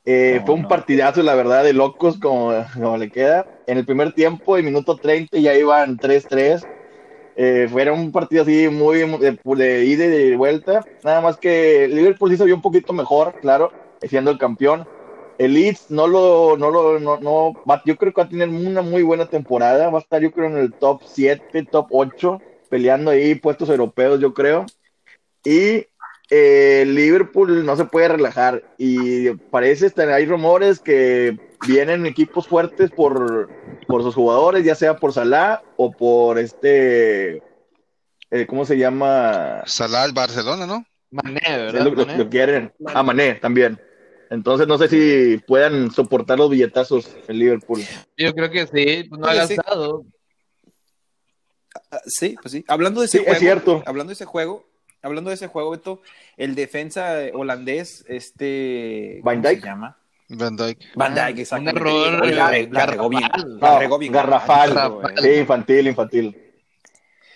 No, 0.05 0.45
fue 0.45 0.55
un 0.55 0.67
partidazo, 0.67 1.23
la 1.23 1.33
verdad, 1.33 1.63
de 1.63 1.73
locos, 1.73 2.19
como, 2.19 2.53
como 2.73 2.97
le 2.97 3.09
queda. 3.09 3.47
En 3.67 3.77
el 3.77 3.85
primer 3.85 4.13
tiempo, 4.13 4.57
en 4.57 4.65
minuto 4.65 4.97
30, 4.97 5.37
ya 5.39 5.55
iban 5.55 5.97
3-3. 5.97 6.65
Eh, 7.37 7.67
fue 7.69 7.89
un 7.91 8.11
partido 8.11 8.43
así 8.43 8.69
muy 8.69 8.99
de, 8.99 9.39
de 9.43 9.85
ida 9.85 10.05
y 10.05 10.09
de 10.09 10.37
vuelta. 10.37 10.85
Nada 11.03 11.21
más 11.21 11.37
que 11.37 11.85
el 11.85 11.95
Liverpool 11.95 12.31
sí 12.31 12.37
se 12.37 12.45
vio 12.45 12.55
un 12.55 12.61
poquito 12.61 12.93
mejor, 12.93 13.33
claro, 13.41 13.71
siendo 14.01 14.31
el 14.31 14.37
campeón. 14.37 14.85
El 15.37 15.53
Leeds 15.53 15.89
no 15.91 16.07
lo, 16.07 16.55
no 16.57 16.71
lo, 16.71 16.99
no, 16.99 17.17
no, 17.19 17.53
va- 17.69 17.81
yo 17.85 17.97
creo 17.97 18.13
que 18.13 18.21
va 18.21 18.25
a 18.25 18.29
tener 18.29 18.47
una 18.49 18.81
muy 18.81 19.03
buena 19.03 19.25
temporada. 19.25 19.89
Va 19.89 19.99
a 19.99 20.01
estar, 20.01 20.21
yo 20.21 20.31
creo, 20.31 20.47
en 20.47 20.57
el 20.57 20.73
top 20.73 21.01
7, 21.05 21.67
top 21.69 21.87
8, 21.91 22.41
peleando 22.69 23.11
ahí 23.11 23.35
puestos 23.35 23.69
europeos, 23.69 24.19
yo 24.19 24.33
creo. 24.33 24.65
Y 25.43 25.85
eh, 26.29 26.79
el 26.83 26.95
Liverpool 26.95 27.65
no 27.65 27.75
se 27.75 27.85
puede 27.85 28.07
relajar. 28.07 28.63
Y 28.77 29.31
parece, 29.51 29.87
estar- 29.87 30.09
hay 30.11 30.25
rumores 30.25 30.79
que 30.79 31.37
vienen 31.67 32.05
equipos 32.05 32.47
fuertes 32.47 32.91
por, 32.91 33.49
por 33.87 34.03
sus 34.03 34.15
jugadores, 34.15 34.63
ya 34.63 34.75
sea 34.75 34.95
por 34.95 35.11
Salah 35.13 35.61
o 35.75 35.91
por 35.91 36.39
este, 36.39 37.43
eh, 38.31 38.45
¿cómo 38.47 38.65
se 38.65 38.77
llama? 38.77 39.63
Salah 39.65 40.03
al 40.03 40.13
Barcelona, 40.13 40.65
¿no? 40.65 40.85
Mané, 41.11 41.41
¿verdad? 41.45 41.83
lo, 41.83 41.91
lo- 41.91 42.05
Mané. 42.05 42.17
lo 42.17 42.29
quieren. 42.29 42.71
A 42.87 43.03
Mané 43.03 43.35
también. 43.35 43.79
Entonces 44.29 44.67
no 44.67 44.77
sé 44.77 44.87
si 44.89 45.37
puedan 45.45 45.91
soportar 45.91 46.37
los 46.37 46.49
billetazos 46.49 47.09
en 47.27 47.39
Liverpool. 47.39 47.81
Yo 48.17 48.33
creo 48.33 48.49
que 48.49 48.65
sí, 48.67 49.03
pues 49.09 49.19
no 49.21 49.27
ha 49.27 49.31
Oye, 49.31 49.47
sí. 49.47 49.55
gastado. 49.55 50.05
Ah, 51.91 51.99
Sí, 52.05 52.35
pues 52.41 52.51
sí. 52.51 52.63
Hablando 52.67 53.01
de 53.01 53.07
ese 53.07 53.17
Sí, 53.17 53.23
es 53.23 53.27
juego, 53.29 53.39
cierto. 53.39 53.83
hablando 53.85 54.09
de 54.09 54.13
ese 54.13 54.25
juego, 54.25 54.65
hablando 55.01 55.29
de 55.29 55.35
ese 55.35 55.47
juego, 55.47 55.71
Beto, 55.71 56.01
el 56.37 56.55
defensa 56.55 57.17
holandés, 57.33 58.05
este, 58.07 59.19
Van 59.23 59.37
¿cómo 59.37 59.47
se 59.49 59.55
Dijk. 59.55 59.65
llama? 59.65 59.97
Van 60.27 60.55
Dyke. 60.55 60.87
Van 60.95 61.13
Dijk, 61.13 61.33
Un 61.35 61.39
exactamente. 61.39 61.79
error 61.79 62.27
la, 62.71 62.85
regó 62.87 63.09
bien. 63.09 63.29
No, 63.47 63.57
La 63.59 63.77
regó 63.79 63.97
bien. 63.99 64.11
garrafal. 64.11 64.73
Garrafal. 64.73 65.13
Sí, 65.21 65.29
infantil, 65.29 65.87
infantil. 65.87 66.44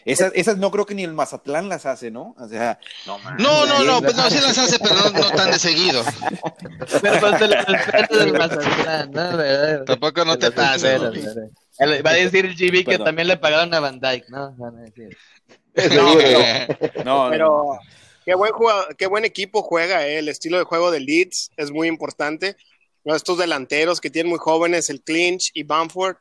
Esas, 0.06 0.32
esas 0.36 0.58
no 0.58 0.72
creo 0.72 0.86
que 0.86 0.96
ni 0.96 1.04
el 1.04 1.14
Mazatlán 1.14 1.70
las 1.70 1.86
hace, 1.86 2.10
¿no? 2.12 2.36
O 2.38 2.48
sea, 2.48 2.80
no. 3.06 3.18
No, 3.38 3.66
no, 3.66 3.84
no, 3.84 4.02
pues 4.02 4.16
no, 4.16 4.30
sí 4.30 4.40
las 4.42 4.58
hace, 4.58 4.80
pero 4.80 4.96
no, 4.96 5.10
no 5.10 5.32
tan 5.32 5.52
de 5.52 5.60
seguido. 5.60 6.04
Pero 7.02 7.38
te 7.38 7.48
lo 7.48 7.56
esperas 7.56 8.10
del 8.10 8.34
Mazatlán, 8.34 9.12
¿no? 9.12 9.38
¿Verdad? 9.38 9.84
Tampoco 9.86 10.26
no 10.26 10.38
te 10.38 10.52
pases. 10.52 11.02
El- 11.80 12.06
Va 12.06 12.12
a 12.12 12.14
decir 12.14 12.46
el 12.46 12.56
GB 12.56 12.86
que 12.86 12.98
también 13.00 13.28
le 13.28 13.38
pagaron 13.38 13.74
a 13.74 13.80
Van 13.80 14.00
Dyke, 14.00 14.26
¿no? 14.30 14.54
Van 14.58 14.78
a 14.78 14.82
decir. 14.82 15.18
No, 15.96 16.16
no, 17.04 17.04
no. 17.06 17.30
Pero 17.30 17.80
qué 18.26 18.36
buen 18.36 18.52
jugador, 18.52 18.96
qué 18.98 19.08
buen 19.08 19.24
equipo 19.24 19.62
juega, 19.62 20.06
eh. 20.06 20.20
el 20.20 20.28
estilo 20.28 20.58
de 20.58 20.66
juego 20.66 20.92
de 20.92 21.00
Leeds 21.00 21.52
es 21.56 21.72
muy 21.72 21.88
importante. 21.88 22.58
¿no? 23.06 23.16
Estos 23.16 23.38
delanteros 23.38 24.02
que 24.02 24.10
tienen 24.10 24.30
muy 24.30 24.40
jóvenes, 24.40 24.90
el 24.90 25.02
Clinch 25.02 25.52
y 25.54 25.64
Bamford 25.64 26.18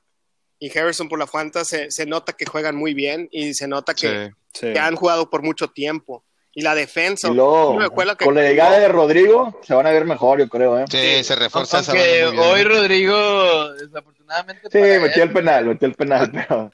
y 0.58 0.76
Harrison 0.76 1.08
por 1.08 1.18
la 1.18 1.26
Fanta, 1.26 1.64
se, 1.64 1.90
se 1.90 2.06
nota 2.06 2.32
que 2.32 2.46
juegan 2.46 2.74
muy 2.76 2.94
bien 2.94 3.28
y 3.30 3.54
se 3.54 3.68
nota 3.68 3.94
que, 3.94 4.30
Sí. 4.54 4.60
Sí. 4.66 4.72
que 4.72 4.78
han 4.78 4.96
jugado 4.96 5.30
por 5.30 5.42
mucho 5.42 5.68
tiempo. 5.68 6.24
Y 6.54 6.62
la 6.62 6.74
defensa, 6.74 7.28
Y 7.28 7.34
luego, 7.34 7.78
que- 8.16 8.24
con 8.24 8.34
la 8.34 8.42
llegada 8.42 8.78
de 8.80 8.88
Rodrigo, 8.88 9.60
se 9.62 9.74
van 9.74 9.86
a 9.86 9.90
ver 9.92 10.04
mejor, 10.04 10.40
yo 10.40 10.48
creo, 10.48 10.76
¿eh? 10.78 10.84
Sí, 10.90 11.22
se 11.22 11.36
refuerza 11.36 11.78
esa 11.80 11.92
Aunque 11.92 12.24
bien. 12.30 12.38
hoy 12.38 12.64
Rodrigo, 12.64 13.72
desafortunadamente. 13.74 14.62
Sí, 14.72 14.78
metió 15.00 15.22
él, 15.22 15.28
el 15.28 15.32
penal, 15.32 15.64
metió 15.66 15.86
el 15.86 15.94
penal, 15.94 16.30
pero... 16.32 16.72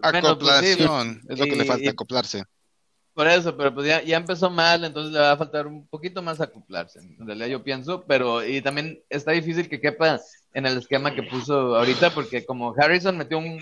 Pues 0.00 0.12
sí, 0.12 0.16
Acoplación, 0.28 1.20
es 1.28 1.38
lo 1.38 1.44
que 1.44 1.56
le 1.56 1.64
falta, 1.64 1.84
y- 1.84 1.88
acoplarse. 1.88 2.44
Por 3.18 3.26
eso, 3.26 3.56
pero 3.56 3.74
pues 3.74 3.88
ya, 3.88 4.00
ya 4.00 4.16
empezó 4.16 4.48
mal, 4.48 4.84
entonces 4.84 5.12
le 5.12 5.18
va 5.18 5.32
a 5.32 5.36
faltar 5.36 5.66
un 5.66 5.88
poquito 5.88 6.22
más 6.22 6.40
acoplarse. 6.40 7.00
En 7.00 7.26
realidad 7.26 7.48
yo 7.48 7.64
pienso, 7.64 8.04
pero 8.06 8.46
y 8.46 8.62
también 8.62 9.02
está 9.10 9.32
difícil 9.32 9.68
que 9.68 9.80
quepa 9.80 10.20
en 10.54 10.66
el 10.66 10.78
esquema 10.78 11.12
que 11.12 11.24
puso 11.24 11.74
ahorita, 11.74 12.10
porque 12.14 12.46
como 12.46 12.72
Harrison 12.78 13.18
metió 13.18 13.38
un, 13.38 13.60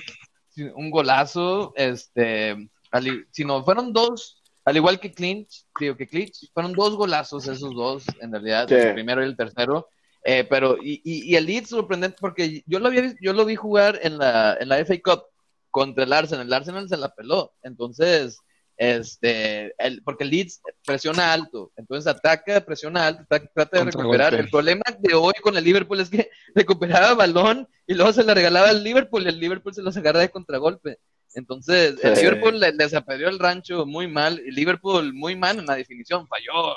un 0.74 0.90
golazo, 0.90 1.72
este, 1.74 2.68
al 2.90 3.26
si 3.30 3.46
no, 3.46 3.64
fueron 3.64 3.94
dos, 3.94 4.42
al 4.66 4.76
igual 4.76 5.00
que 5.00 5.10
Clinch, 5.10 5.64
digo 5.80 5.96
que 5.96 6.06
Clinch, 6.06 6.52
fueron 6.52 6.74
dos 6.74 6.94
golazos 6.94 7.48
esos 7.48 7.74
dos, 7.74 8.04
en 8.20 8.32
realidad, 8.32 8.68
Sí. 8.68 8.74
el 8.74 8.92
primero 8.92 9.22
y 9.22 9.26
el 9.26 9.38
tercero. 9.38 9.88
Eh, 10.22 10.44
pero, 10.50 10.76
y, 10.82 11.00
y, 11.02 11.32
y 11.32 11.36
el 11.36 11.46
Leeds 11.46 11.70
sorprendente, 11.70 12.18
porque 12.20 12.62
yo 12.66 12.78
lo, 12.78 12.88
había, 12.88 13.14
yo 13.22 13.32
lo 13.32 13.46
vi 13.46 13.56
jugar 13.56 14.00
en 14.02 14.18
la, 14.18 14.54
en 14.60 14.68
la 14.68 14.76
FA 14.84 14.96
Cup 15.02 15.22
contra 15.70 16.04
el 16.04 16.12
Arsenal, 16.12 16.46
el 16.46 16.52
Arsenal 16.52 16.90
se 16.90 16.98
la 16.98 17.08
peló, 17.14 17.54
entonces, 17.62 18.38
este, 18.76 19.74
el, 19.78 20.02
porque 20.02 20.24
el 20.24 20.30
Leeds 20.30 20.60
presiona 20.84 21.32
alto, 21.32 21.72
entonces 21.76 22.06
ataca, 22.12 22.60
presiona 22.60 23.06
alto, 23.06 23.22
tra- 23.28 23.50
trata 23.54 23.78
de 23.78 23.84
recuperar. 23.84 24.34
El 24.34 24.48
problema 24.50 24.82
de 24.98 25.14
hoy 25.14 25.32
con 25.42 25.56
el 25.56 25.64
Liverpool 25.64 26.00
es 26.00 26.10
que 26.10 26.30
recuperaba 26.54 27.14
balón 27.14 27.68
y 27.86 27.94
luego 27.94 28.12
se 28.12 28.24
le 28.24 28.34
regalaba 28.34 28.68
al 28.68 28.82
Liverpool 28.84 29.24
y 29.24 29.28
el 29.28 29.40
Liverpool 29.40 29.74
se 29.74 29.82
los 29.82 29.96
agarra 29.96 30.20
de 30.20 30.30
contragolpe. 30.30 30.98
Entonces, 31.34 31.96
el. 32.02 32.14
Liverpool 32.14 32.58
le- 32.60 32.72
les 32.72 32.94
apedreó 32.94 33.28
el 33.28 33.38
rancho 33.38 33.84
muy 33.86 34.08
mal, 34.08 34.38
el 34.46 34.54
Liverpool 34.54 35.12
muy 35.12 35.36
mal 35.36 35.58
en 35.58 35.66
la 35.66 35.74
definición, 35.76 36.26
falló, 36.28 36.74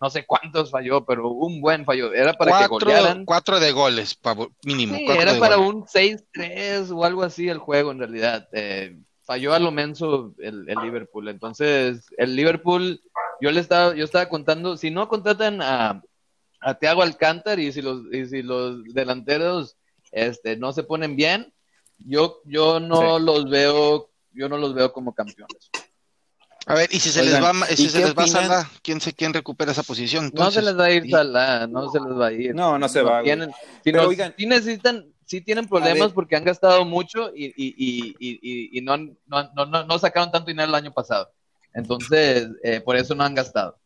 no 0.00 0.10
sé 0.10 0.24
cuántos 0.26 0.70
falló, 0.70 1.04
pero 1.04 1.28
un 1.28 1.60
buen 1.60 1.84
falló, 1.84 2.12
era 2.14 2.32
para 2.32 2.52
que 2.62 2.68
Cuatro, 2.68 2.88
golearan. 2.90 3.24
cuatro 3.24 3.60
de 3.60 3.70
goles, 3.72 4.18
mínimo. 4.64 4.96
Sí, 4.96 5.06
era 5.08 5.38
para 5.38 5.56
goles. 5.56 5.74
un 5.74 5.84
6-3 5.86 6.90
o 6.90 7.04
algo 7.04 7.22
así 7.22 7.48
el 7.48 7.58
juego 7.58 7.92
en 7.92 7.98
realidad. 7.98 8.48
Eh, 8.52 8.96
falló 9.30 9.54
a 9.54 9.60
lo 9.60 9.70
menso 9.70 10.34
el, 10.40 10.68
el 10.68 10.78
Liverpool. 10.80 11.28
Entonces, 11.28 12.04
el 12.16 12.34
Liverpool, 12.34 13.00
yo 13.40 13.52
le 13.52 13.60
estaba, 13.60 13.94
yo 13.94 14.04
estaba 14.04 14.28
contando, 14.28 14.76
si 14.76 14.90
no 14.90 15.06
contratan 15.08 15.62
a, 15.62 16.02
a 16.60 16.74
Thiago 16.74 17.02
Alcántara 17.02 17.62
y 17.62 17.70
si 17.70 17.80
los, 17.80 18.12
y 18.12 18.26
si 18.26 18.42
los 18.42 18.82
delanteros 18.92 19.76
este, 20.10 20.56
no 20.56 20.72
se 20.72 20.82
ponen 20.82 21.14
bien, 21.14 21.54
yo, 21.98 22.40
yo 22.44 22.80
no 22.80 23.20
los 23.20 23.48
veo, 23.48 24.10
yo 24.32 24.48
no 24.48 24.58
los 24.58 24.74
veo 24.74 24.92
como 24.92 25.14
campeones. 25.14 25.70
A 26.66 26.74
ver, 26.74 26.88
y 26.92 26.98
si 26.98 27.10
se 27.10 27.20
Oigan, 27.22 27.40
les 27.40 27.62
va, 27.62 27.66
si 27.68 27.84
¿y 27.84 27.88
se 27.88 28.00
les 28.00 28.14
va? 28.16 28.26
Salah, 28.26 28.68
¿quién 28.82 29.00
se 29.00 29.12
quién 29.12 29.32
recupera 29.32 29.70
esa 29.70 29.84
posición? 29.84 30.24
No 30.34 30.50
se 30.50 30.58
Entonces, 30.58 30.64
les 30.64 30.76
va 30.76 30.84
a 30.86 30.90
ir 30.90 31.08
Salah, 31.08 31.66
no 31.68 31.88
se 31.88 32.00
les 32.00 32.18
va 32.18 32.26
a 32.26 32.32
ir. 32.32 32.52
No, 32.52 32.76
no 32.80 32.88
se 32.88 33.00
va. 33.00 33.22
Tienen, 33.22 33.52
si 33.52 33.92
Pero 33.92 34.02
no- 34.02 34.08
oigan- 34.08 34.34
sí 34.36 34.46
necesitan, 34.46 35.06
sí 35.30 35.40
tienen 35.40 35.68
problemas 35.68 36.12
porque 36.12 36.34
han 36.34 36.42
gastado 36.44 36.84
mucho 36.84 37.30
y, 37.32 37.44
y, 37.46 37.52
y, 37.56 38.16
y, 38.18 38.38
y- 38.42 38.78
y 38.78 38.80
no, 38.80 38.94
han- 38.94 39.16
no, 39.26 39.36
han- 39.38 39.50
no, 39.54 39.64
no, 39.64 39.84
no 39.84 39.98
sacaron 40.00 40.32
tanto 40.32 40.48
dinero 40.48 40.68
el 40.68 40.74
año 40.74 40.92
pasado. 40.92 41.30
Entonces, 41.72 42.48
eh, 42.64 42.80
por 42.80 42.96
eso 42.96 43.14
no 43.14 43.22
han 43.22 43.36
gastado. 43.36 43.78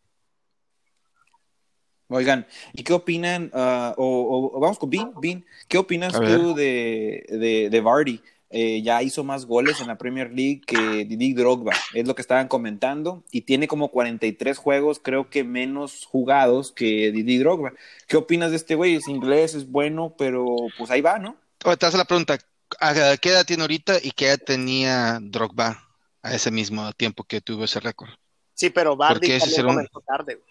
Oigan, 2.09 2.47
¿y 2.73 2.83
qué 2.83 2.95
opinan? 2.95 3.51
ah, 3.53 3.95
o, 3.99 4.05
o- 4.05 4.57
o 4.57 4.61
vamos 4.61 4.79
con 4.79 4.89
Vin, 4.89 5.13
Vin, 5.21 5.45
¿qué 5.69 5.77
opinas 5.77 6.15
tú 6.39 6.55
de, 6.55 7.27
de, 7.29 7.69
de 7.71 7.81
Vardy? 7.83 8.23
Eh, 8.57 8.83
ya 8.83 9.03
hizo 9.03 9.25
más 9.25 9.47
goles 9.47 9.81
en 9.81 9.89
la 9.89 9.99
Premier 9.99 10.33
League 10.33 10.61
que 10.65 11.05
Didier 11.05 11.35
Drogba, 11.35 11.73
es 11.93 12.07
lo 12.07 12.15
que 12.15 12.23
estaban 12.23 12.47
comentando, 12.47 13.25
y 13.33 13.41
tiene 13.41 13.67
como 13.67 13.89
43 13.89 14.59
juegos, 14.59 15.01
creo 15.03 15.29
que 15.29 15.43
menos 15.43 16.05
jugados 16.07 16.71
que 16.71 17.11
Didier 17.11 17.41
Drogba. 17.41 17.73
¿Qué 18.07 18.17
opinas 18.17 18.51
de 18.51 18.57
este 18.57 18.77
güey? 18.77 18.95
Es 18.95 19.09
inglés, 19.09 19.55
es 19.57 19.69
bueno, 19.69 20.15
pero 20.17 20.47
pues 20.79 20.89
ahí 20.93 21.01
va, 21.01 21.19
¿no? 21.19 21.37
Oye, 21.65 21.77
te 21.77 21.87
hace 21.87 21.97
la 21.99 22.05
pregunta, 22.05 22.39
¿a 22.79 23.17
qué 23.17 23.31
edad 23.31 23.45
tiene 23.45 23.63
ahorita 23.65 23.99
y 24.01 24.13
qué 24.13 24.27
edad 24.29 24.39
tenía 24.39 25.19
Drogba 25.21 25.83
a 26.23 26.33
ese 26.35 26.53
mismo 26.53 26.93
tiempo 26.93 27.25
que 27.25 27.41
tuvo 27.41 27.65
ese 27.65 27.81
récord? 27.81 28.11
Sí, 28.55 28.71
pero 28.71 28.95
Bardi 28.97 29.37
también 29.37 29.61
un- 29.63 29.73
comenzó 29.73 30.01
tarde. 30.07 30.35
güey. 30.37 30.47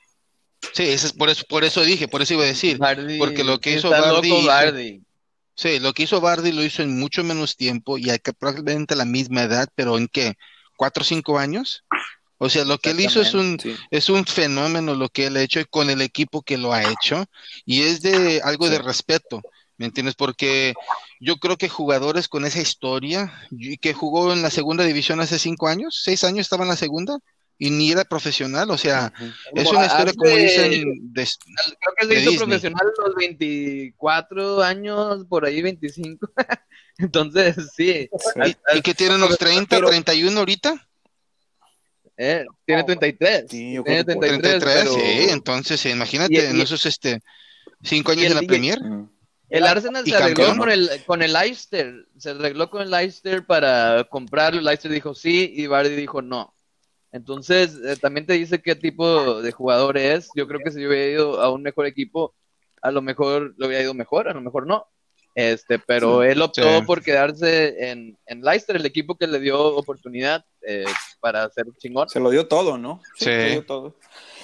Sí, 0.73 0.83
ese 0.83 1.07
es 1.07 1.13
por 1.13 1.29
eso, 1.29 1.45
por 1.47 1.63
eso 1.63 1.81
dije, 1.85 2.09
por 2.09 2.21
eso 2.21 2.33
iba 2.33 2.43
a 2.43 2.47
decir. 2.47 2.79
Vardy- 2.79 3.17
porque 3.17 3.45
lo 3.45 3.59
que 3.59 3.71
hizo 3.77 3.89
hizo- 3.89 4.45
Vardy. 4.45 5.02
Sí, 5.55 5.79
lo 5.79 5.93
que 5.93 6.03
hizo 6.03 6.19
Bardi 6.19 6.51
lo 6.51 6.63
hizo 6.63 6.81
en 6.81 6.99
mucho 6.99 7.23
menos 7.23 7.55
tiempo 7.55 7.97
y 7.97 8.07
probablemente 8.39 8.95
a 8.95 8.97
la 8.97 9.05
misma 9.05 9.43
edad, 9.43 9.67
pero 9.75 9.97
¿en 9.97 10.07
qué? 10.07 10.33
¿Cuatro 10.77 11.01
o 11.01 11.05
cinco 11.05 11.37
años? 11.37 11.83
O 12.39 12.49
sea, 12.49 12.65
lo 12.65 12.77
que 12.77 12.89
él 12.89 12.99
hizo 12.99 13.21
es 13.21 13.33
un, 13.35 13.59
Sí. 13.59 13.75
es 13.91 14.09
un 14.09 14.25
fenómeno 14.25 14.95
lo 14.95 15.09
que 15.09 15.27
él 15.27 15.37
ha 15.37 15.41
hecho 15.41 15.59
y 15.59 15.65
con 15.65 15.89
el 15.89 16.01
equipo 16.01 16.41
que 16.41 16.57
lo 16.57 16.73
ha 16.73 16.83
hecho 16.91 17.25
y 17.65 17.83
es 17.83 18.01
de 18.01 18.41
algo 18.43 18.69
de 18.69 18.79
respeto, 18.79 19.41
¿me 19.77 19.85
entiendes? 19.85 20.15
Porque 20.15 20.73
yo 21.19 21.37
creo 21.37 21.57
que 21.57 21.69
jugadores 21.69 22.27
con 22.27 22.45
esa 22.45 22.59
historia 22.59 23.31
y 23.51 23.77
que 23.77 23.93
jugó 23.93 24.33
en 24.33 24.41
la 24.41 24.49
segunda 24.49 24.83
división 24.83 25.21
hace 25.21 25.39
cinco 25.39 25.67
años, 25.67 26.01
seis 26.03 26.23
años 26.23 26.41
estaba 26.41 26.63
en 26.63 26.69
la 26.69 26.75
segunda 26.75 27.17
y 27.57 27.69
ni 27.69 27.91
era 27.91 28.03
profesional, 28.03 28.69
o 28.71 28.77
sea, 28.77 29.13
es 29.55 29.69
una 29.71 29.85
historia 29.85 30.13
como 30.17 30.35
dicen 30.35 30.71
de, 31.13 31.27
Creo 31.79 31.95
que 31.97 32.05
se 32.07 32.07
de 32.07 32.21
hizo 32.21 32.29
Disney. 32.31 32.37
profesional 32.47 32.81
a 32.87 33.07
los 33.07 33.15
24 33.15 34.63
años, 34.63 35.25
por 35.29 35.45
ahí 35.45 35.61
25. 35.61 36.29
Entonces, 36.97 37.55
sí. 37.75 38.09
y, 38.45 38.77
y 38.77 38.81
que 38.81 38.93
tiene 38.93 39.15
unos 39.15 39.37
30, 39.37 39.75
Pero- 39.75 39.87
31 39.89 40.39
ahorita. 40.39 40.87
Eh, 42.17 42.45
tiene 42.65 42.83
33. 42.83 43.45
Sí, 43.49 43.73
yo 43.73 43.83
tiene 43.83 44.03
creo 44.03 44.05
que 44.05 44.13
por 44.13 44.27
33, 44.27 44.59
33, 44.63 44.83
pero 44.83 44.93
sí, 44.93 45.29
entonces 45.31 45.85
imagínate 45.87 46.33
Y- 46.33 46.37
en 46.37 46.57
y- 46.57 46.61
esos 46.61 46.85
este 46.85 47.21
cinco 47.81 48.13
y 48.13 48.17
años 48.19 48.25
el- 48.25 48.31
en 48.31 48.37
la 48.37 48.43
y- 48.43 48.47
Premier. 48.47 48.79
El 49.49 49.63
Arsenal 49.67 50.03
y 50.07 50.09
se 50.11 50.15
arregló 50.15 50.45
campeón, 50.45 50.57
¿no? 50.57 50.63
con 50.63 50.71
el, 50.71 50.89
con 51.05 51.21
el 51.21 51.33
Leicester. 51.33 51.93
Se 52.17 52.31
arregló 52.31 52.69
con 52.69 52.81
el 52.81 52.89
Leicester 52.91 53.45
para 53.45 54.03
comprarlo. 54.09 54.59
El 54.59 54.65
Leicester 54.65 54.91
dijo 54.91 55.13
sí 55.13 55.51
y 55.55 55.67
Vardy 55.67 55.95
dijo 55.95 56.21
no. 56.21 56.55
Entonces, 57.13 57.79
eh, 57.85 57.95
también 57.95 58.25
te 58.25 58.33
dice 58.33 58.61
qué 58.61 58.75
tipo 58.75 59.41
de 59.41 59.51
jugador 59.51 59.97
es. 59.97 60.29
Yo 60.35 60.47
creo 60.47 60.59
que 60.63 60.71
si 60.71 60.81
yo 60.81 60.89
hubiera 60.89 61.11
ido 61.11 61.41
a 61.41 61.49
un 61.51 61.61
mejor 61.61 61.85
equipo, 61.85 62.33
a 62.81 62.91
lo 62.91 63.01
mejor 63.01 63.53
lo 63.57 63.67
hubiera 63.67 63.83
ido 63.83 63.93
mejor, 63.93 64.27
a 64.27 64.33
lo 64.33 64.41
mejor 64.41 64.67
no. 64.67 64.85
Este, 65.35 65.79
pero 65.79 66.21
él 66.23 66.41
optó 66.41 66.61
Sí. 66.79 66.85
por 66.85 67.01
quedarse 67.01 67.89
en, 67.89 68.17
en 68.27 68.41
Leicester, 68.41 68.75
el 68.75 68.85
equipo 68.85 69.15
que 69.15 69.25
le 69.27 69.39
dio 69.39 69.59
oportunidad 69.75 70.43
eh, 70.61 70.85
para 71.19 71.49
ser 71.49 71.65
chingón. 71.77 72.09
Se 72.09 72.19
lo 72.19 72.29
dio 72.29 72.47
todo, 72.47 72.77
¿no? 72.77 73.01
Sí. 73.15 73.25
Se 73.25 73.43
lo 73.45 73.51
dio 73.51 73.65
todo. 73.65 73.95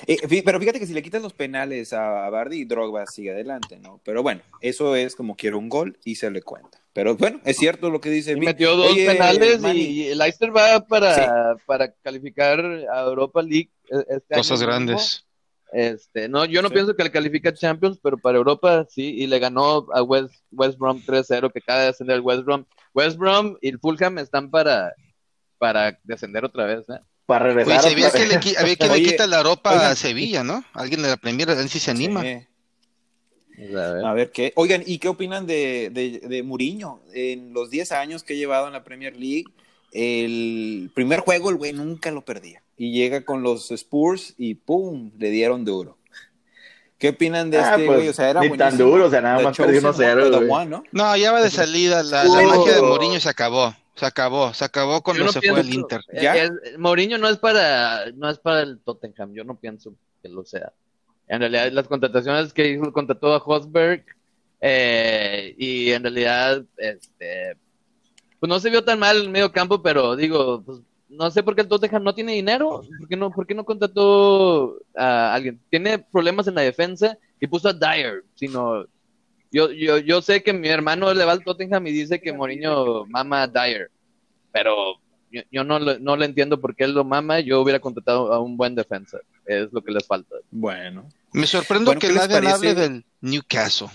Eh, 0.08 0.42
pero 0.44 0.60
fíjate 0.60 0.80
que 0.80 0.86
si 0.88 0.94
le 0.94 1.02
quitas 1.04 1.22
los 1.22 1.34
penales 1.34 1.94
a 1.94 2.30
Bardi, 2.30 2.66
Drogba 2.66 3.06
sigue 3.06 3.32
adelante, 3.32 3.80
¿no? 3.80 4.00
Pero 4.04 4.24
bueno, 4.24 4.42
eso 4.62 4.96
es 4.96 5.16
como 5.16 5.36
quiero 5.36 5.58
un 5.58 5.70
gol 5.70 5.98
y 6.06 6.16
se 6.16 6.30
le 6.32 6.42
cuenta. 6.42 6.80
Pero 6.94 7.16
bueno, 7.16 7.40
es 7.46 7.58
cierto 7.58 7.90
lo 7.90 8.02
que 8.02 8.10
dice 8.10 8.32
Y 8.34 8.36
metió 8.40 8.76
dos 8.76 8.92
Oye, 8.92 9.06
penales 9.06 9.60
Manny, 9.62 9.80
y 9.82 10.08
el 10.08 10.18
Leicester 10.18 10.56
va 10.56 10.86
para, 10.86 11.56
para 11.66 11.92
calificar 11.92 12.60
a 12.60 13.02
Europa 13.04 13.42
League 13.42 13.70
eh, 13.92 14.04
este 14.10 14.36
Cosas 14.36 14.62
grandes. 14.62 15.26
Este, 15.72 16.28
no, 16.28 16.46
yo 16.46 16.62
no 16.64 16.70
Sí. 16.70 16.74
pienso 16.74 16.96
que 16.96 17.04
le 17.04 17.12
califica 17.12 17.50
a 17.50 17.54
Champions, 17.54 18.00
pero 18.02 18.18
para 18.18 18.38
Europa 18.40 18.86
sí, 18.90 19.04
y 19.22 19.28
le 19.28 19.38
ganó 19.38 19.86
a 19.94 20.02
West, 20.02 20.34
West 20.52 20.80
Brom 20.80 21.00
3-0, 21.06 21.52
que 21.52 21.60
acaba 21.60 21.82
de 21.82 21.88
descender 21.88 22.16
el 22.16 22.22
West 22.24 22.44
Brom. 22.44 22.66
West 22.96 23.18
Brom 23.18 23.56
y 23.62 23.70
el 23.70 23.80
Fulham 23.80 24.18
están 24.18 24.50
para, 24.50 24.94
para 25.60 26.00
descender 26.04 26.44
otra 26.44 26.66
vez, 26.66 26.90
¿eh? 26.90 27.00
Para 27.30 27.54
regresar. 27.54 27.82
se 27.84 27.96
veía 27.96 28.08
otra 28.10 28.20
que 28.20 28.28
le, 28.28 28.36
había 28.36 28.76
quien 28.76 28.90
le 28.92 28.96
Oye, 29.00 29.04
quita 29.12 29.28
la 29.28 29.44
ropa 29.44 29.72
oigan. 29.74 29.92
a 29.92 29.96
Sevilla, 29.96 30.44
¿no? 30.44 30.64
Alguien 30.74 31.02
de 31.02 31.10
la 31.10 31.18
Premier, 31.18 31.50
a 31.52 31.56
ver 31.56 31.70
si 31.70 31.80
se 31.80 31.92
anima. 31.92 32.22
Sí. 32.24 32.38
Sea, 33.72 33.90
a 33.90 33.94
ver. 33.94 34.06
A 34.06 34.14
ver 34.14 34.32
qué. 34.32 34.52
Oigan, 34.56 34.84
¿y 34.86 34.98
qué 35.00 35.08
opinan 35.10 35.46
de, 35.46 35.90
de, 35.92 36.20
de 36.28 36.44
Mourinho? 36.44 37.02
En 37.14 37.54
los 37.54 37.70
10 37.70 37.92
años 37.92 38.24
que 38.24 38.34
ha 38.34 38.38
llevado 38.38 38.68
en 38.68 38.74
la 38.74 38.84
Premier 38.84 39.16
League, 39.16 39.46
el 39.92 40.92
primer 40.94 41.20
juego 41.22 41.50
el 41.50 41.56
güey 41.58 41.74
nunca 41.74 42.12
lo 42.12 42.24
perdía. 42.24 42.64
Y 42.78 42.94
llega 42.94 43.26
con 43.26 43.44
los 43.44 43.72
Spurs 43.72 44.34
y 44.38 44.56
¡pum! 44.56 45.12
le 45.18 45.30
dieron 45.30 45.66
duro. 45.66 45.98
¿Qué 46.98 47.10
opinan 47.10 47.50
de 47.50 47.60
Ah, 47.60 47.72
este 47.76 47.86
pues, 47.86 47.98
güey? 47.98 48.10
O 48.10 48.14
sea, 48.14 48.30
era 48.30 48.42
ni 48.42 48.50
tan 48.50 48.58
buenísimo. 48.58 48.90
duro, 48.90 49.06
o 49.06 49.10
sea, 49.10 49.22
nada 49.22 49.38
The 49.38 49.44
más 49.44 49.58
perdió 49.58 49.82
Chosen 49.82 50.06
1-0, 50.08 50.22
One, 50.22 50.30
The 50.32 50.38
güey. 50.38 50.50
One, 50.50 50.66
¿no? 50.66 50.84
No, 50.92 51.16
ya 51.18 51.32
va 51.32 51.42
de 51.42 51.50
salida. 51.50 52.04
La, 52.04 52.24
la 52.26 52.42
magia 52.42 52.76
de 52.76 52.82
Mourinho 52.82 53.20
se 53.20 53.30
acabó. 53.30 53.74
Se 54.00 54.06
acabó. 54.06 54.54
Se 54.54 54.64
acabó 54.66 55.02
cuando 55.02 55.26
no 55.26 55.32
se 55.32 55.42
pienso- 55.42 55.56
fue 55.62 55.70
al 55.70 55.74
Inter. 55.74 56.02
eh, 56.14 56.22
¿Ya? 56.24 56.36
es- 56.44 56.78
Mourinho 56.78 57.18
no 57.18 57.28
es 57.28 57.38
para 57.38 58.10
no 58.16 58.30
es 58.30 58.40
para 58.40 58.62
el 58.62 58.80
Tottenham, 58.80 59.34
yo 59.34 59.44
no 59.44 59.56
pienso 59.60 59.94
que 60.24 60.30
lo 60.30 60.46
sea. 60.46 60.72
En 61.28 61.40
realidad 61.42 61.72
las 61.72 61.88
contrataciones 61.88 62.54
que 62.54 62.70
hizo 62.70 62.92
contrató 62.94 63.34
a 63.34 63.38
Hosberg 63.46 64.04
eh, 64.62 65.54
y 65.58 65.92
en 65.92 66.04
realidad 66.04 66.64
este 66.78 67.56
pues 68.40 68.50
no 68.50 68.60
se 68.60 68.70
vio 68.70 68.84
tan 68.84 69.00
mal 69.00 69.18
el 69.18 69.30
medio 69.30 69.52
campo, 69.52 69.82
pero 69.82 70.16
digo, 70.16 70.62
pues 70.66 70.80
no 71.10 71.30
sé 71.32 71.44
por 71.44 71.56
qué 71.56 71.62
el 71.62 71.68
Tottenham 71.68 72.04
no 72.04 72.14
tiene 72.16 72.34
dinero, 72.34 72.84
¿por 73.00 73.08
qué 73.10 73.18
no, 73.18 73.32
por 73.32 73.46
qué 73.46 73.54
no 73.54 73.66
contrató 73.66 74.78
a 74.96 75.34
alguien? 75.34 75.60
Tiene 75.70 76.00
problemas 76.00 76.48
en 76.48 76.56
la 76.56 76.62
defensa 76.62 77.18
y 77.40 77.48
puso 77.48 77.68
a 77.68 77.74
Dyer, 77.74 78.24
sino 78.36 78.86
yo, 79.52 79.72
yo, 79.72 79.98
yo 79.98 80.22
sé 80.22 80.44
que 80.44 80.54
mi 80.54 80.68
hermano 80.68 81.14
le 81.14 81.26
va 81.26 81.32
al 81.34 81.44
Tottenham 81.44 81.88
y 81.88 81.92
dice 81.92 82.20
que 82.22 82.34
Mourinho 82.34 83.06
mama 83.08 83.44
a 83.44 83.48
Dyer, 83.48 83.90
pero 84.52 84.96
yo, 85.32 85.42
yo 85.52 85.64
no, 85.64 85.80
le- 85.80 86.00
no 86.00 86.16
le 86.16 86.26
entiendo 86.26 86.60
por 86.60 86.76
qué 86.76 86.86
él 86.86 86.94
lo 86.94 87.04
mama. 87.04 87.40
Yo 87.40 87.62
hubiera 87.62 87.80
contratado 87.80 88.34
a 88.34 88.40
un 88.40 88.58
buen 88.58 88.76
defensa, 88.76 89.20
es 89.46 89.72
lo 89.72 89.84
que 89.84 89.92
les 89.92 90.06
falta. 90.06 90.36
Bueno. 90.52 91.08
Me 91.34 91.46
sorprendo 91.46 91.86
Bueno, 91.86 92.00
que 92.02 92.08
¿qué 92.08 92.14
les 92.14 92.28
nadie 92.30 92.50
hable 92.50 92.76
del 92.76 93.06
Newcastle. 93.22 93.90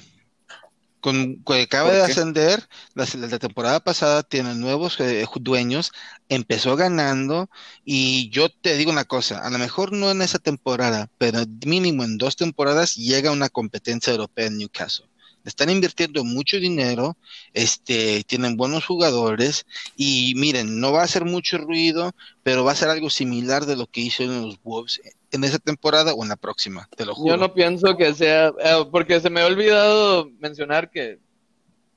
Con, 1.01 1.43
que 1.45 1.61
acaba 1.63 1.91
¿Por 1.91 1.99
de 1.99 2.03
ascender, 2.05 2.67
la, 2.95 3.07
la 3.29 3.39
temporada 3.39 3.79
pasada 3.81 4.23
tiene 4.23 4.55
nuevos 4.55 4.99
eh, 5.01 5.27
dueños, 5.39 5.93
empezó 6.31 6.77
ganando 6.77 7.51
y 7.85 8.31
yo 8.31 8.49
te 8.49 8.75
digo 8.77 8.91
una 8.91 9.05
cosa, 9.05 9.41
a 9.41 9.51
lo 9.51 9.59
mejor 9.59 9.93
no 9.93 10.11
en 10.11 10.23
esa 10.23 10.39
temporada, 10.39 11.11
pero 11.19 11.41
mínimo 11.67 12.05
en 12.05 12.17
dos 12.17 12.37
temporadas 12.37 12.95
llega 12.95 13.33
una 13.33 13.51
competencia 13.51 14.13
europea 14.13 14.47
en 14.47 14.57
Newcastle. 14.57 15.05
Están 15.45 15.71
invirtiendo 15.71 16.25
mucho 16.25 16.59
dinero, 16.59 17.17
este, 17.53 18.25
tienen 18.25 18.57
buenos 18.57 18.87
jugadores 18.87 19.67
y 19.97 20.35
miren, 20.37 20.81
no 20.81 20.93
va 20.93 21.03
a 21.03 21.05
hacer 21.05 21.25
mucho 21.25 21.59
ruido, 21.59 22.13
pero 22.43 22.65
va 22.65 22.73
a 22.73 22.77
ser 22.77 22.89
algo 22.89 23.11
similar 23.11 23.67
de 23.67 23.77
lo 23.77 23.87
que 23.87 24.01
hizo 24.01 24.23
en 24.23 24.43
los 24.43 24.63
Wolves 24.63 25.01
en 25.31 25.45
esa 25.45 25.59
temporada 25.59 26.15
o 26.15 26.23
en 26.23 26.29
la 26.29 26.37
próxima, 26.37 26.89
te 26.97 27.05
lo 27.05 27.15
juro. 27.15 27.35
Yo 27.35 27.41
no 27.41 27.53
pienso 27.53 27.97
que 27.97 28.15
sea, 28.15 28.49
eh, 28.49 28.85
porque 28.91 29.21
se 29.21 29.31
me 29.31 29.41
ha 29.41 29.47
olvidado 29.47 30.31
mencionar 30.39 30.91
que, 30.91 31.19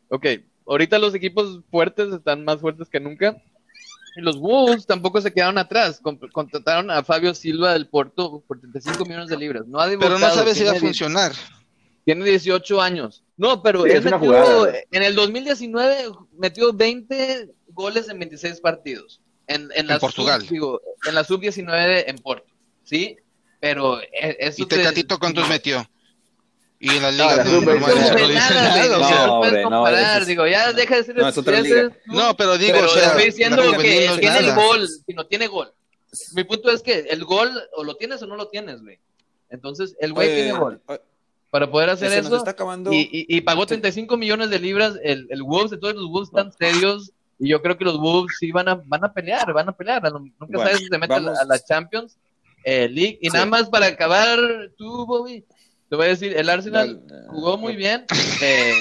ok, 0.09 0.25
ahorita 0.67 0.97
los 0.97 1.13
equipos 1.13 1.59
fuertes 1.69 2.11
están 2.13 2.43
más 2.43 2.59
fuertes 2.59 2.89
que 2.89 2.99
nunca. 2.99 3.37
Y 4.15 4.21
los 4.21 4.39
Wolves 4.39 4.87
tampoco 4.87 5.21
se 5.21 5.31
quedaron 5.31 5.59
atrás. 5.59 5.99
Con- 6.01 6.17
contrataron 6.17 6.89
a 6.89 7.03
Fabio 7.03 7.35
Silva 7.35 7.73
del 7.73 7.87
Porto 7.87 8.43
por 8.47 8.59
35 8.59 9.05
millones 9.05 9.29
de 9.29 9.37
libras. 9.37 9.67
No 9.67 9.79
ha 9.79 9.87
Pero 9.87 10.17
no 10.17 10.29
sabes 10.31 10.57
si 10.57 10.63
va 10.63 10.71
a 10.71 10.75
funcionar. 10.75 11.33
Tiene 12.07 12.23
18 12.23 12.81
años. 12.81 13.21
No, 13.35 13.61
pero 13.61 13.83
Sí, 13.83 13.89
él 13.89 13.97
es 13.97 14.05
una 14.05 14.17
metió, 14.17 14.41
jugada. 14.41 14.73
en 14.91 15.03
el 15.03 15.13
2019 15.13 16.09
metió 16.37 16.71
20 16.71 17.49
goles 17.73 18.07
en 18.07 18.17
26 18.17 18.61
partidos. 18.61 19.19
En, 19.45 19.67
en 19.75 19.87
la 19.87 19.99
Portugal. 19.99 20.39
Sub, 20.39 20.49
digo, 20.49 20.81
en 21.05 21.15
la 21.15 21.25
sub-19 21.25 22.05
en 22.07 22.17
Porto. 22.19 22.47
¿Sí? 22.85 23.17
Pero 23.59 24.01
eh, 24.01 24.37
eso 24.39 24.63
¿Y 24.63 24.65
te- 24.67 24.77
Tecatito 24.77 25.19
cuántos 25.19 25.49
metió? 25.49 25.85
Y 26.79 26.91
en 26.91 27.01
la 27.01 27.11
No, 27.11 27.17
liga 27.23 27.35
la 27.35 27.43
de 27.43 27.49
sub-20 27.49 27.65
normal, 27.65 27.91
No 27.95 27.95
no 27.97 28.27
dice 28.27 28.33
nada, 28.35 28.53
nada, 28.53 28.69
güey, 28.85 28.87
o 28.87 28.99
no 28.99 29.07
sea, 29.09 29.31
hombre, 29.33 29.63
no, 29.63 29.69
comparar, 29.69 30.21
es- 30.21 30.27
digo, 30.27 30.47
ya 30.47 30.71
deja 30.71 30.95
de 30.95 31.03
ser 31.03 31.17
No, 31.17 31.27
es 31.27 31.37
otra 31.37 31.59
liga. 31.59 31.81
es 31.81 31.91
No, 32.05 32.37
pero 32.37 32.57
digo, 32.57 32.73
pero 32.73 32.85
o 32.85 32.89
sea, 32.93 33.07
estoy 33.07 33.25
diciendo 33.25 33.61
que 33.81 34.07
no 34.07 34.17
tiene 34.17 34.37
el 34.39 34.45
nada. 34.47 34.55
gol, 34.55 34.87
si 34.87 35.13
no 35.13 35.25
tiene 35.27 35.47
gol. 35.47 35.73
Mi 36.35 36.45
punto 36.45 36.71
es 36.71 36.81
que 36.81 36.99
el 37.09 37.25
gol 37.25 37.51
o 37.73 37.83
lo 37.83 37.95
tienes 37.97 38.21
o 38.21 38.27
no 38.27 38.37
lo 38.37 38.47
tienes, 38.47 38.81
güey. 38.81 38.97
Entonces, 39.49 39.97
el 39.99 40.13
güey 40.13 40.33
tiene 40.33 40.51
gol. 40.53 40.81
oye, 40.87 41.01
Para 41.49 41.71
poder 41.71 41.89
hacer 41.91 42.09
se 42.09 42.17
nos 42.17 42.25
eso, 42.27 42.37
está 42.37 42.51
acabando. 42.51 42.91
y, 42.91 42.97
y- 43.11 43.25
y 43.37 43.41
pagó 43.41 43.65
35 43.65 44.17
millones 44.17 44.49
de 44.49 44.59
libras 44.59 44.95
el, 45.03 45.27
el 45.29 45.43
Wolves, 45.43 45.71
entonces 45.71 45.95
los 45.99 46.09
Wolves 46.09 46.29
están 46.29 46.51
serios 46.51 47.11
y 47.39 47.49
yo 47.49 47.61
creo 47.61 47.77
que 47.77 47.85
los 47.85 47.97
Wolves 47.99 48.35
sí 48.39 48.51
van 48.51 48.67
a, 48.67 48.75
van 48.75 49.05
a 49.05 49.13
pelear, 49.13 49.53
van 49.53 49.69
a 49.69 49.71
pelear. 49.71 50.01
Nunca 50.11 50.33
Bueno, 50.39 50.59
sabes 50.59 50.79
si 50.79 50.87
se 50.87 50.97
mete 50.97 51.13
a 51.13 51.19
la, 51.19 51.25
vamos. 51.31 51.39
a 51.39 51.45
la 51.45 51.59
Champions 51.63 52.17
eh, 52.63 52.89
League. 52.89 53.17
Y 53.21 53.29
Sí. 53.29 53.33
nada 53.33 53.45
más 53.45 53.69
para 53.69 53.85
acabar, 53.87 54.37
tú, 54.77 55.05
Bobby, 55.05 55.45
te 55.89 55.95
voy 55.95 56.05
a 56.07 56.09
decir, 56.09 56.35
el 56.35 56.49
Arsenal 56.49 57.01
Dale. 57.07 57.27
jugó 57.29 57.57
muy 57.57 57.75
bien. 57.77 58.05
eh, 58.41 58.73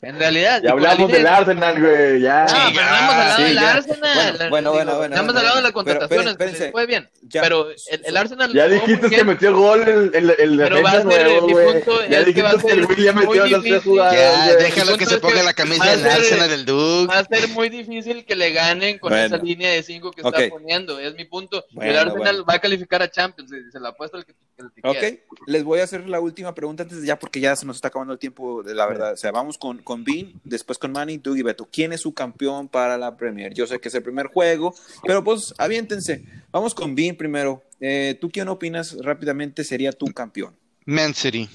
en 0.00 0.16
realidad, 0.18 0.62
Ya 0.62 0.70
hablamos 0.70 1.10
del 1.10 1.22
de- 1.24 1.28
Arsenal, 1.28 1.80
güey, 1.80 2.20
ya. 2.20 2.46
Pero 2.46 2.86
no 2.86 2.96
hemos 2.96 3.12
hablado 3.14 3.36
sí, 3.36 3.42
del 3.42 3.54
ya. 3.54 3.72
Arsenal. 3.74 4.36
Bueno, 4.38 4.48
bueno, 4.50 4.72
bueno, 4.72 4.96
bueno, 4.96 5.08
Nada 5.16 5.22
más 5.22 5.24
bueno. 5.34 5.38
hablado 5.40 5.56
de 5.56 5.62
las 5.62 5.72
Pero, 5.72 5.74
contrataciones, 5.74 6.30
espérense, 6.32 6.58
que 6.58 6.64
les 6.64 6.72
fue 6.72 6.86
bien. 6.86 7.10
Ya. 7.28 7.42
Pero 7.42 7.70
el, 7.70 7.76
el 8.04 8.16
Arsenal. 8.16 8.52
Ya 8.52 8.68
dijiste 8.68 9.10
que 9.10 9.24
metió 9.24 9.54
gol 9.54 9.82
el, 9.82 10.14
el, 10.14 10.30
el 10.30 10.56
Pero 10.56 10.82
va 10.82 10.90
a 10.90 11.02
ser, 11.02 11.04
nuevo, 11.04 11.46
mi 11.46 11.52
punto 11.52 12.08
Ya 12.08 12.20
es 12.20 12.34
que 12.34 12.42
va 12.42 12.50
a 12.50 12.52
dijiste 12.54 12.74
que 12.74 12.80
el 12.80 12.86
ser 12.86 12.96
William 12.96 13.16
metió 13.16 13.46
las 13.46 13.62
tres 13.62 13.84
jugadas. 13.84 14.14
Ya, 14.14 14.56
déjalo 14.56 14.96
que 14.96 15.06
se 15.06 15.18
ponga 15.18 15.34
que 15.36 15.42
la 15.42 15.52
camisa 15.52 15.84
va 15.84 15.96
del 15.96 16.06
Arsenal 16.06 16.50
del 16.50 16.64
Duke. 16.64 17.06
Va 17.12 17.18
a 17.18 17.24
ser 17.24 17.48
muy 17.50 17.68
difícil 17.68 18.24
que 18.24 18.34
le 18.34 18.52
ganen 18.52 18.98
con 18.98 19.10
Bueno. 19.10 19.26
esa 19.26 19.44
línea 19.44 19.70
de 19.70 19.82
5 19.82 20.10
que 20.12 20.22
está 20.22 20.48
poniendo. 20.48 20.98
Es 20.98 21.14
mi 21.14 21.24
punto. 21.24 21.64
Bueno, 21.72 21.90
el 21.90 21.98
Arsenal 21.98 22.36
bueno. 22.36 22.44
va 22.44 22.54
a 22.54 22.58
calificar 22.60 23.02
a 23.02 23.10
Champions. 23.10 23.50
Se, 23.50 23.70
se 23.70 23.80
la 23.80 23.90
apuesto 23.90 24.16
el 24.16 24.24
que, 24.24 24.34
el 24.56 24.72
que 24.72 24.80
quiera. 24.80 25.08
Ok, 25.08 25.38
les 25.46 25.64
voy 25.64 25.80
a 25.80 25.84
hacer 25.84 26.08
la 26.08 26.20
última 26.20 26.54
pregunta 26.54 26.82
antes 26.84 27.00
de 27.00 27.06
ya, 27.06 27.18
porque 27.18 27.40
ya 27.40 27.54
se 27.56 27.66
nos 27.66 27.76
está 27.76 27.88
acabando 27.88 28.12
el 28.14 28.18
tiempo 28.18 28.62
de 28.62 28.74
la 28.74 28.86
verdad. 28.86 29.12
O 29.12 29.16
sea, 29.16 29.32
vamos 29.32 29.58
con, 29.58 29.78
con 29.78 30.04
Bean, 30.04 30.32
después 30.44 30.78
con 30.78 30.92
Manny, 30.92 31.18
Doug 31.18 31.36
y 31.36 31.42
Beto. 31.42 31.68
¿Quién 31.70 31.92
es 31.92 32.00
su 32.00 32.14
campeón 32.14 32.68
para 32.68 32.96
la 32.96 33.16
Premier? 33.16 33.52
Yo 33.52 33.66
sé 33.66 33.78
que 33.78 33.88
es 33.88 33.94
el 33.94 34.02
primer 34.02 34.26
juego, 34.26 34.74
pero 35.04 35.22
pues 35.22 35.54
aviéntense. 35.58 36.24
Vamos 36.50 36.74
con 36.74 36.94
Bean 36.94 37.16
primero. 37.16 37.62
Eh, 37.80 38.16
¿Tú 38.20 38.30
quién 38.30 38.48
opinas 38.48 38.96
rápidamente 39.02 39.64
sería 39.64 39.92
tu 39.92 40.06
campeón? 40.06 40.56
Man 40.86 41.14
City. 41.14 41.48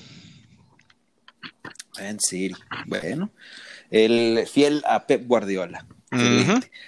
Man 2.00 2.18
City. 2.20 2.56
Bueno, 2.88 3.32
el 3.90 4.46
fiel 4.48 4.84
a 4.88 5.06
Pep 5.06 5.26
Guardiola. 5.28 5.86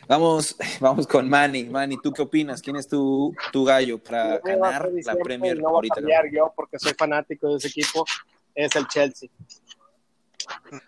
Vamos, 0.08 0.56
vamos 0.80 1.08
con 1.08 1.28
Manny. 1.28 1.64
Manny, 1.66 1.98
¿tú 2.02 2.12
qué 2.14 2.22
opinas? 2.22 2.62
¿Quién 2.62 2.76
es 2.76 2.88
tu, 2.88 3.34
tu 3.52 3.66
gallo 3.66 3.98
para 3.98 4.40
Me 4.44 4.56
va 4.56 4.70
a 4.70 4.72
ganar 4.74 4.90
la 5.04 5.16
Premier 5.16 5.58
no 5.58 5.64
voy 5.64 5.72
a 5.72 5.76
ahorita? 5.76 5.96
cambiar 5.96 6.26
yo 6.32 6.54
porque 6.56 6.78
soy 6.78 6.94
fanático 6.94 7.50
de 7.50 7.58
ese 7.58 7.68
equipo. 7.70 8.06
Es 8.54 8.76
el 8.76 8.88
Chelsea. 8.88 9.30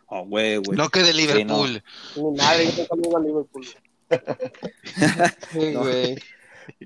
Oh, 0.06 0.24
güey, 0.26 0.58
güey. 0.58 0.78
No 0.78 0.88
que 0.90 1.00
de 1.02 1.12
no. 1.14 1.18
Liverpool. 1.18 1.84
Ni 2.16 2.32
nadie, 2.38 2.72
yo 2.78 2.86
amigo 2.94 3.18
a 3.18 3.22
Liverpool. 3.22 3.66
Sí, 5.52 5.72
No. 5.74 5.80
güey. 5.82 6.16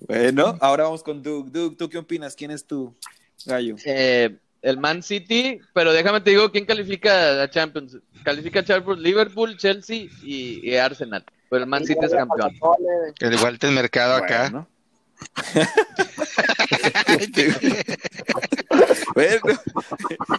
Bueno, 0.08 0.58
ahora 0.62 0.86
vamos 0.86 1.04
con 1.04 1.22
Doug. 1.22 1.52
Doug, 1.52 1.78
¿tú 1.78 1.90
qué 1.90 1.98
opinas? 1.98 2.36
¿Quién 2.36 2.52
es 2.52 2.66
tu 2.66 2.96
gallo? 3.46 3.76
Eh, 3.86 4.38
el 4.62 4.78
Man 4.78 5.02
City, 5.02 5.60
pero 5.74 5.92
déjame 5.94 6.22
te 6.22 6.32
digo 6.32 6.52
quién 6.52 6.66
califica 6.66 7.42
a 7.42 7.50
Champions. 7.50 7.98
Califica 8.24 8.60
a 8.60 8.64
Champions 8.64 9.00
Liverpool, 9.02 9.58
Chelsea 9.58 10.08
y, 10.24 10.70
y 10.70 10.76
Arsenal. 10.76 11.26
Pero 11.50 11.64
el 11.64 11.70
Man 11.70 11.86
City 11.86 12.00
es 12.04 12.12
campeón. 12.12 12.58
El 13.20 13.36
Walter 13.38 13.72
Mercado 13.72 14.16
acá. 14.16 14.50
Bueno. 14.50 14.68
Bueno, 19.14 19.42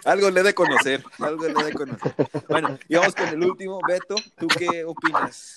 algo 0.04 0.30
le 0.30 0.40
he 0.40 0.42
de 0.42 0.54
conocer, 0.54 1.04
algo 1.18 1.46
le 1.46 1.60
he 1.60 1.64
de 1.64 1.72
conocer. 1.72 2.14
Bueno, 2.48 2.78
y 2.88 2.94
vamos 2.94 3.14
con 3.14 3.28
el 3.28 3.44
último. 3.44 3.80
Beto, 3.86 4.16
¿tú 4.38 4.48
qué 4.48 4.84
opinas? 4.84 5.56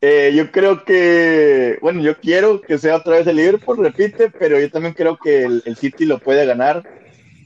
Eh, 0.00 0.32
yo 0.34 0.50
creo 0.50 0.84
que, 0.84 1.78
bueno, 1.80 2.02
yo 2.02 2.16
quiero 2.18 2.60
que 2.60 2.78
sea 2.78 2.96
otra 2.96 3.16
vez 3.16 3.26
el 3.26 3.36
Liverpool, 3.36 3.78
repite, 3.78 4.30
pero 4.38 4.60
yo 4.60 4.70
también 4.70 4.94
creo 4.94 5.16
que 5.16 5.44
el, 5.44 5.62
el 5.64 5.76
City 5.76 6.04
lo 6.04 6.18
puede 6.18 6.44
ganar. 6.46 6.86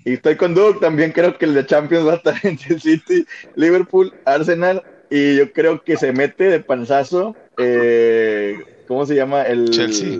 Y 0.05 0.15
estoy 0.15 0.37
con 0.37 0.55
Doug, 0.55 0.81
también 0.81 1.13
creo 1.13 1.37
que 1.39 1.45
el 1.45 1.55
de 1.55 1.67
Champions 1.67 2.07
va 2.07 2.15
a 2.15 2.17
estar 2.17 2.35
entre 2.43 2.75
el 2.75 2.81
City, 2.81 3.25
Liverpool, 3.55 4.13
Arsenal, 4.25 4.83
y 5.09 5.37
yo 5.37 5.53
creo 5.53 5.83
que 5.83 5.97
se 5.97 6.13
mete 6.13 6.45
de 6.45 6.61
panzazo. 6.61 7.37
eh, 7.59 8.57
¿Cómo 8.87 9.07
se 9.07 9.15
llama? 9.15 9.43
El, 9.43 9.71
Chelsea. 9.71 10.19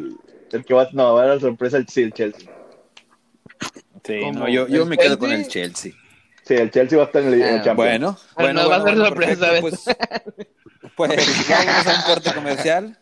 El 0.53 0.65
que 0.65 0.75
va, 0.75 0.89
no, 0.93 1.15
va 1.15 1.23
a 1.23 1.27
dar 1.27 1.35
la 1.37 1.41
sorpresa 1.41 1.77
el, 1.79 1.89
sí, 1.89 2.03
el 2.03 2.13
Chelsea. 2.13 2.49
Sí, 4.05 4.21
¿Cómo? 4.21 4.41
no, 4.41 4.49
yo, 4.49 4.69
yo 4.69 4.83
¿El 4.83 4.89
me 4.89 4.97
quedo 4.97 5.19
con 5.19 5.31
Chelsea? 5.31 5.65
el 5.65 5.73
Chelsea. 5.73 5.93
Sí, 6.45 6.55
el 6.55 6.71
Chelsea 6.71 6.99
va 6.99 7.05
a 7.05 7.07
estar 7.07 7.23
en 7.23 7.29
el, 7.29 7.35
en 7.35 7.41
el 7.49 7.61
Ah, 7.61 7.63
Champions. 7.65 7.77
Bueno, 7.77 8.19
bueno, 8.37 8.63
no 8.63 8.69
va 8.71 8.77
a 8.77 8.83
ser 8.83 8.89
bueno, 8.97 9.07
sorpresa, 9.07 9.47
perfecto, 9.51 9.61
Pues, 9.61 10.47
pues 11.09 11.49
vamos 11.49 11.87
a 11.87 11.95
un 11.97 12.03
corte 12.15 12.35
comercial. 12.35 12.97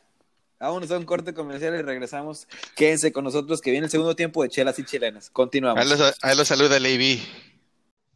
Vámonos 0.61 0.91
a 0.91 0.99
un 0.99 1.05
corte 1.05 1.35
comercial 1.35 1.75
y 1.79 1.83
regresamos. 1.83 2.49
Quédense 2.75 3.13
con 3.13 3.25
nosotros 3.25 3.61
que 3.61 3.71
viene 3.71 3.87
el 3.87 3.91
segundo 3.91 4.17
tiempo 4.17 4.43
de 4.43 4.49
Chelas 4.49 4.79
y 4.79 4.85
Chilenas. 4.85 5.31
Continuamos. 5.31 5.81
Ahí 5.81 5.89
los, 5.89 6.15
ahí 6.23 6.37
los 6.37 6.49
saluda 6.49 6.79
Levy. 6.81 7.23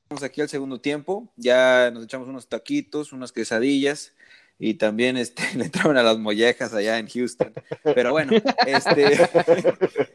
Estamos 0.03 0.23
aquí 0.25 0.41
al 0.41 0.49
segundo 0.49 0.81
tiempo. 0.81 1.33
Ya 1.37 1.91
nos 1.93 2.05
echamos 2.05 2.29
unos 2.29 2.49
taquitos, 2.49 3.13
unas 3.13 3.31
quesadillas 3.33 4.13
y 4.59 4.75
también 4.75 5.17
este, 5.17 5.43
le 5.57 5.65
entraron 5.67 5.97
a 5.97 6.03
las 6.03 6.19
mollejas 6.19 6.75
allá 6.75 6.99
en 6.99 7.09
Houston. 7.09 7.53
Pero 7.85 8.11
bueno, 8.11 8.33
este, 8.67 9.29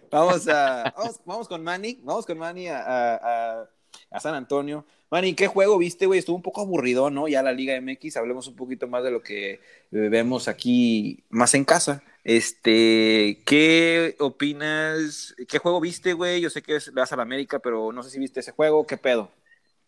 vamos, 0.12 0.48
a, 0.50 0.94
vamos, 0.98 1.20
vamos 1.26 1.48
con 1.48 1.64
Manny, 1.64 2.00
vamos 2.04 2.26
con 2.26 2.38
Manny 2.38 2.68
a, 2.68 2.80
a- 2.82 3.16
a- 3.62 3.70
a 4.12 4.20
San 4.20 4.36
Antonio 4.36 4.86
Manny, 5.10 5.36
¿qué 5.36 5.48
juego 5.48 5.78
viste, 5.78 6.06
güey? 6.06 6.20
Estuvo 6.20 6.36
un 6.36 6.42
poco 6.42 6.62
aburrido, 6.62 7.10
¿no? 7.10 7.30
Ya 7.30 7.42
la 7.42 7.54
Liga 7.54 7.76
MX, 7.76 8.18
hablemos 8.18 8.48
un 8.50 8.56
poquito 8.58 8.88
más 8.88 9.04
de 9.06 9.12
lo 9.12 9.22
que 9.22 9.52
eh, 9.54 9.60
vemos 9.92 10.50
aquí 10.50 11.24
más 11.30 11.54
en 11.54 11.64
casa. 11.64 12.04
Este, 12.26 13.42
¿qué 13.46 14.16
opinas? 14.20 15.34
¿Qué 15.48 15.60
juego 15.60 15.80
viste, 15.80 16.12
güey? 16.12 16.42
Yo 16.42 16.50
sé 16.50 16.62
que 16.62 16.76
es- 16.76 16.94
vas 16.94 17.14
a 17.14 17.16
la 17.16 17.24
América, 17.24 17.60
pero 17.60 17.94
no 17.94 18.04
sé 18.04 18.10
si 18.10 18.20
viste 18.20 18.42
ese 18.42 18.52
juego, 18.52 18.86
¿qué 18.86 18.98
pedo? 18.98 19.32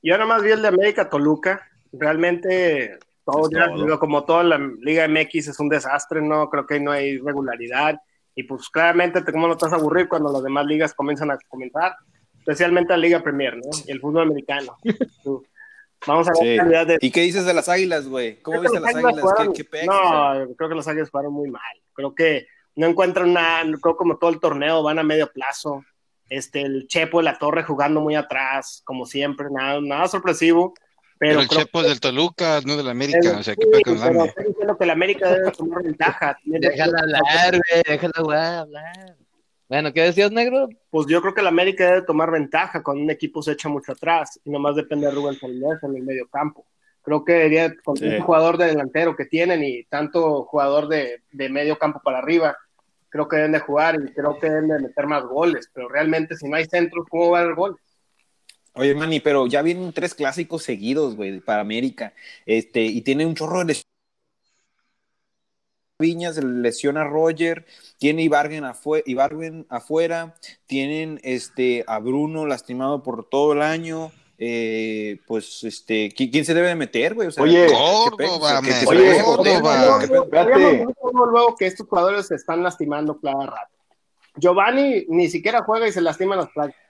Yo 0.02 0.18
nomás 0.18 0.42
vi 0.42 0.52
el 0.52 0.62
de 0.62 0.70
América 0.70 1.10
Toluca. 1.10 1.68
Realmente, 1.92 2.98
todo, 3.26 3.50
Es 3.50 3.50
ya, 3.58 3.68
todo. 3.68 3.84
digo, 3.84 4.00
como 4.00 4.24
toda 4.24 4.44
la 4.44 4.58
Liga 4.58 5.04
MX 5.06 5.50
es 5.50 5.60
un 5.60 5.68
desastre, 5.70 6.22
¿no? 6.22 6.50
Creo 6.50 6.66
que 6.66 6.80
no 6.80 6.92
hay 6.92 7.18
regularidad. 7.18 8.00
Y 8.36 8.44
pues 8.44 8.70
claramente, 8.70 9.22
te- 9.22 9.32
¿cómo 9.34 9.48
no 9.48 9.54
estás 9.54 9.74
a 9.74 9.76
aburrir 9.76 10.08
cuando 10.08 10.32
las 10.32 10.44
demás 10.44 10.66
ligas 10.66 10.94
comienzan 10.94 11.32
a 11.32 11.38
comenzar? 11.50 11.94
Especialmente 12.50 12.92
la 12.94 12.98
Liga 12.98 13.22
Premier, 13.22 13.56
¿no? 13.58 13.70
Y 13.86 13.92
el 13.92 14.00
fútbol 14.02 14.24
americano. 14.24 14.76
Vamos 16.08 16.28
a 16.28 16.32
ver 16.32 16.52
Sí. 16.54 16.58
calidad 16.58 16.88
de 16.88 16.98
¿Y 17.02 17.12
qué 17.12 17.22
dices 17.22 17.46
de 17.46 17.54
las 17.54 17.70
águilas, 17.70 18.08
güey? 18.08 18.42
¿Cómo 18.42 18.60
Creo 18.60 18.72
viste 18.72 18.80
las 18.80 18.96
Águilas 18.96 19.22
jugaron- 19.22 19.54
¿Qué, 19.54 19.64
qué 19.64 19.70
pex? 19.70 19.86
No, 19.86 20.48
creo 20.58 20.70
que 20.70 20.76
los 20.76 20.88
Águilas 20.88 21.10
jugaron 21.12 21.34
muy 21.34 21.50
mal. 21.52 21.62
Creo 21.94 22.16
que 22.16 22.48
no 22.76 22.88
encuentran 22.88 23.34
nada, 23.34 23.64
creo 23.82 23.98
como 23.98 24.18
todo 24.18 24.30
el 24.32 24.40
torneo 24.40 24.82
van 24.82 24.98
a 25.00 25.04
medio 25.04 25.32
plazo. 25.32 25.84
Este, 26.30 26.62
el 26.62 26.88
Chepo 26.88 27.18
de 27.20 27.26
la 27.26 27.38
Torre 27.38 27.64
jugando 27.64 28.02
muy 28.02 28.16
atrás, 28.16 28.82
como 28.86 29.06
siempre, 29.06 29.48
nada, 29.52 29.80
nada 29.82 30.08
sorpresivo. 30.08 30.74
Pero, 31.18 31.40
Pero 31.40 31.42
el 31.42 31.48
Chepo 31.50 31.80
que- 31.80 31.86
es 31.86 31.90
del 31.92 32.00
Toluca, 32.00 32.62
no 32.66 32.78
del 32.78 32.88
América, 32.88 33.20
Eh, 33.22 33.36
o 33.40 33.44
sea, 33.44 33.54
sí, 33.56 33.60
que 33.60 33.68
pedo 33.68 33.82
con 33.84 33.94
el 33.94 34.32
pero 34.34 34.48
diciendo 34.50 34.78
que 34.78 34.84
el 34.86 34.90
América 34.90 35.30
debe 35.34 35.52
tomar 35.52 35.84
ventaja. 35.84 36.38
Déjala 36.46 37.00
hablar, 37.00 37.52
güey, 37.52 37.84
déjala 37.86 38.60
hablar. 38.62 39.16
Bueno, 39.70 39.94
¿qué 39.94 40.02
decías, 40.02 40.32
negro? 40.32 40.68
Pues 40.90 41.06
yo 41.08 41.22
creo 41.22 41.34
que 41.36 41.42
el 41.42 41.48
América 41.48 41.86
debe 41.86 42.02
tomar 42.02 42.32
ventaja 42.32 42.82
cuando 42.82 43.04
un 43.04 43.12
equipo 43.12 43.44
se 43.44 43.52
echa 43.52 43.70
mucho 43.70 43.92
atrás 43.92 44.40
y 44.44 44.50
nomás 44.50 44.76
depende 44.76 45.06
de 45.06 45.14
Rubén 45.14 45.36
Fernández 45.36 45.84
en 45.84 45.96
el 45.96 46.02
medio 46.04 46.28
campo. 46.28 46.66
Creo 47.04 47.24
que 47.24 47.34
debería, 47.34 47.74
con 47.84 47.96
Sí. 47.96 48.06
un 48.06 48.20
jugador 48.22 48.58
de 48.58 48.66
delantero 48.66 49.16
que 49.16 49.26
tienen 49.26 49.64
y 49.64 49.84
tanto 49.84 50.44
jugador 50.46 50.88
de, 50.88 51.22
de 51.32 51.50
medio 51.50 51.78
campo 51.78 52.02
para 52.04 52.18
arriba, 52.18 52.58
creo 53.10 53.28
que 53.28 53.36
deben 53.38 53.52
de 53.52 53.60
jugar 53.60 53.96
y 54.04 54.12
creo 54.12 54.40
que 54.40 54.50
deben 54.50 54.70
de 54.70 54.80
meter 54.80 55.06
más 55.06 55.24
goles. 55.24 55.70
Pero 55.72 55.88
realmente, 55.88 56.36
si 56.36 56.50
no 56.50 56.56
hay 56.58 56.66
centros, 56.66 57.06
¿cómo 57.08 57.30
va 57.30 57.40
a 57.40 57.42
haber 57.44 57.56
goles? 57.56 57.78
Oye, 58.74 58.96
Manny, 58.96 59.20
pero 59.20 59.46
ya 59.48 59.62
vienen 59.62 59.94
tres 59.94 60.16
clásicos 60.16 60.64
seguidos, 60.64 61.16
güey, 61.16 61.42
para 61.42 61.62
América. 61.62 62.14
Este, 62.46 62.82
y 62.82 63.02
tiene 63.02 63.26
un 63.26 63.36
chorro 63.36 63.64
de. 63.66 63.78
Viñas 66.04 66.38
lesiona 66.42 67.02
a 67.02 67.04
Roger, 67.04 67.66
tiene 67.98 68.22
Ibargen, 68.24 68.64
afuera, 69.70 70.34
tienen 70.66 71.20
este, 71.24 71.84
a 71.88 72.00
Bruno 72.00 72.46
lastimado 72.46 73.04
por 73.04 73.28
todo 73.28 73.52
el 73.54 73.62
año. 73.62 74.12
eh, 74.42 75.20
pues, 75.28 75.66
este, 75.66 76.08
¿qui- 76.16 76.32
¿quién 76.32 76.46
se 76.46 76.54
debe 76.54 76.70
de 76.70 76.76
meter, 76.76 77.14
güey? 77.14 77.28
O 77.28 77.32
sea, 77.32 77.44
Oye, 77.44 77.68
¿qué 77.68 77.74
Córdoba, 77.74 78.62
Oye, 78.88 79.00
debe 79.02 79.10
de 79.10 79.14
meter, 79.18 79.26
Córdoba. 80.96 81.26
luego, 81.30 81.56
que 81.58 81.66
estos 81.66 81.86
jugadores 81.90 82.28
se 82.28 82.36
están 82.36 82.64
lastimando 82.64 83.20
cada 83.20 83.48
rato. 83.48 83.74
Giovanni 84.38 85.06
ni 85.10 85.28
siquiera 85.28 85.64
juega 85.66 85.90
y 85.90 85.92
se 85.92 86.00
lastima 86.00 86.38
las 86.38 86.48
prácticas. 86.56 86.86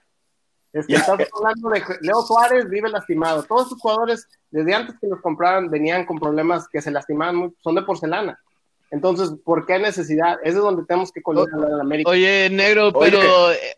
Es 0.72 0.86
que 0.86 0.94
estás 0.94 1.18
hablando 1.36 1.70
de 1.70 1.82
Leo 2.02 2.22
Suárez, 2.22 2.68
vive 2.70 2.88
lastimado. 2.88 3.42
Todos 3.42 3.62
estos 3.62 3.80
jugadores, 3.80 4.28
desde 4.52 4.72
antes 4.72 4.94
que 5.00 5.08
los 5.08 5.20
compraran, 5.20 5.68
venían 5.68 6.06
con 6.06 6.20
problemas 6.20 6.68
que 6.68 6.80
se 6.80 6.92
lastimaban, 6.92 7.34
muy- 7.34 7.52
son 7.64 7.74
de 7.74 7.82
porcelana. 7.82 8.38
Entonces, 8.90 9.30
¿por 9.44 9.66
qué 9.66 9.78
necesidad? 9.78 10.38
Ese 10.42 10.56
es 10.56 10.62
donde 10.62 10.84
tenemos 10.84 11.12
que 11.12 11.22
colocar 11.22 11.58
la 11.60 11.80
América. 11.80 12.10
Oye, 12.10 12.48
negro, 12.50 12.88
Oye. 12.94 13.10
pero 13.12 13.22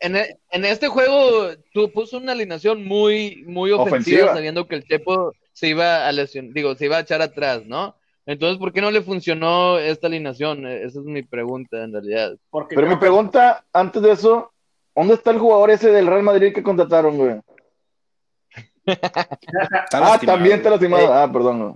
en, 0.01 0.17
e- 0.17 0.39
en 0.51 0.65
este 0.65 0.89
juego 0.89 1.49
tú 1.75 1.93
puso 1.93 2.17
una 2.17 2.33
alineación 2.33 2.85
muy, 2.85 3.45
muy 3.47 3.73
ofensiva, 3.73 3.91
Ofensiva. 3.99 4.35
sabiendo 4.35 4.67
que 4.67 4.77
el 4.77 4.85
Chepo 4.85 5.33
se 5.53 5.69
iba 5.69 6.07
a 6.09 6.13
lesionar, 6.13 6.55
digo, 6.55 6.75
se 6.77 6.87
iba 6.87 6.97
a 6.97 7.01
echar 7.01 7.21
atrás, 7.21 7.63
¿no? 7.67 7.95
Entonces, 8.25 8.59
¿por 8.59 8.73
qué 8.73 8.81
no 8.81 8.91
le 8.91 9.03
funcionó 9.03 9.79
esta 9.79 10.07
alineación? 10.07 10.67
Eh, 10.67 10.85
Esa 10.85 11.01
es 11.01 11.05
mi 11.05 11.23
pregunta, 11.23 11.83
en 11.83 11.93
realidad. 11.93 12.37
Porque 12.51 12.75
Pero 12.75 12.87
mi 12.89 12.97
pregunta, 12.97 13.65
antes 13.73 14.01
de 14.01 14.13
eso, 14.13 14.51
¿dónde 14.95 15.15
está 15.15 15.31
el 15.33 15.39
jugador 15.41 15.71
ese 15.73 15.91
del 15.91 16.07
Real 16.07 16.23
Madrid 16.23 16.55
que 16.55 16.63
contrataron, 16.63 17.17
güey? 17.19 17.41
Ah, 19.93 20.19
también 20.25 20.57
está 20.57 20.71
lastimado. 20.71 21.13
Ah, 21.13 21.31
perdón. 21.31 21.61
güey. 21.63 21.75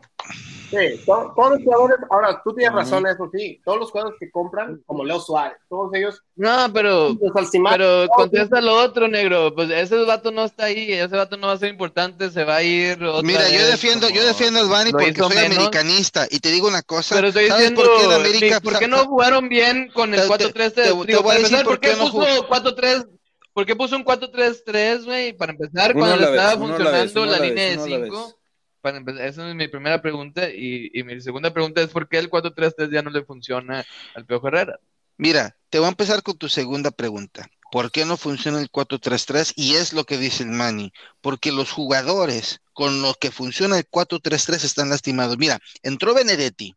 Sí, 0.68 1.00
to- 1.06 1.32
todos 1.36 1.50
los 1.52 1.62
jugadores, 1.62 1.96
ahora 2.10 2.40
tú 2.42 2.52
tienes 2.52 2.74
razón, 2.74 3.06
eso 3.06 3.30
sí, 3.32 3.60
todos 3.64 3.78
los 3.78 3.90
jugadores 3.92 4.16
que 4.18 4.30
compran, 4.30 4.82
como 4.84 5.04
Leo 5.04 5.20
Suárez, 5.20 5.56
todos 5.68 5.94
ellos, 5.94 6.22
No, 6.34 6.68
pero, 6.72 7.10
los 7.10 7.50
pero 7.70 8.08
contesta 8.08 8.60
lo 8.60 8.74
otro, 8.82 9.06
negro. 9.06 9.54
Pues 9.54 9.70
ese 9.70 9.96
vato 10.04 10.32
no 10.32 10.44
está 10.44 10.64
ahí, 10.64 10.92
ese 10.92 11.14
vato 11.16 11.36
no 11.36 11.46
va 11.46 11.52
a 11.52 11.58
ser 11.58 11.70
importante, 11.70 12.30
se 12.30 12.42
va 12.42 12.56
a 12.56 12.62
ir 12.64 13.02
otra 13.04 13.22
Mira, 13.22 13.48
yo 13.48 13.58
vez 13.58 13.70
defiendo, 13.70 14.08
yo 14.08 14.16
como 14.16 14.26
defiendo 14.26 14.60
al 14.60 14.68
Bani 14.68 14.90
porque 14.90 15.14
soy 15.14 15.36
menos. 15.36 15.56
americanista 15.56 16.26
y 16.30 16.40
te 16.40 16.50
digo 16.50 16.66
una 16.66 16.82
cosa, 16.82 17.14
Pero 17.14 17.28
estoy 17.28 17.46
¿sabes 17.48 17.70
diciendo, 17.70 17.82
por 17.82 17.96
qué 17.98 18.04
en 18.04 18.12
América? 18.12 18.60
¿por 18.60 18.78
qué 18.78 18.88
no 18.88 19.04
jugaron 19.04 19.48
bien 19.48 19.90
con 19.94 20.14
el 20.14 20.20
Te- 20.20 20.26
te- 20.26 20.52
4-3-3? 20.52 20.72
te- 20.74 20.82
te 21.12 21.16
voy 21.18 21.36
a 21.36 21.38
decir 21.38 21.56
por 21.58 21.64
¿por 21.66 21.80
qué 21.80 21.90
qué 21.90 21.96
no 21.96 22.10
puso 22.10 22.48
4-3? 22.48 23.06
¿Por 23.52 23.64
qué 23.64 23.76
puso 23.76 23.96
un 23.96 24.04
4-3-3, 24.04 25.04
güey? 25.04 25.32
Para 25.32 25.52
empezar, 25.52 25.94
cuando 25.94 26.16
le 26.16 26.24
estaba 26.24 26.58
funcionando 26.58 27.24
la 27.26 27.38
línea 27.38 27.64
vez, 27.64 27.76
de 27.76 27.84
uno 27.84 27.94
a 27.94 27.98
la 27.98 28.04
5. 28.06 28.38
Para 28.86 28.98
empezar, 28.98 29.26
esa 29.26 29.48
es 29.48 29.56
mi 29.56 29.66
primera 29.66 30.00
pregunta. 30.00 30.48
Y, 30.48 30.92
y 30.94 31.02
mi 31.02 31.20
segunda 31.20 31.52
pregunta 31.52 31.82
es: 31.82 31.88
¿por 31.88 32.08
qué 32.08 32.18
el 32.18 32.30
4-3-3 32.30 32.92
ya 32.92 33.02
no 33.02 33.10
le 33.10 33.24
funciona 33.24 33.84
al 34.14 34.24
Piojo 34.24 34.46
Herrera? 34.46 34.78
Mira, 35.16 35.56
te 35.70 35.80
voy 35.80 35.86
a 35.86 35.88
empezar 35.88 36.22
con 36.22 36.38
tu 36.38 36.48
segunda 36.48 36.92
pregunta. 36.92 37.48
¿Por 37.72 37.90
qué 37.90 38.04
no 38.04 38.16
funciona 38.16 38.60
el 38.60 38.70
4-3-3? 38.70 39.54
Y 39.56 39.74
es 39.74 39.92
lo 39.92 40.04
que 40.04 40.18
dice 40.18 40.44
el 40.44 40.50
Manny. 40.50 40.92
Porque 41.20 41.50
los 41.50 41.72
jugadores 41.72 42.60
con 42.74 43.02
los 43.02 43.16
que 43.16 43.32
funciona 43.32 43.76
el 43.76 43.88
4-3-3 43.90 44.62
están 44.62 44.88
lastimados. 44.88 45.36
Mira, 45.36 45.58
entró 45.82 46.14
Benedetti 46.14 46.72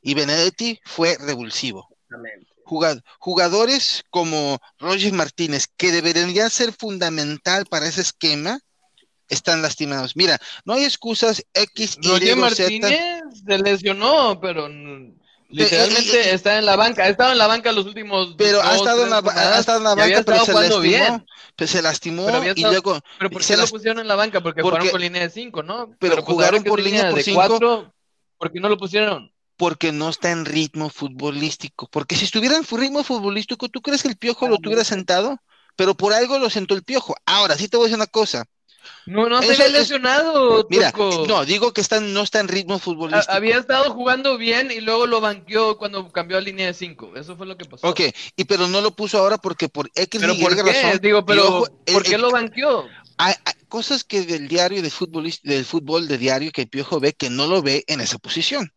y 0.00 0.14
Benedetti 0.14 0.80
fue 0.86 1.18
revulsivo. 1.20 1.86
Jugad- 2.64 3.02
jugadores 3.18 4.04
como 4.08 4.58
Roger 4.78 5.12
Martínez, 5.12 5.66
que 5.76 5.92
deberían 5.92 6.48
ser 6.48 6.72
fundamental 6.72 7.66
para 7.66 7.86
ese 7.86 8.00
esquema, 8.00 8.58
están 9.28 9.62
lastimados. 9.62 10.16
Mira, 10.16 10.38
no 10.64 10.74
hay 10.74 10.84
excusas 10.84 11.44
X, 11.54 11.98
Y, 12.02 12.08
Roger. 12.08 12.36
Martínez 12.36 13.22
se 13.46 13.58
lesionó, 13.58 14.40
pero 14.40 14.68
mm, 14.68 15.12
literalmente 15.48 16.20
eh, 16.20 16.30
eh, 16.30 16.34
está 16.34 16.58
en 16.58 16.66
la 16.66 16.76
banca. 16.76 17.04
Ha 17.04 17.08
estado 17.08 17.32
en 17.32 17.38
la 17.38 17.46
banca 17.46 17.72
los 17.72 17.86
últimos. 17.86 18.34
Pero 18.38 18.62
ha 18.62 18.74
estado 18.76 19.04
en 19.04 19.10
la, 19.10 19.22
tres 19.22 19.34
ba- 19.34 19.40
ha 19.56 19.58
estado 19.58 19.78
en 19.78 19.84
la 19.84 19.94
banca, 19.94 20.22
pero 20.24 20.44
se 20.44 20.52
lastimó. 20.52 20.80
bien. 20.80 21.26
Pues 21.56 21.70
se 21.70 21.80
lastimó 21.82 22.26
Pero 22.26 22.52
y 22.54 22.60
luego 22.62 23.00
Pero 23.18 23.30
¿por 23.30 23.42
se 23.42 23.54
qué 23.54 23.56
lo 23.56 23.62
las- 23.62 23.70
pusieron 23.70 23.98
en 24.00 24.08
la 24.08 24.14
banca? 24.14 24.42
Porque, 24.42 24.60
Porque- 24.62 24.78
jugaron 24.78 24.90
con 24.92 25.00
línea 25.00 25.22
de 25.22 25.30
5, 25.30 25.62
¿no? 25.62 25.90
Pero 25.98 26.16
pues 26.16 26.26
jugaron 26.26 26.62
por 26.64 26.80
línea 26.80 27.06
por 27.08 27.14
de 27.14 27.22
cinco. 27.22 27.36
cuatro, 27.46 27.94
¿Por 28.38 28.52
qué 28.52 28.60
no 28.60 28.68
lo 28.68 28.76
pusieron? 28.76 29.32
porque 29.58 29.90
no 29.90 30.10
está 30.10 30.30
en 30.32 30.44
ritmo 30.44 30.90
futbolístico. 30.90 31.88
Porque 31.90 32.14
si 32.14 32.26
estuviera 32.26 32.56
en 32.58 32.64
ritmo 32.70 33.02
futbolístico, 33.02 33.70
¿tú 33.70 33.80
crees 33.80 34.02
que 34.02 34.08
el 34.08 34.18
piojo 34.18 34.48
lo 34.48 34.58
tuviera 34.58 34.84
sentado? 34.84 35.38
Pero 35.76 35.94
por 35.94 36.12
algo 36.12 36.38
lo 36.38 36.50
sentó 36.50 36.74
el 36.74 36.82
piojo. 36.82 37.16
Ahora, 37.24 37.56
sí 37.56 37.66
te 37.68 37.78
voy 37.78 37.84
a 37.84 37.86
decir 37.88 37.96
una 37.96 38.06
cosa. 38.06 38.44
No, 39.06 39.28
no 39.28 39.40
se 39.42 39.52
había 39.52 39.66
es- 39.66 39.72
lesionado. 39.72 40.66
Mira, 40.70 40.92
no, 41.28 41.44
digo 41.44 41.72
que 41.72 41.80
está, 41.80 42.00
no 42.00 42.22
está 42.22 42.40
en 42.40 42.48
ritmo 42.48 42.78
futbolístico. 42.78 43.32
Había 43.32 43.58
estado 43.58 43.92
jugando 43.92 44.36
bien 44.38 44.70
y 44.70 44.80
luego 44.80 45.06
lo 45.06 45.20
banqueó 45.20 45.78
cuando 45.78 46.10
cambió 46.12 46.38
a 46.38 46.40
línea 46.40 46.66
de 46.66 46.74
5. 46.74 47.12
Eso 47.16 47.36
fue 47.36 47.46
lo 47.46 47.56
que 47.56 47.64
pasó. 47.64 47.86
Ok, 47.88 48.00
y 48.36 48.44
pero 48.44 48.68
no 48.68 48.80
lo 48.80 48.90
puso 48.90 49.18
ahora 49.18 49.38
porque 49.38 49.68
por 49.68 49.90
X 49.94 50.20
Pero 50.20 50.34
y 50.34 50.42
¿por 50.42 50.52
Y 50.52 50.56
qué? 50.56 50.62
razón. 50.62 51.00
Digo, 51.02 51.18
y 51.20 51.22
pero 51.22 51.46
ojo, 51.48 51.66
¿por 51.92 52.02
el- 52.02 52.10
qué 52.10 52.18
lo 52.18 52.30
banqueó? 52.30 52.86
hay, 53.18 53.34
hay 53.44 53.54
cosas 53.68 54.04
que 54.04 54.22
del 54.22 54.46
diario 54.48 54.82
de 54.82 54.90
fútbol, 54.90 55.32
del 55.42 55.64
fútbol 55.64 56.06
de 56.08 56.18
diario 56.18 56.50
que 56.52 56.62
el 56.62 56.68
Piojo 56.68 57.00
ve 57.00 57.12
que 57.14 57.30
no 57.30 57.46
lo 57.46 57.62
ve 57.62 57.84
en 57.86 58.00
esa 58.00 58.18
posición. 58.18 58.72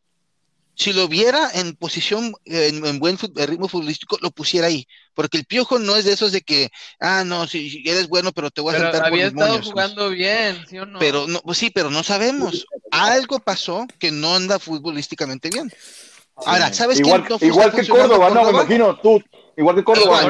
Si 0.79 0.93
lo 0.93 1.09
viera 1.09 1.51
en 1.55 1.75
posición, 1.75 2.33
eh, 2.45 2.69
en, 2.69 2.85
en 2.85 2.99
buen 2.99 3.17
fut- 3.17 3.37
ritmo 3.45 3.67
futbolístico, 3.67 4.17
lo 4.21 4.31
pusiera 4.31 4.67
ahí. 4.67 4.87
Porque 5.13 5.37
el 5.37 5.43
Piojo 5.43 5.77
no 5.77 5.97
es 5.97 6.05
de 6.05 6.13
esos 6.13 6.31
de 6.31 6.41
que, 6.41 6.69
ah, 7.01 7.23
no, 7.25 7.47
si 7.47 7.83
eres 7.85 8.07
bueno, 8.07 8.31
pero 8.31 8.49
te 8.49 8.61
voy 8.61 8.73
a 8.73 8.77
Pero 8.77 8.91
sentar 8.93 9.01
por 9.09 9.13
había 9.13 9.25
mis 9.25 9.33
estado 9.33 9.51
moños. 9.51 9.65
jugando 9.71 10.09
bien, 10.09 10.65
¿sí 10.69 10.79
o 10.79 10.85
no? 10.85 10.97
Pero 10.99 11.27
no, 11.27 11.41
pues 11.41 11.57
sí, 11.57 11.69
pero 11.69 11.91
no 11.91 12.01
sabemos. 12.01 12.65
Algo 12.91 13.39
pasó 13.39 13.87
que 13.99 14.09
no 14.11 14.33
anda 14.35 14.57
futbolísticamente 14.57 15.49
bien. 15.49 15.69
Ahora, 16.37 16.71
¿sabes 16.71 16.99
Igual, 17.01 17.25
quién 17.27 17.39
no 17.41 17.47
igual 17.47 17.71
que 17.73 17.85
Córdoba, 17.85 18.29
no, 18.29 18.45
me 18.45 18.51
imagino, 18.51 18.97
tú. 19.01 19.21
Igual 19.57 19.75
que 19.75 19.83
Córdoba, 19.83 20.21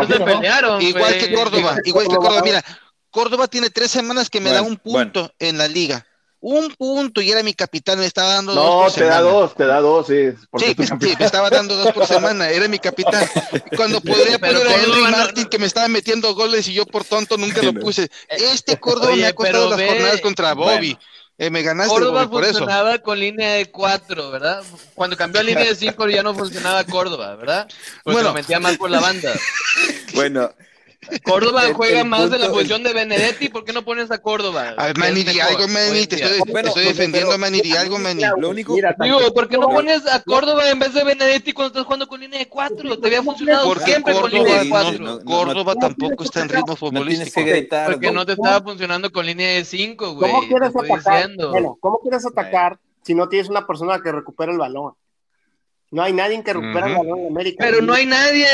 Igual, 0.81 1.17
que 1.19 1.31
Córdoba, 1.31 1.77
igual 1.85 2.07
que 2.07 2.15
Córdoba. 2.15 2.41
Mira, 2.43 2.65
Córdoba 3.12 3.47
tiene 3.47 3.69
tres 3.69 3.91
semanas 3.91 4.31
que 4.31 4.39
me 4.41 4.49
da 4.51 4.63
un 4.63 4.77
punto 4.77 5.31
en 5.38 5.59
la 5.59 5.67
liga. 5.67 6.07
Un 6.41 6.73
punto 6.75 7.19
y 7.21 7.30
era 7.32 7.43
mi 7.43 7.54
capitán, 7.54 7.99
me 7.99 8.06
estaba 8.06 8.36
dando 8.36 8.54
dos 8.56 8.86
No, 8.88 8.91
te 8.93 9.04
da 9.04 9.19
dos, 9.19 9.56
te 9.56 9.65
da 9.65 9.82
dos, 9.82 10.08
sí. 10.08 10.30
Sí, 10.58 10.73
pues, 10.73 10.89
me 11.02 11.25
estaba 11.25 11.49
dando 11.49 11.75
dos 11.75 11.91
por 11.91 12.06
semana, 12.08 12.49
era 12.49 12.67
mi 12.69 12.80
capitán. 12.80 13.28
Cuando 13.75 13.99
podría 13.99 14.39
Pero 14.39 14.60
poner 14.60 14.73
a 14.73 14.82
Henry 14.84 15.02
no- 15.04 15.10
Martin 15.12 15.45
que 15.47 15.60
me 15.60 15.65
estaba 15.65 15.89
metiendo 15.89 16.34
goles 16.36 16.65
y 16.69 16.73
yo 16.73 16.86
por 16.86 17.04
tonto 17.04 17.38
nunca 17.38 17.62
lo 17.62 17.73
puse. 17.73 18.10
Este 18.30 18.80
Córdoba 18.80 19.12
Oye, 19.12 19.23
me 19.23 19.28
ha 19.28 19.34
costado 19.34 19.69
las 19.69 19.78
ve- 19.80 19.88
jornadas 19.88 20.21
contra 20.21 20.54
Bobby. 20.54 20.97
Eh, 21.41 21.49
me 21.49 21.62
ganaste 21.62 21.93
Córdoba 21.93 22.23
Bobby, 22.25 22.32
por 22.32 22.43
eso. 22.43 22.60
funcionaba 22.60 22.97
con 22.99 23.17
línea 23.19 23.54
de 23.54 23.71
4, 23.71 24.30
¿verdad? 24.32 24.62
Cuando 24.93 25.15
cambió 25.17 25.39
a 25.39 25.43
línea 25.43 25.65
de 25.65 25.75
5 25.75 26.08
ya 26.10 26.21
no 26.23 26.34
funcionaba 26.36 26.84
Córdoba, 26.86 27.36
¿verdad? 27.36 27.65
Porque 28.04 28.13
Bueno. 28.15 28.30
lo 28.30 28.34
metía 28.36 28.60
más 28.60 28.78
por 28.78 28.89
la 28.89 28.99
banda. 29.02 29.34
Bueno, 30.13 30.52
Córdoba 31.23 31.62
juega 31.73 32.01
el 32.01 32.07
más 32.07 32.29
de 32.29 32.38
la 32.39 32.49
posición 32.49 32.83
de 32.83 32.93
Benedetti. 32.93 33.49
¿Por 33.49 33.63
qué 33.63 33.71
no 33.73 33.83
pones 33.85 34.12
a 34.12 34.17
Córdoba? 34.17 34.73
A 34.77 34.85
ver, 34.88 34.93
Que 34.95 34.99
Manny, 34.99 35.19
es 35.21 35.25
di 35.27 35.33
mejor 35.38 35.51
algo, 35.51 35.67
Manny. 35.69 35.89
hoy 35.99 36.07
Te 36.07 36.15
estoy, 36.15 36.41
te 36.43 36.51
Bueno, 36.51 36.67
estoy 36.69 36.85
defendiendo, 36.85 37.29
pero- 37.29 37.39
Manny. 37.39 37.62
Di 37.62 37.71
algo, 37.77 37.97
Manny. 37.99 38.21
Lo 38.38 38.49
único, 38.49 38.73
Mira, 38.73 38.95
Digo, 39.01 39.33
¿por 39.33 39.47
qué 39.47 39.55
no 39.57 39.67
No. 39.67 39.69
pones 39.75 40.05
a 40.07 40.21
Córdoba 40.23 40.69
en 40.69 40.79
vez 40.79 40.93
de 40.93 41.03
Benedetti 41.03 41.53
cuando 41.53 41.67
estás 41.69 41.85
jugando 41.85 42.07
con 42.07 42.19
línea 42.19 42.39
de 42.39 42.49
cuatro? 42.49 42.99
Te 42.99 43.07
había 43.07 43.23
funcionado 43.23 43.65
Porque 43.67 43.85
siempre 43.85 44.13
con 44.13 44.21
Córdoba, 44.23 44.43
línea 44.43 44.59
de 44.59 44.65
no- 44.65 44.69
cuatro. 44.69 44.99
no- 44.99 45.19
Córdoba 45.23 45.75
tampoco 45.75 46.23
está 46.23 46.41
en 46.41 46.49
ritmo 46.49 46.65
no 46.67 46.75
tienes 46.75 46.79
futbolístico. 46.79 47.45
que 47.45 47.51
gritar. 47.51 47.91
Porque 47.91 48.12
no 48.12 48.25
te 48.25 48.33
estaba 48.33 48.62
funcionando 48.62 49.12
con 49.12 49.25
línea 49.25 49.49
de 49.51 49.65
cinco, 49.65 50.13
güey. 50.15 50.31
¿Cómo 50.31 50.47
quieres 50.47 50.69
atacar? 50.75 51.21
diciendo. 51.21 51.49
Bueno, 51.51 51.77
¿cómo 51.79 51.99
quieres 51.99 52.25
atacar 52.25 52.77
si 53.03 53.15
no 53.15 53.29
tienes 53.29 53.49
una 53.49 53.65
persona 53.65 53.99
que 54.03 54.12
recupere 54.12 54.51
el 54.51 54.57
balón? 54.57 54.93
No 55.91 56.04
hay 56.04 56.13
nadie 56.13 56.43
que 56.43 56.54
recupere 56.54 56.88
el 56.91 56.97
balón 56.97 57.19
en 57.19 57.28
América. 57.28 57.58
Pero 57.60 57.82
no 57.82 57.93
hay 57.93 58.06
nadie, 58.06 58.45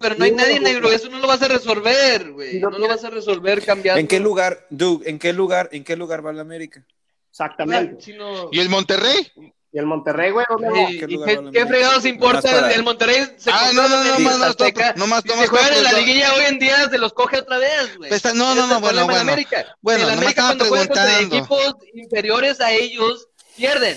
pero 0.00 0.16
no 0.16 0.24
hay 0.24 0.32
nadie 0.32 0.58
negro, 0.58 0.90
eso 0.90 1.08
no 1.08 1.18
lo 1.18 1.28
vas 1.28 1.42
a 1.42 1.48
resolver, 1.48 2.32
güey. 2.32 2.58
No 2.58 2.70
No 2.70 2.78
lo 2.78 2.88
vas 2.88 3.04
a 3.04 3.10
resolver 3.10 3.64
cambiando. 3.64 4.00
¿En 4.00 4.08
qué 4.08 4.18
lugar, 4.18 4.66
Doug, 4.70 5.02
en 5.06 5.18
qué 5.18 5.32
lugar, 5.32 5.68
en 5.72 5.84
qué 5.84 5.96
lugar 5.96 6.26
va 6.26 6.32
la 6.32 6.42
América? 6.42 6.84
Exactamente. 7.30 8.14
No- 8.14 8.48
¿Y 8.52 8.60
el 8.60 8.68
Monterrey? 8.68 9.32
Y 9.74 9.78
el 9.78 9.86
Monterrey, 9.86 10.32
güey, 10.32 10.44
¿dónde 10.50 10.68
va? 10.68 10.90
¿Y, 10.90 10.98
¿Qué 10.98 11.06
qué, 11.50 11.66
fregados 11.66 12.04
importa 12.04 12.68
el, 12.68 12.72
el 12.74 12.82
Monterrey? 12.82 13.26
Se 13.38 13.50
Ah, 13.50 13.70
no, 13.72 13.88
no, 13.88 14.04
no, 14.04 14.16
el 14.16 14.22
más, 14.22 14.38
no, 14.38 14.68
y 14.68 14.98
nomás 14.98 15.22
si 15.22 15.46
juegan 15.46 15.72
en 15.72 15.82
la 15.84 15.92
liguilla 15.92 16.34
hoy 16.34 16.44
en 16.46 16.58
día 16.58 16.90
se 16.90 16.98
los 16.98 17.14
coge 17.14 17.38
otra 17.38 17.56
vez, 17.56 17.96
güey. 17.96 18.12
Está- 18.12 18.34
no, 18.34 18.54
no, 18.54 18.66
no, 18.66 18.76
el 18.76 18.80
bueno, 18.82 19.04
bueno. 19.06 19.20
América. 19.20 19.64
Bueno, 19.80 20.00
en 20.00 20.06
nomás 20.08 20.18
América 20.18 20.42
cuando 20.42 20.64
juegan 20.66 20.88
contra 20.88 21.20
equipos 21.20 21.76
inferiores 21.94 22.60
a 22.60 22.70
ellos, 22.72 23.28
pierden. 23.56 23.96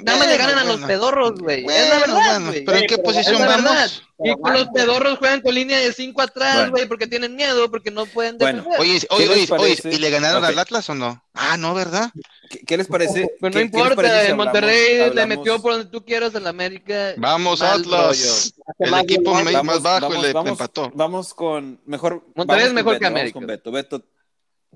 Nada 0.00 0.16
más 0.18 0.26
le 0.26 0.36
Bueno, 0.38 0.48
ganan 0.52 0.58
a 0.58 0.64
los 0.72 0.80
pedorros, 0.86 1.38
güey. 1.38 1.66
es 1.66 1.88
la 1.90 1.98
verdad, 1.98 2.40
bueno, 2.40 2.52
pero 2.64 2.78
¿en 2.78 2.86
qué 2.86 2.96
pero 2.96 3.02
posición 3.02 3.42
vamos? 3.46 4.02
Y 4.24 4.32
con 4.40 4.52
los 4.54 4.68
pedorros 4.68 5.18
juegan 5.18 5.42
con 5.42 5.54
línea 5.54 5.78
de 5.80 5.92
5 5.92 6.22
atrás, 6.22 6.54
Bueno. 6.56 6.70
güey, 6.70 6.86
porque 6.88 7.06
tienen 7.06 7.36
miedo, 7.36 7.70
porque 7.70 7.90
no 7.90 8.06
pueden 8.06 8.38
Bueno, 8.38 8.62
defender. 8.62 8.80
Oye, 8.80 9.00
¿Qué 9.00 9.06
oye, 9.10 9.28
oye, 9.28 9.46
oye? 9.58 9.94
¿y 9.94 9.98
le 9.98 10.08
ganaron 10.10 10.42
Ok. 10.42 10.48
al 10.48 10.58
Atlas 10.60 10.88
o 10.88 10.94
no? 10.94 11.22
Ah, 11.34 11.58
no, 11.58 11.74
¿verdad? 11.74 12.10
¿Qué, 12.48 12.60
qué 12.60 12.76
les 12.78 12.86
parece? 12.86 13.28
Pero 13.38 13.50
no 13.50 13.50
¿Qué- 13.50 13.50
qué 13.50 13.58
les 13.58 13.64
importa, 13.64 14.02
si 14.02 14.08
el 14.08 14.32
hablamos- 14.32 14.44
Monterrey 14.46 15.10
le 15.14 15.26
metió 15.26 15.60
por 15.60 15.72
donde 15.72 15.90
tú 15.90 16.02
quieras 16.06 16.34
en 16.34 16.44
la 16.44 16.50
América. 16.50 17.12
Vamos, 17.18 17.60
Mal 17.60 17.80
Atlas. 17.80 18.54
El 18.78 18.94
equipo 18.94 19.32
Vamos, 19.32 19.62
más 19.64 19.82
bajo 19.82 20.00
vamos, 20.08 20.18
y 20.18 20.22
le 20.22 20.32
vamos, 20.32 20.50
empató. 20.52 20.90
Vamos 20.94 21.34
con 21.34 21.80
mejor. 21.84 22.24
Monterrey 22.34 22.64
es 22.66 22.72
mejor 22.72 22.92
Beto, 22.94 22.98
que 23.00 23.04
vamos 23.04 23.18
América. 23.20 23.34
con 23.34 23.46
Beto. 23.46 23.70
Beto, 23.72 24.02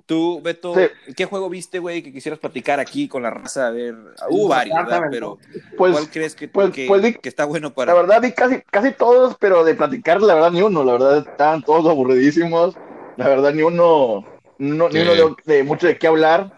tú, 0.06 0.40
Beto, 0.42 0.74
Sí. 0.74 1.12
¿qué 1.14 1.24
juego 1.26 1.48
viste, 1.50 1.78
güey, 1.78 2.02
que 2.02 2.12
quisieras 2.12 2.38
platicar 2.38 2.80
aquí 2.80 3.08
con 3.08 3.22
la 3.24 3.30
raza? 3.30 3.66
A 3.66 3.70
ver, 3.70 3.94
hubo 4.30 4.48
varios, 4.48 4.76
¿verdad? 4.78 5.02
Pero 5.10 5.38
Pues, 5.76 5.92
¿cuál 5.92 6.08
crees 6.10 6.34
que, 6.34 6.48
pues- 6.48 6.70
que, 6.70 6.86
pues 6.86 7.18
que 7.18 7.28
está 7.28 7.44
bueno 7.44 7.68
la 7.68 7.74
para? 7.74 7.94
verdad, 7.94 8.20
vi 8.22 8.32
casi, 8.32 8.60
casi 8.70 8.92
todos, 8.92 9.36
pero 9.38 9.64
de 9.64 9.74
platicar, 9.74 10.22
la 10.22 10.34
verdad, 10.34 10.52
ni 10.52 10.62
uno. 10.62 10.84
La 10.84 10.92
verdad, 10.92 11.18
estaban 11.18 11.62
todos 11.62 11.86
aburridísimos. 11.90 12.74
La 13.16 13.28
verdad, 13.28 13.52
ni 13.52 13.62
uno, 13.62 14.24
no- 14.58 14.88
ni 14.88 15.00
uno 15.00 15.14
de, 15.14 15.34
de 15.44 15.64
mucho 15.64 15.86
de 15.86 15.98
qué 15.98 16.06
hablar. 16.06 16.52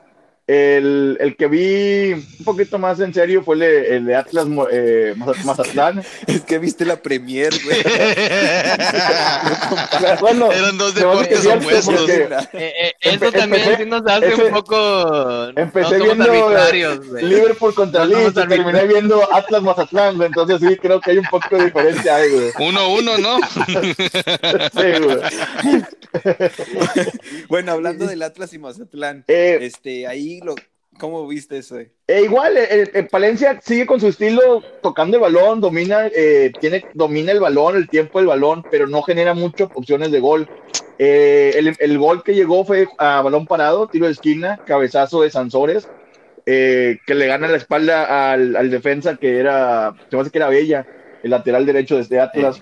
El, 0.49 1.19
el 1.21 1.37
que 1.37 1.47
vi 1.47 2.13
un 2.15 2.45
poquito 2.45 2.79
más 2.79 2.99
en 3.01 3.13
serio 3.13 3.43
fue 3.43 3.57
el 3.57 3.61
de, 3.61 3.97
el 3.97 4.05
de 4.07 4.17
Atlas 4.17 4.47
eh, 4.73 5.13
Maza- 5.15 5.45
Mazatlán. 5.45 6.03
Es 6.27 6.41
que 6.41 6.59
viste 6.59 6.87
la 6.87 6.97
Premier, 6.97 7.53
güey. 7.65 7.83
Bueno, 10.21 10.51
Eran 10.51 10.79
dos 10.79 10.95
deportes 10.95 11.45
opuestos. 11.47 11.95
porque 11.95 12.19
Eh, 12.55 12.73
eh, 12.83 12.93
eso 13.01 13.27
Empe- 13.27 13.33
también 13.39 13.63
empecé- 13.63 13.85
sí 13.85 13.91
nos 13.91 14.03
hace 14.07 14.29
ese- 14.33 14.45
un 14.45 14.53
poco. 14.53 15.49
Empecé 15.55 15.99
no 15.99 16.05
viendo. 16.05 16.33
Liverpool 17.21 17.75
contra 17.75 18.07
No 18.07 18.19
Leeds 18.19 18.31
y 18.45 18.49
terminé 18.49 18.87
viendo 18.87 19.33
Atlas 19.35 19.63
Mazatlán, 19.63 20.17
güey. 20.17 20.29
Entonces 20.29 20.61
sí, 20.67 20.77
creo 20.77 20.99
que 21.01 21.11
hay 21.11 21.19
un 21.19 21.27
poco 21.27 21.57
de 21.59 21.67
diferencia 21.67 22.17
ahí, 22.17 22.31
güey. 22.31 22.51
Uno, 22.69 22.95
uno, 22.95 23.19
¿no? 23.19 23.39
Sí, 24.73 25.03
güey. 25.03 25.19
bueno, 27.49 27.73
hablando 27.73 28.07
del 28.07 28.23
Atlas 28.23 28.53
y 28.55 28.59
Mazatlán, 28.59 29.25
Eh, 29.29 29.59
este, 29.63 30.07
ahí 30.07 30.38
¿cómo 30.99 31.27
viste 31.29 31.59
eso? 31.59 31.79
eh? 31.79 31.93
Igual, 32.25 32.57
el, 32.57 32.91
el 32.93 33.07
Palencia 33.09 33.61
sigue 33.63 33.87
con 33.87 34.01
su 34.01 34.09
estilo, 34.09 34.63
tocando 34.83 35.17
el 35.17 35.21
balón, 35.23 35.61
domina, 35.61 36.07
eh, 36.07 36.53
tiene, 36.61 36.85
domina 36.95 37.33
el 37.33 37.41
balón, 37.41 37.77
el 37.77 37.89
tiempo 37.89 38.19
del 38.19 38.29
balón, 38.29 38.65
pero 38.71 38.87
no 38.87 39.03
genera 39.03 39.35
muchas 39.35 39.69
opciones 39.75 40.11
de 40.11 40.21
gol. 40.21 40.49
Eh, 40.99 41.53
el, 41.57 41.77
el 41.79 41.99
gol 41.99 42.25
que 42.25 42.35
llegó 42.35 42.65
fue 42.65 42.89
a 42.99 43.23
balón 43.23 43.47
parado, 43.47 43.87
tiro 43.89 44.07
de 44.07 44.13
esquina, 44.13 44.61
cabezazo 44.65 45.23
de 45.23 45.31
Sansores, 45.31 45.87
eh, 46.47 46.99
que 47.07 47.15
le 47.15 47.27
gana 47.27 47.47
la 47.47 47.59
espalda 47.59 48.33
al, 48.33 48.57
al 48.57 48.71
defensa 48.71 49.17
que 49.17 49.39
era, 49.39 49.95
se 50.09 50.17
me 50.17 50.23
hace 50.23 50.31
que 50.31 50.39
era 50.39 50.49
Bella, 50.49 50.87
el 51.23 51.31
lateral 51.31 51.67
derecho 51.67 51.97
desde 51.97 52.21
Atlas. 52.21 52.61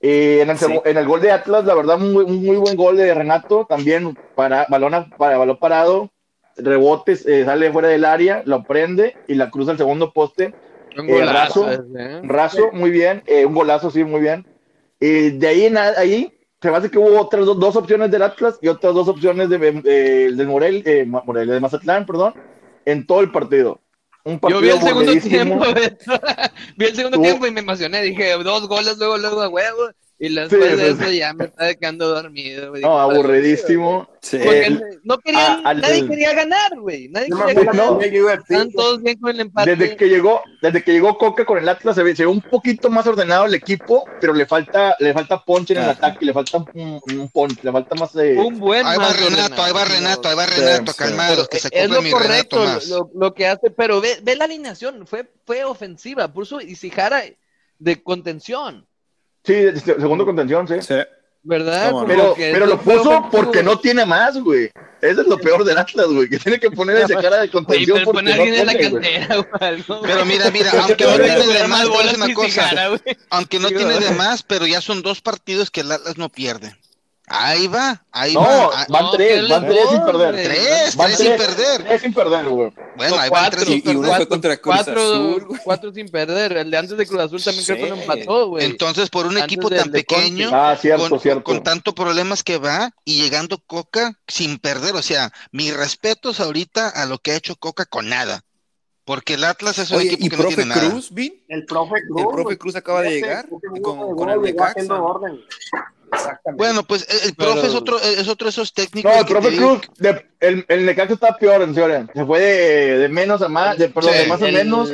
Eh, 0.00 0.40
en, 0.42 0.50
el, 0.50 0.58
Sí. 0.58 0.66
segu- 0.66 0.82
en 0.84 0.98
el 0.98 1.06
gol 1.06 1.22
de 1.22 1.32
Atlas, 1.32 1.64
la 1.64 1.74
verdad, 1.74 1.98
muy, 1.98 2.24
un 2.24 2.44
muy 2.44 2.56
buen 2.56 2.76
gol 2.76 2.96
de 2.98 3.12
Renato, 3.14 3.64
también 3.66 4.14
para 4.34 4.66
balón, 4.68 5.10
para 5.16 5.38
balón 5.38 5.56
parado, 5.58 6.10
rebotes, 6.56 7.26
eh, 7.26 7.44
sale 7.44 7.70
fuera 7.72 7.88
del 7.88 8.04
área, 8.04 8.42
lo 8.44 8.62
prende 8.64 9.16
y 9.28 9.34
la 9.34 9.50
cruza 9.50 9.72
al 9.72 9.78
segundo 9.78 10.12
poste. 10.12 10.54
Un 10.98 11.08
Eh, 11.10 11.12
golazo 11.12 11.70
¿eh? 11.70 12.20
Raso, 12.22 12.70
muy 12.72 12.90
bien, 12.90 13.22
eh, 13.26 13.44
un 13.44 13.54
golazo, 13.54 13.90
sí, 13.90 14.02
muy 14.04 14.20
bien. 14.20 14.46
Y 14.98 15.30
de 15.30 15.46
ahí, 15.46 15.64
en 15.66 15.76
ahí 15.76 16.32
se 16.62 16.70
me 16.70 16.76
hace 16.78 16.90
que 16.90 16.98
hubo 16.98 17.20
otras 17.20 17.44
do- 17.44 17.54
dos 17.54 17.76
opciones 17.76 18.10
del 18.10 18.22
Atlas 18.22 18.58
y 18.62 18.68
otras 18.68 18.94
dos 18.94 19.06
opciones 19.08 19.50
de, 19.50 19.58
de, 19.58 20.32
del 20.32 20.46
Morel, 20.46 20.82
eh, 20.86 21.04
Morel, 21.04 21.48
de 21.48 21.60
Mazatlán, 21.60 22.06
perdón, 22.06 22.32
en 22.86 23.06
todo 23.06 23.20
el 23.20 23.30
partido. 23.30 23.78
Un 24.24 24.40
Yo 24.48 24.60
vi 24.60 24.70
el 24.70 24.80
segundo 24.80 25.12
tiempo, 25.20 25.64
vi 26.76 26.84
el 26.86 26.94
segundo 26.96 27.18
Tuvo- 27.18 27.24
tiempo 27.24 27.46
y 27.46 27.50
me 27.52 27.60
emocioné. 27.60 28.02
Dije, 28.02 28.32
dos 28.42 28.66
goles 28.66 28.96
luego, 28.98 29.18
luego 29.18 29.46
huevo. 29.48 29.90
Y 30.18 30.34
después 30.34 30.70
Sí, 30.70 30.76
de 30.76 30.88
eso 30.92 31.10
ya 31.10 31.34
me 31.34 31.44
estaba 31.44 31.74
quedando 31.74 32.08
dormido. 32.08 32.70
güey. 32.70 32.80
No, 32.80 32.98
aburridísimo. 32.98 34.08
Sí. 34.22 34.38
Porque 34.42 34.80
no 35.04 35.18
querían, 35.18 35.66
a- 35.66 35.68
al- 35.70 35.80
nadie 35.82 36.08
quería 36.08 36.32
ganar, 36.32 36.78
güey. 36.80 37.08
Nadie 37.10 37.28
quería 37.28 37.62
ganar. 37.64 38.02
Están 38.40 38.72
todos 38.72 39.02
bien 39.02 39.18
con 39.20 39.30
el 39.30 39.40
empate. 39.40 39.76
Desde 39.76 39.94
que 39.96 40.08
llegó, 40.08 40.40
desde 40.62 40.82
que 40.82 40.92
llegó 40.92 41.18
Coca 41.18 41.44
con 41.44 41.58
el 41.58 41.68
Atlas 41.68 41.94
se 41.96 42.02
ve, 42.02 42.16
se 42.16 42.22
ve 42.24 42.28
un 42.30 42.40
poquito 42.40 42.88
más 42.88 43.06
ordenado 43.06 43.44
el 43.44 43.54
equipo, 43.54 44.04
pero 44.20 44.32
le 44.32 44.46
falta, 44.46 44.96
le 45.00 45.12
falta 45.12 45.44
punch 45.44 45.72
en 45.72 45.76
el 45.76 45.82
Ajá. 45.84 45.92
ataque, 45.92 46.24
le 46.24 46.32
falta 46.32 46.56
un, 46.58 47.00
un 47.04 47.28
punch, 47.28 47.62
le 47.62 47.70
falta 47.72 47.94
más 47.94 48.16
eh, 48.16 48.36
Un 48.38 48.58
buen 48.58 48.86
Ahí 48.86 48.96
va 48.98 49.12
Renato, 49.12 49.62
ahí 49.62 49.72
va 49.72 49.84
Renato, 49.84 50.28
ahí 50.30 50.34
va 50.36 50.46
Sí, 50.48 50.60
Renato, 50.62 50.92
sí. 50.92 50.98
calmados, 50.98 51.48
que 51.48 51.58
se 51.58 51.68
es 51.70 51.90
lo 51.90 52.00
mi 52.00 52.10
correcto 52.10 52.56
Renato 52.60 52.74
más. 52.74 52.88
lo, 52.88 53.10
lo 53.14 53.34
que 53.34 53.46
hace, 53.48 53.70
pero 53.70 54.00
ve, 54.00 54.18
ve 54.22 54.34
la 54.34 54.44
alineación, 54.46 55.06
fue, 55.06 55.30
fue 55.44 55.62
ofensiva, 55.64 56.32
puso 56.32 56.60
Isijara 56.62 57.22
de 57.78 58.02
contención, 58.02 58.86
sí, 59.46 59.80
segundo 59.84 60.24
contención, 60.24 60.66
sí. 60.66 60.74
Sí. 60.80 60.94
¿verdad? 61.46 61.92
No. 61.92 62.06
Pero, 62.36 62.66
lo 62.66 62.80
puso 62.80 63.28
porque 63.30 63.62
no 63.62 63.78
tiene 63.78 64.04
más, 64.04 64.36
güey. 64.38 64.70
Eso 65.00 65.20
es 65.20 65.26
lo 65.28 65.38
peor 65.38 65.64
del 65.64 65.78
Atlas, 65.78 66.06
güey, 66.08 66.28
que 66.28 66.38
tiene 66.38 66.58
que 66.58 66.70
poner 66.70 66.96
esa 66.96 67.20
cara 67.22 67.38
de 67.38 67.50
contención 67.50 67.98
pero 67.98 68.04
porque 68.04 68.24
pon 68.24 68.28
a 68.28 68.36
no 68.36 68.42
alguien 68.42 68.60
en 68.60 68.66
la 68.66 68.72
tiene, 68.72 68.90
güey. 68.90 69.02
cantera 69.02 69.40
o 69.40 69.64
algo. 69.64 70.02
Pero 70.02 70.24
mira, 70.24 70.50
mira, 70.50 70.72
aunque 70.72 70.96
que 70.96 71.04
no 71.04 71.16
tiene 71.16 71.46
de 71.46 71.68
más, 71.68 71.86
una 71.86 72.34
cosa. 72.34 72.90
Aunque 73.30 73.60
no 73.60 73.68
tiene 73.68 74.00
de 74.00 74.10
más, 74.10 74.42
pero 74.42 74.66
ya 74.66 74.80
son 74.80 75.02
dos 75.02 75.20
partidos 75.20 75.70
que 75.70 75.82
el 75.82 75.92
Atlas 75.92 76.18
no 76.18 76.28
pierde. 76.28 76.76
Ahí 77.28 77.66
va, 77.66 78.04
ahí 78.12 78.34
No, 78.34 78.40
va. 78.40 78.86
Van 78.88 79.02
no, 79.02 79.10
tres, 79.10 79.48
van 79.48 79.66
tres 79.66 79.88
sin 79.90 80.04
perder. 80.04 80.34
Tres, 80.44 80.96
Van 80.96 81.06
tres 81.08 81.18
sin 81.18 81.36
perder. 81.36 81.82
Tres 81.84 82.00
sin 82.02 82.14
perder, 82.14 82.48
güey. 82.48 82.72
Bueno, 82.96 83.16
No, 83.16 83.20
ahí 83.20 83.30
van 83.30 83.40
cuatro, 83.40 83.60
tres 83.64 83.68
Y, 83.68 83.80
sin 83.80 83.90
y 83.90 83.90
uno 83.96 84.00
perder. 84.02 84.16
fue 84.16 84.28
contra 84.28 84.56
Cruz 84.58 84.74
cuatro, 84.76 85.00
Azul, 85.02 85.44
güey. 85.44 85.60
cuatro 85.64 85.92
sin 85.92 86.08
perder. 86.08 86.56
El 86.56 86.70
de 86.70 86.76
antes 86.76 86.96
de 86.96 87.04
Cruz 87.06 87.20
Azul 87.20 87.42
también 87.42 87.64
creo 87.64 87.76
que 87.78 87.88
lo 87.88 87.96
empató, 87.96 88.48
güey. 88.50 88.64
Entonces, 88.64 89.10
por 89.10 89.26
un 89.26 89.32
Antes 89.36 89.44
equipo 89.44 89.68
tan 89.70 89.90
pequeño, 89.90 90.50
Ah, 90.52 90.76
cierto, 90.80 91.08
con, 91.08 91.18
cierto. 91.20 91.42
con 91.42 91.62
tanto 91.64 91.96
problemas 91.96 92.44
que 92.44 92.58
va 92.58 92.92
y 93.04 93.20
llegando 93.20 93.58
Coca 93.66 94.20
sin 94.28 94.58
perder. 94.58 94.94
O 94.94 95.02
sea, 95.02 95.32
mis 95.50 95.76
respetos 95.76 96.38
ahorita 96.38 96.88
a 96.90 97.06
lo 97.06 97.18
que 97.18 97.32
ha 97.32 97.36
hecho 97.36 97.56
Coca 97.56 97.86
con 97.86 98.08
nada. 98.08 98.42
Porque 99.04 99.34
el 99.34 99.44
Atlas 99.44 99.78
es 99.78 99.90
un 99.90 99.98
Oye, 99.98 100.12
equipo 100.14 100.26
¿y 100.26 100.28
que 100.30 100.36
no 100.36 100.48
tiene 100.48 100.64
nada. 100.66 100.80
Cruz, 100.90 101.12
Vin? 101.12 101.44
El 101.48 101.64
profe 101.64 101.94
Cruz. 102.08 102.20
El 102.22 102.28
profe. 102.28 102.58
Cruz 102.58 102.76
acaba 102.76 103.02
de 103.02 103.10
llegar 103.10 103.48
con- 103.82 104.16
con 104.16 104.30
el 104.30 104.40
Necaxa. 104.42 104.82
Exactamente. 106.12 106.64
Bueno, 106.64 106.82
pues 106.84 107.06
el, 107.08 107.28
el 107.30 107.34
Pero- 107.36 107.52
profe 107.52 107.66
es 107.68 107.74
otro, 107.74 108.00
es 108.00 108.28
otro 108.28 108.46
de 108.46 108.50
esos 108.50 108.72
técnicos. 108.72 109.12
No, 109.12 109.20
el 109.20 109.26
profe 109.26 109.50
digo- 109.50 109.80
Cruz, 109.80 109.90
de- 109.98 110.26
el, 110.40 110.64
el 110.68 110.86
Necaxa 110.86 111.14
está 111.14 111.36
peor, 111.36 111.62
en 111.62 111.74
serio. 111.74 112.06
Se 112.14 112.24
fue 112.24 112.40
de, 112.40 112.98
de 112.98 113.08
menos 113.08 113.42
a 113.42 113.48
más, 113.48 113.76
de, 113.78 113.88
perdón, 113.88 114.12
Sí. 114.12 114.18
de 114.20 114.26
más 114.26 114.42
a 114.42 114.44
menos. 114.46 114.90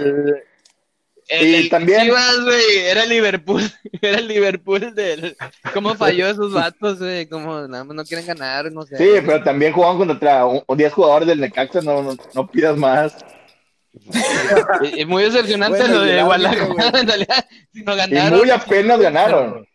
El, 1.28 1.46
Y 1.46 1.54
el 1.54 1.70
también- 1.70 2.02
Chivas, 2.02 2.40
güey, 2.42 2.78
era 2.90 3.06
Liverpool, 3.06 3.62
era 4.02 4.18
el 4.18 4.28
Liverpool 4.28 4.94
del... 4.94 5.36
¿Cómo 5.72 5.94
falló 5.94 6.26
esos 6.28 6.52
vatos, 6.52 6.98
güey? 6.98 7.26
Como 7.28 7.66
nada 7.68 7.84
más 7.84 7.94
no 7.96 8.04
quieren 8.04 8.26
ganar, 8.26 8.70
no 8.72 8.82
sé. 8.82 8.96
Sí, 8.98 9.08
pero 9.24 9.42
también 9.42 9.72
jugaban 9.72 9.98
contra 9.98 10.44
un- 10.46 10.64
10 10.76 10.92
jugadores 10.92 11.28
del 11.28 11.40
Necaxa, 11.40 11.80
no, 11.80 12.02
no, 12.02 12.16
no 12.34 12.50
pidas 12.50 12.76
más. 12.76 13.16
Y- 14.82 15.02
y 15.02 15.04
muy 15.04 15.22
decepcionante 15.24 15.78
Bueno, 15.78 15.98
lo 15.98 16.06
y 16.06 16.12
de 16.12 16.22
Guadalajara, 16.22 16.66
güey. 16.66 17.00
en 17.00 17.06
realidad, 17.06 17.44
si 17.72 17.82
no 17.82 17.92
Y 17.94 17.96
ganaron. 17.96 18.38
muy 18.38 18.50
apenas 18.50 19.00
ganaron. 19.00 19.66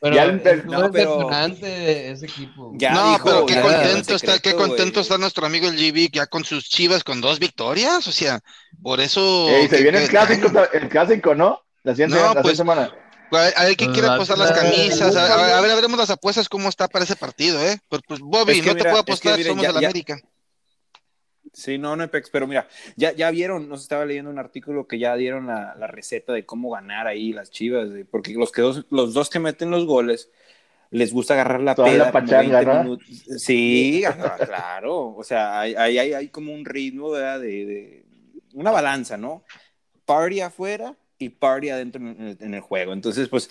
Pero 0.00 0.16
Ya 0.16 0.24
el- 0.24 0.40
es 0.46 0.64
no, 0.64 0.80
muy 0.80 0.90
pero- 0.92 1.30
ese 1.30 2.24
equipo. 2.26 2.72
Ya 2.76 2.92
no, 2.92 3.12
dijo, 3.12 3.24
pero 3.24 3.46
qué 3.46 3.54
ya 3.54 3.62
contento 3.62 4.14
está, 4.14 4.38
qué 4.38 4.54
contento 4.54 5.00
está 5.00 5.18
nuestro 5.18 5.44
amigo 5.46 5.68
el 5.68 5.76
GB 5.76 6.08
ya 6.10 6.26
con 6.26 6.42
sus 6.44 6.68
chivas 6.70 7.04
con 7.04 7.20
dos 7.20 7.38
victorias, 7.38 8.06
o 8.08 8.12
sea, 8.12 8.40
por 8.82 9.00
eso. 9.00 9.48
Ey, 9.50 9.68
se 9.68 9.76
que- 9.76 9.82
viene 9.82 10.02
el 10.02 10.08
clásico, 10.08 10.50
el 10.72 10.88
clásico, 10.88 11.34
¿no? 11.34 11.60
La 11.82 11.92
siguiente, 11.92 12.16
No, 12.16 12.22
la 12.22 12.28
siguiente 12.28 12.42
pues, 12.42 12.56
semana. 12.56 12.90
A 13.32 13.64
ver 13.64 13.76
quién 13.76 13.92
quiere 13.92 14.08
apostar 14.08 14.38
las 14.38 14.52
camisas. 14.52 15.14
A, 15.14 15.22
a- 15.34 15.58
a 15.58 15.60
ver, 15.60 15.70
a 15.70 15.74
veremos 15.76 15.98
las 15.98 16.10
apuestas 16.10 16.48
cómo 16.48 16.68
está 16.68 16.88
para 16.88 17.04
ese 17.04 17.14
partido, 17.14 17.62
¿eh? 17.62 17.78
Pues, 17.88 18.02
pues, 18.08 18.20
Bobby, 18.20 18.52
Es 18.52 18.60
que 18.62 18.66
no 18.68 18.74
mira, 18.74 18.84
te 18.84 18.90
puedo 18.90 19.00
es 19.00 19.04
que 19.04 19.12
apostar, 19.12 19.36
miren, 19.38 19.52
somos 19.52 19.62
ya- 19.64 19.70
América. 19.88 20.18
Sí, 21.52 21.78
no, 21.78 21.96
no, 21.96 22.04
Apex, 22.04 22.30
pero 22.30 22.46
mira, 22.46 22.68
ya, 22.96 23.12
ya 23.12 23.30
vieron, 23.30 23.68
nos 23.68 23.82
estaba 23.82 24.04
leyendo 24.04 24.30
un 24.30 24.38
artículo 24.38 24.86
que 24.86 24.98
ya 25.00 25.16
dieron 25.16 25.48
la, 25.48 25.74
la 25.74 25.86
receta 25.88 26.32
de 26.32 26.46
cómo 26.46 26.70
ganar 26.70 27.08
ahí 27.08 27.32
las 27.32 27.50
chivas, 27.50 27.88
porque 28.10 28.32
los, 28.34 28.52
que 28.52 28.62
dos, 28.62 28.86
los 28.90 29.14
dos 29.14 29.30
que 29.30 29.40
meten 29.40 29.70
los 29.70 29.84
goles 29.84 30.30
les 30.90 31.12
gusta 31.12 31.34
agarrar 31.34 31.62
la 31.62 31.74
Toda 31.74 31.88
peda. 31.90 32.06
la 32.06 32.12
pachanga, 32.12 32.58
20 32.58 32.66
¿no? 32.66 32.84
minutos. 32.84 33.06
Sí, 33.38 34.02
claro, 34.44 35.14
o 35.16 35.24
sea, 35.24 35.60
hay, 35.60 35.74
hay, 35.74 35.98
hay- 35.98 36.12
hay 36.14 36.28
como 36.28 36.52
un 36.54 36.64
ritmo, 36.64 37.10
¿verdad? 37.10 37.40
De, 37.40 37.66
de 37.66 38.04
una 38.54 38.70
balanza, 38.70 39.16
¿no? 39.16 39.44
Party 40.06 40.40
afuera 40.40 40.96
y 41.18 41.28
party 41.30 41.70
adentro 41.70 42.00
en 42.02 42.20
el, 42.20 42.36
en 42.40 42.54
el 42.54 42.60
juego. 42.60 42.92
Entonces, 42.92 43.28
pues, 43.28 43.50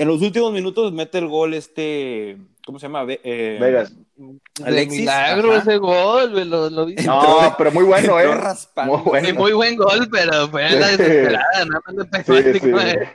en 0.00 0.08
los 0.08 0.22
últimos 0.22 0.52
minutos 0.52 0.92
mete 0.92 1.18
el 1.18 1.28
gol 1.28 1.54
este, 1.54 2.36
¿cómo 2.64 2.78
se 2.78 2.86
llama? 2.86 3.04
Eh, 3.08 3.58
Vegas. 3.60 3.92
De 4.16 4.64
Alexis, 4.66 5.00
milagro 5.00 5.52
ajá. 5.52 5.60
ese 5.62 5.76
gol, 5.78 6.50
lo, 6.50 6.68
lo. 6.70 6.86
No, 6.88 7.54
pero 7.56 7.72
muy 7.72 7.84
bueno, 7.84 8.20
¿eh? 8.20 8.34
raspando. 8.34 8.98
Muy 8.98 9.04
bueno. 9.22 9.34
Muy 9.38 9.52
buen 9.52 9.76
gol, 9.76 10.08
pero 10.12 10.48
fue 10.48 10.68
la 10.70 10.88
desesperada, 10.88 11.64
nada 11.66 11.80
más 11.86 11.94
le 11.96 12.04
pegó 12.04 12.34
Sí, 12.36 12.42
así 12.48 12.52
sí. 12.52 12.60
como 12.60 12.78
de- 12.80 13.08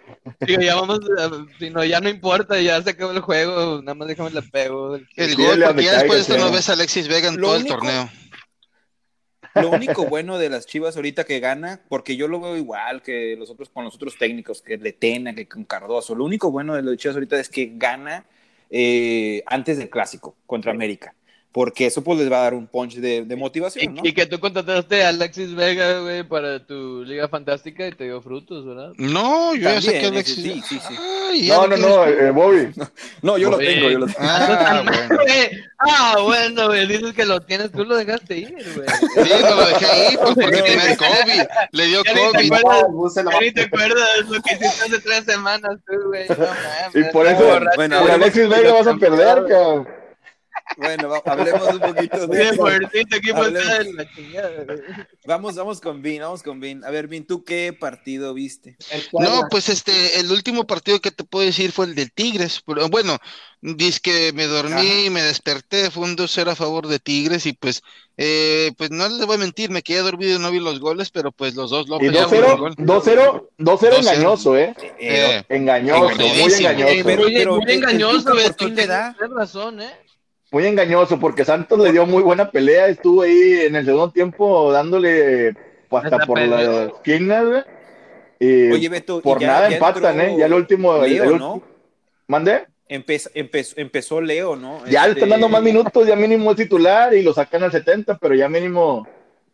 Digo, 0.47 0.61
ya 0.61 0.75
vamos, 0.75 0.99
a- 1.19 1.45
si 1.59 1.69
no, 1.69 1.83
ya 1.83 1.99
no 2.01 2.09
importa, 2.09 2.59
ya 2.59 2.81
se 2.81 2.89
acabó 2.91 3.11
el 3.11 3.19
juego, 3.19 3.81
nada 3.83 3.93
más 3.93 4.07
déjame 4.07 4.31
le 4.31 4.41
pego. 4.41 4.95
El 5.15 5.35
gol, 5.35 5.61
porque 5.63 5.83
ya 5.83 5.93
después 5.99 6.13
de 6.15 6.21
esto 6.21 6.33
sí. 6.35 6.39
no 6.39 6.51
ves 6.51 6.69
a 6.69 6.73
Alexis 6.73 7.07
Vega 7.07 7.27
en 7.29 7.37
Lo 7.37 7.47
todo 7.47 7.55
único- 7.57 7.73
el 7.75 7.79
torneo. 7.79 8.09
Lo 9.55 9.69
único 9.69 10.05
bueno 10.05 10.37
de 10.37 10.49
las 10.49 10.65
Chivas 10.65 10.97
ahorita 10.97 11.23
que 11.23 11.39
gana, 11.39 11.79
porque 11.87 12.17
yo 12.17 12.27
lo 12.27 12.41
veo 12.41 12.57
igual 12.57 13.01
que 13.01 13.35
los 13.37 13.49
otros 13.49 13.69
con 13.69 13.85
los 13.85 13.95
otros 13.95 14.17
técnicos, 14.17 14.61
que 14.61 14.77
Letena, 14.77 15.33
que 15.33 15.47
con 15.47 15.63
Cardoso, 15.63 16.13
lo 16.13 16.25
único 16.25 16.51
bueno 16.51 16.75
de 16.75 16.81
los 16.81 16.97
Chivas 16.97 17.15
ahorita 17.15 17.39
es 17.39 17.49
que 17.49 17.71
gana 17.75 18.25
eh, 18.69 19.43
antes 19.45 19.77
del 19.77 19.89
clásico 19.89 20.35
contra 20.45 20.71
América, 20.71 21.15
porque 21.55 21.85
eso 21.85 22.03
pues 22.03 22.19
les 22.19 22.29
va 22.29 22.39
a 22.39 22.41
dar 22.41 22.53
un 22.53 22.67
punch 22.67 22.95
de, 22.95 23.23
de 23.23 23.35
motivación, 23.37 23.95
¿no? 23.95 24.01
Y, 24.03 24.09
y 24.09 24.13
que 24.13 24.25
tú 24.25 24.41
contrataste 24.41 25.05
a 25.05 25.07
Alexis 25.07 25.55
Vega, 25.55 26.01
güey, 26.01 26.21
para 26.27 26.59
tu 26.59 27.01
Liga 27.05 27.29
Fantástica 27.29 27.87
y 27.87 27.93
te 27.93 28.03
dio 28.03 28.21
frutos, 28.21 28.65
¿verdad? 28.65 28.91
No, 28.97 29.55
yo 29.55 29.61
ya 29.61 29.79
sé 29.79 29.93
También, 29.93 30.01
que 30.01 30.07
Alexis. 30.07 30.43
sí, 30.43 30.61
sí, 30.67 30.79
sí. 30.85 30.95
Ay, 30.99 31.47
No, 31.47 31.65
no, 31.65 31.77
no, 31.77 32.05
eh, 32.07 32.29
Bobby. 32.31 32.73
No, 33.21 33.37
yo 33.37 33.51
lo 33.51 33.57
tengo, 33.57 33.89
yo 33.89 33.99
lo 33.99 34.05
tengo. 34.07 34.19
Ah, 34.27 34.83
bueno. 34.83 35.23
Güey, 35.23 35.49
Ah, 35.79 36.15
bueno, 36.23 36.67
güey, 36.67 36.87
dices 36.87 37.13
que 37.13 37.23
lo 37.23 37.39
tienes, 37.39 37.71
tú 37.71 37.85
lo 37.85 37.95
dejaste 37.95 38.37
ir, 38.37 38.53
güey. 38.75 38.87
Sí, 39.25 39.33
no 39.41 39.55
lo 39.55 39.65
dejé 39.67 39.85
ahí 39.85 40.17
pues, 40.17 40.35
porque 40.35 40.61
tenía 40.61 40.91
el 40.91 40.97
COVID. 40.97 41.41
Le 41.71 41.85
dio 41.85 42.03
Ya 42.03 42.13
ni 42.13 42.19
te 42.19 42.49
COVID. 42.49 42.67
Ah, 42.67 43.39
ni 43.39 43.51
te 43.53 43.61
acuerdas 43.61 44.09
lo 44.27 44.41
que 44.41 44.55
hiciste 44.55 44.65
hace 44.67 44.99
tres 44.99 45.23
semanas, 45.23 45.77
tú, 45.87 45.93
güey. 46.07 46.27
No 46.27 46.35
mames. 46.37 46.95
Y 46.95 47.13
por 47.13 47.25
eso. 47.27 47.59
Bueno, 47.77 48.01
por 48.01 48.11
Alexis 48.11 48.49
Vega 48.49 48.73
vas 48.73 48.87
a 48.87 48.95
perder, 48.95 49.45
cabrón. 49.47 50.04
Bueno, 50.77 51.09
va- 51.09 51.21
hablemos 51.25 51.67
un 51.73 51.79
poquito 51.79 52.21
Sí, 52.21 52.27
de 52.27 52.43
eso. 52.49 52.63
Vamos, 55.25 55.55
vamos 55.55 55.81
con 55.81 56.01
Vin, 56.01 56.21
vamos 56.21 56.43
con 56.43 56.59
Vin. 56.59 56.83
A 56.83 56.89
ver, 56.91 57.07
Vin, 57.07 57.25
¿tú 57.25 57.43
qué 57.43 57.73
partido 57.77 58.33
viste? 58.33 58.77
No, 59.13 59.43
pues 59.49 59.69
este, 59.69 60.19
el 60.19 60.31
último 60.31 60.65
partido 60.67 60.99
que 60.99 61.11
te 61.11 61.23
puedo 61.23 61.45
decir 61.45 61.71
fue 61.71 61.85
el 61.85 61.95
de 61.95 62.07
Tigres. 62.07 62.61
Pero, 62.65 62.87
bueno, 62.89 63.17
dice 63.61 63.99
que 64.01 64.33
me 64.33 64.45
dormí 64.45 65.05
y 65.05 65.09
me 65.09 65.21
desperté, 65.23 65.89
fue 65.91 66.03
un 66.03 66.15
2-0 66.15 66.51
a 66.51 66.55
favor 66.55 66.87
de 66.87 66.99
Tigres 66.99 67.45
y 67.45 67.53
pues, 67.53 67.81
eh, 68.17 68.71
pues 68.77 68.91
no 68.91 69.07
les 69.09 69.25
voy 69.25 69.35
a 69.35 69.39
mentir, 69.39 69.69
me 69.71 69.81
quedé 69.81 69.99
dormido 70.01 70.35
y 70.37 70.39
no 70.41 70.51
vi 70.51 70.59
los 70.59 70.79
goles, 70.79 71.09
pero 71.09 71.31
pues 71.31 71.55
los 71.55 71.71
dos 71.71 71.87
López 71.89 72.11
ya 72.11 72.27
fueron 72.27 72.51
2-0, 72.51 72.59
gol. 72.59 72.75
2-0, 72.77 73.49
2-0 73.57 73.99
engañoso, 73.99 74.57
¿eh? 74.57 74.75
Eh, 74.99 75.43
Engañoso, 75.49 76.09
muy 76.15 76.53
engañoso. 76.53 76.93
Pero- 77.03 77.21
muy, 77.23 77.33
pero 77.33 77.55
muy 77.57 77.71
engañoso, 77.73 78.33
Beto, 78.35 78.65
tienes 78.67 78.87
da. 78.87 79.15
razón, 79.35 79.81
¿eh? 79.81 79.91
Muy 80.55 80.65
engañoso, 80.67 81.19
porque 81.19 81.43
Santos 81.43 81.77
le 81.79 81.91
dio 81.91 82.05
muy 82.05 82.23
buena 82.23 82.49
pelea, 82.49 82.87
estuvo 82.87 83.23
ahí 83.23 83.59
en 83.65 83.75
el 83.75 83.83
segundo 83.83 84.09
tiempo 84.11 84.71
dándole 84.71 85.53
pues, 85.89 86.05
hasta 86.05 86.19
por 86.25 86.39
la 86.39 86.85
esquina, 86.85 87.43
güey. 87.43 87.61
Y 88.39 88.71
Oye, 88.71 88.87
Beto, 88.87 89.17
y 89.19 89.21
por 89.21 89.37
ya- 89.41 89.47
nada 89.47 89.67
ya 89.67 89.75
empatan, 89.75 90.21
¿eh? 90.21 90.35
Ya 90.39 90.45
el 90.45 90.53
último. 90.53 90.95
el- 91.03 91.11
Leo, 91.13 91.23
el 91.25 91.37
¿no? 91.39 91.61
¿Mandé? 92.27 92.67
Empezó, 92.87 93.29
empezó, 93.33 93.73
empezó 93.75 94.21
Leo, 94.21 94.55
¿no? 94.55 94.79
Ya 94.85 95.01
le 95.03 95.09
Este, 95.09 95.19
están 95.25 95.31
dando 95.31 95.49
más 95.49 95.61
minutos, 95.61 96.07
ya 96.07 96.15
mínimo 96.15 96.51
es 96.51 96.55
titular 96.55 97.13
y 97.13 97.21
lo 97.21 97.33
sacan 97.33 97.63
al 97.63 97.73
70, 97.73 98.17
pero 98.17 98.33
ya 98.33 98.47
mínimo. 98.47 99.05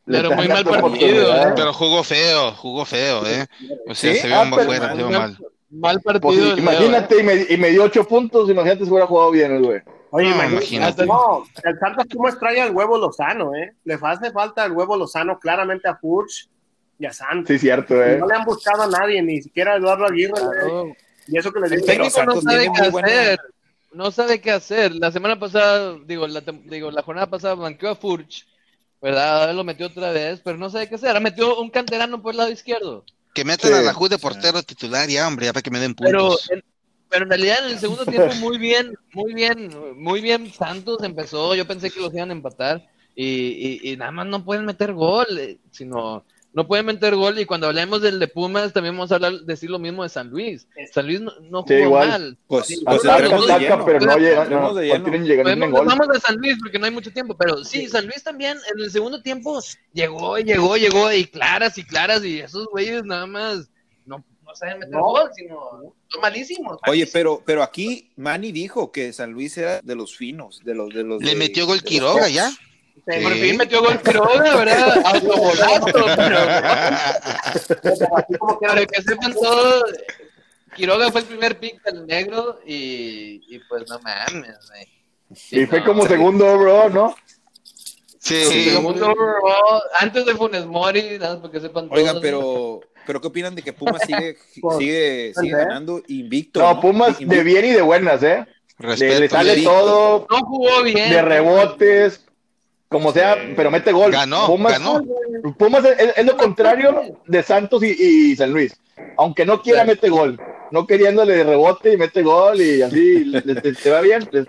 le 0.06 0.20
Pero 0.20 0.36
muy 0.36 0.48
mal 0.50 0.64
partido. 0.64 1.36
¿eh? 1.36 1.54
pero 1.56 1.74
jugó 1.74 2.04
feo, 2.04 2.52
jugó 2.52 2.86
feo, 2.86 3.26
¿eh? 3.26 3.48
O 3.88 3.96
sea, 3.96 4.14
¿Sí? 4.14 4.20
se 4.20 4.28
vio 4.28 4.36
Ah, 4.40 4.46
mal 4.46 4.66
fuera, 4.68 4.92
se 4.92 4.98
vio 4.98 5.10
mal. 5.10 5.36
Mal 5.72 6.00
Pues, 6.00 6.20
partido. 6.22 6.44
el 6.54 6.56
Leo, 6.58 6.58
imagínate, 6.60 7.20
y, 7.20 7.24
me, 7.24 7.46
y 7.50 7.58
me 7.58 7.70
dio 7.72 7.86
8 7.86 8.08
puntos, 8.08 8.48
imagínate 8.52 8.84
si 8.86 8.92
hubiera 8.92 9.08
jugado 9.08 9.32
bien 9.32 9.52
el 9.56 9.64
güey. 9.66 9.82
Oye, 10.12 10.30
No, 10.30 10.46
imagínate. 10.46 11.06
No, 11.06 11.46
el 11.64 11.80
Santos 11.80 12.06
cómo 12.14 12.28
extraña 12.30 12.66
el 12.66 12.72
huevo 12.76 12.98
Lozano, 12.98 13.56
¿eh? 13.56 13.74
Le 13.86 13.94
hace 14.02 14.32
falta 14.32 14.66
el 14.66 14.74
huevo 14.74 14.96
Lozano 14.98 15.40
claramente 15.40 15.88
a 15.88 15.96
Furch 15.96 16.50
y 17.00 17.06
a 17.06 17.14
Santos. 17.14 17.48
Sí, 17.48 17.60
cierto, 17.60 18.02
eh. 18.04 18.18
No 18.18 18.28
le 18.28 18.36
han 18.36 18.44
buscado 18.46 18.84
a 18.84 18.88
nadie, 18.88 19.22
ni 19.22 19.42
siquiera 19.42 19.74
a 19.74 19.78
Eduardo 19.78 20.06
Aguirre. 20.06 20.34
¿eh? 20.66 20.94
Y 21.28 21.38
eso 21.38 21.52
que 21.52 21.60
le 21.62 21.68
El 21.68 21.72
digo. 21.74 21.86
Pero 21.88 22.04
técnico 22.04 22.26
no 22.26 22.32
Santos 22.34 22.44
sabe 22.44 22.60
tiene 22.64 22.76
qué 22.82 22.90
buena- 22.90 23.08
hacer. 23.08 23.40
No 23.94 24.12
sabe 24.12 24.42
qué 24.42 24.52
hacer. 24.52 24.92
La 24.96 25.12
semana 25.12 25.40
pasada, 25.40 25.98
digo, 26.06 26.28
la, 26.28 26.42
tem- 26.42 26.64
digo, 26.64 26.92
la 26.92 27.04
jornada 27.04 27.28
pasada 27.30 27.56
blanqueó 27.56 27.90
a 27.90 27.96
Furch, 27.96 28.48
¿verdad? 29.02 29.40
Ahora 29.42 29.54
lo 29.54 29.64
metió 29.64 29.88
otra 29.88 30.12
vez, 30.12 30.42
pero 30.44 30.58
no 30.58 30.70
sabe 30.70 30.88
qué 30.90 30.96
hacer. 30.96 31.10
Ahora 31.10 31.20
metió 31.22 31.60
un 31.60 31.70
canterano 31.70 32.22
por 32.22 32.32
el 32.32 32.38
lado 32.38 32.52
izquierdo. 32.52 33.04
Que 33.34 33.46
metan 33.46 33.72
Sí. 33.72 33.78
a 33.78 33.82
la 33.82 33.94
Ju 33.94 34.10
de 34.10 34.18
portero 34.18 34.62
titular 34.64 35.08
ya, 35.10 35.26
hombre, 35.28 35.46
ya 35.46 35.54
para 35.54 35.62
que 35.64 35.72
me 35.72 35.80
den 35.80 35.96
Pero 35.96 36.20
puntos. 36.20 36.52
en, 36.52 36.64
pero 37.12 37.26
en 37.26 37.30
realidad 37.30 37.58
en 37.66 37.74
el 37.74 37.80
segundo 37.80 38.06
tiempo 38.06 38.34
muy 38.36 38.58
bien, 38.58 38.96
muy 39.14 39.34
bien, 39.36 39.70
muy 39.98 40.22
bien 40.22 40.52
Santos 40.52 41.04
empezó. 41.04 41.54
Yo 41.54 41.68
pensé 41.68 41.92
que 41.92 42.00
los 42.00 42.14
iban 42.14 42.30
a 42.30 42.34
empatar 42.34 42.88
y, 43.16 43.26
y, 43.84 43.92
y 43.92 43.98
nada 43.98 44.12
más 44.12 44.26
no 44.28 44.44
pueden 44.44 44.66
meter 44.66 44.94
gol, 44.94 45.28
eh, 45.38 45.58
sino 45.72 46.24
no 46.54 46.68
pueden 46.68 46.86
meter 46.86 47.16
gol. 47.16 47.38
Y 47.40 47.46
cuando 47.46 47.68
hablemos 47.68 48.02
del 48.02 48.20
de 48.20 48.28
Pumas 48.28 48.74
también 48.74 48.96
vamos 48.96 49.12
a 49.12 49.16
hablar, 49.16 49.34
decir 49.42 49.70
lo 49.70 49.80
mismo 49.80 50.04
de 50.04 50.10
San 50.10 50.30
Luis. 50.30 50.68
San 50.92 51.06
Luis 51.08 51.22
no, 51.22 51.32
no 51.42 51.62
Sí, 51.68 51.74
jugó 51.76 51.84
igual. 51.86 52.08
mal. 52.10 52.38
Pues, 52.48 52.66
Sí, 52.68 52.82
pues 52.86 53.02
pero 53.04 54.00
no 54.00 54.18
llegan, 54.18 54.50
no, 54.50 54.74
de 54.74 54.88
no 54.98 55.04
tienen 55.04 55.26
llegar 55.26 55.44
Podemos- 55.46 55.68
ningún 55.70 55.86
gol. 55.86 55.88
vamos 55.98 56.08
a 56.16 56.20
San 56.20 56.38
Luis 56.38 56.58
porque 56.62 56.80
no 56.80 56.86
hay 56.86 56.92
mucho 56.92 57.12
tiempo, 57.12 57.36
pero 57.38 57.64
sí, 57.64 57.88
San 57.88 58.06
Luis 58.06 58.24
también 58.24 58.58
en 58.74 58.80
el 58.84 58.90
segundo 58.92 59.22
tiempo 59.22 59.60
llegó 59.94 60.38
llegó, 60.40 60.78
llegó 60.78 61.12
y 61.12 61.26
claras 61.26 61.78
y 61.78 61.84
claras 61.84 62.24
y 62.26 62.40
esos 62.40 62.68
güeyes 62.68 63.04
nada 63.06 63.26
más 63.28 63.70
no, 64.52 64.56
saben 64.56 64.80
meter 64.80 64.94
No. 64.96 65.02
gol, 65.04 65.30
sino 65.36 65.56
son 66.08 66.22
malísimos. 66.22 66.78
Oye, 66.88 67.08
pero, 67.12 67.42
pero 67.46 67.64
aquí 67.64 68.12
Manny 68.18 68.52
dijo 68.52 68.92
que 68.92 69.12
San 69.14 69.32
Luis 69.32 69.58
era 69.58 69.82
de 69.82 69.96
los 69.96 70.16
finos, 70.16 70.62
de 70.64 70.76
los 70.76 70.94
de 70.94 71.04
los. 71.04 71.22
Le 71.22 71.32
de- 71.32 71.36
metió 71.38 71.66
gol 71.66 71.82
Quiroga 71.84 72.28
ya. 72.30 72.52
Por 73.06 73.34
fin 73.34 73.58
metió 73.58 73.82
gol 73.82 74.00
Quiroga, 74.02 74.56
¿verdad? 74.58 75.02
Autogolazo, 75.06 75.86
pero 75.86 76.06
como 78.40 78.60
que 78.60 78.68
para 78.68 78.86
que 78.86 79.02
sepan 79.02 79.34
todo, 79.34 79.84
Quiroga 80.76 81.12
fue 81.12 81.22
el 81.22 81.28
primer 81.28 81.60
pick 81.60 81.82
del 81.84 82.06
negro 82.06 82.60
y, 82.66 83.42
y 83.48 83.60
pues 83.68 83.88
no 83.90 84.00
mames, 84.00 84.56
güey. 84.70 84.88
Sí, 85.34 85.62
Y 85.62 85.66
fue 85.66 85.80
no. 85.80 85.86
como 85.86 86.08
segundo, 86.08 86.58
bro, 86.58 86.90
¿no? 86.90 87.16
Sí, 88.20 88.44
Sí, 88.46 88.70
segundo 88.70 89.08
overall, 89.08 89.82
antes 90.00 90.26
de 90.26 90.36
Funes 90.36 90.66
Mori, 90.66 91.18
nada 91.18 91.34
más 91.34 91.42
para 91.42 91.52
que 91.54 91.60
sepan 91.62 91.90
todo. 91.90 91.98
Oigan, 92.00 92.20
pero, 92.22 92.82
pero 93.06 93.20
¿qué 93.22 93.28
opinan 93.28 93.56
de 93.56 93.62
que 93.62 93.74
Pumas 93.74 94.02
sigue, 94.06 94.38
Pues, 94.62 94.78
sigue, 94.78 95.34
sigue 95.40 95.54
¿eh? 95.54 95.66
ganando 95.66 96.02
invicto? 96.08 96.60
No, 96.62 96.80
Pumas 96.80 97.20
Invicto. 97.22 97.36
de 97.36 97.44
bien 97.44 97.66
y 97.66 97.70
de 97.72 97.82
buenas, 97.82 98.22
¿eh? 98.24 98.46
Le, 98.80 98.88
le 98.88 98.92
respeto. 98.96 99.36
sale 99.36 99.62
todo 99.62 100.28
No 100.30 100.40
jugó 100.46 100.84
bien. 100.84 101.10
de 101.12 101.22
rebotes, 101.22 102.26
como 102.90 103.12
sea, 103.12 103.36
pero 103.56 103.70
mete 103.70 103.92
gol. 103.92 104.12
Ganó, 104.12 104.48
Pumas, 104.48 104.74
ganó. 104.74 105.02
Pumas 105.58 105.86
es, 105.86 106.14
es- 106.18 106.26
lo 106.26 106.36
contrario 106.36 107.18
de 107.28 107.44
Santos 107.44 107.84
y, 107.84 108.32
y 108.32 108.36
San 108.36 108.52
Luis. 108.52 108.76
Aunque 109.18 109.46
no 109.46 109.62
quiera, 109.62 109.84
mete 109.86 110.10
gol. 110.10 110.40
No 110.72 110.88
queriéndole 110.88 111.36
de 111.38 111.44
rebote 111.44 111.94
y 111.94 111.98
mete 111.98 112.22
gol 112.24 112.60
y 112.62 112.82
así 112.82 113.24
le- 113.26 113.42
te, 113.42 113.74
te 113.74 113.90
va 113.92 114.02
bien. 114.02 114.28
le- 114.32 114.46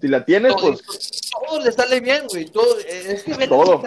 si 0.00 0.08
la 0.08 0.24
tienes, 0.24 0.54
Todo, 0.56 0.78
pues 0.86 1.20
todo 1.30 1.60
le 1.60 1.72
sale 1.72 2.00
bien, 2.00 2.26
güey. 2.28 2.44
Todo, 2.46 2.78
eh, 2.80 3.04
es 3.14 3.22
que 3.22 3.46
Todo. 3.48 3.82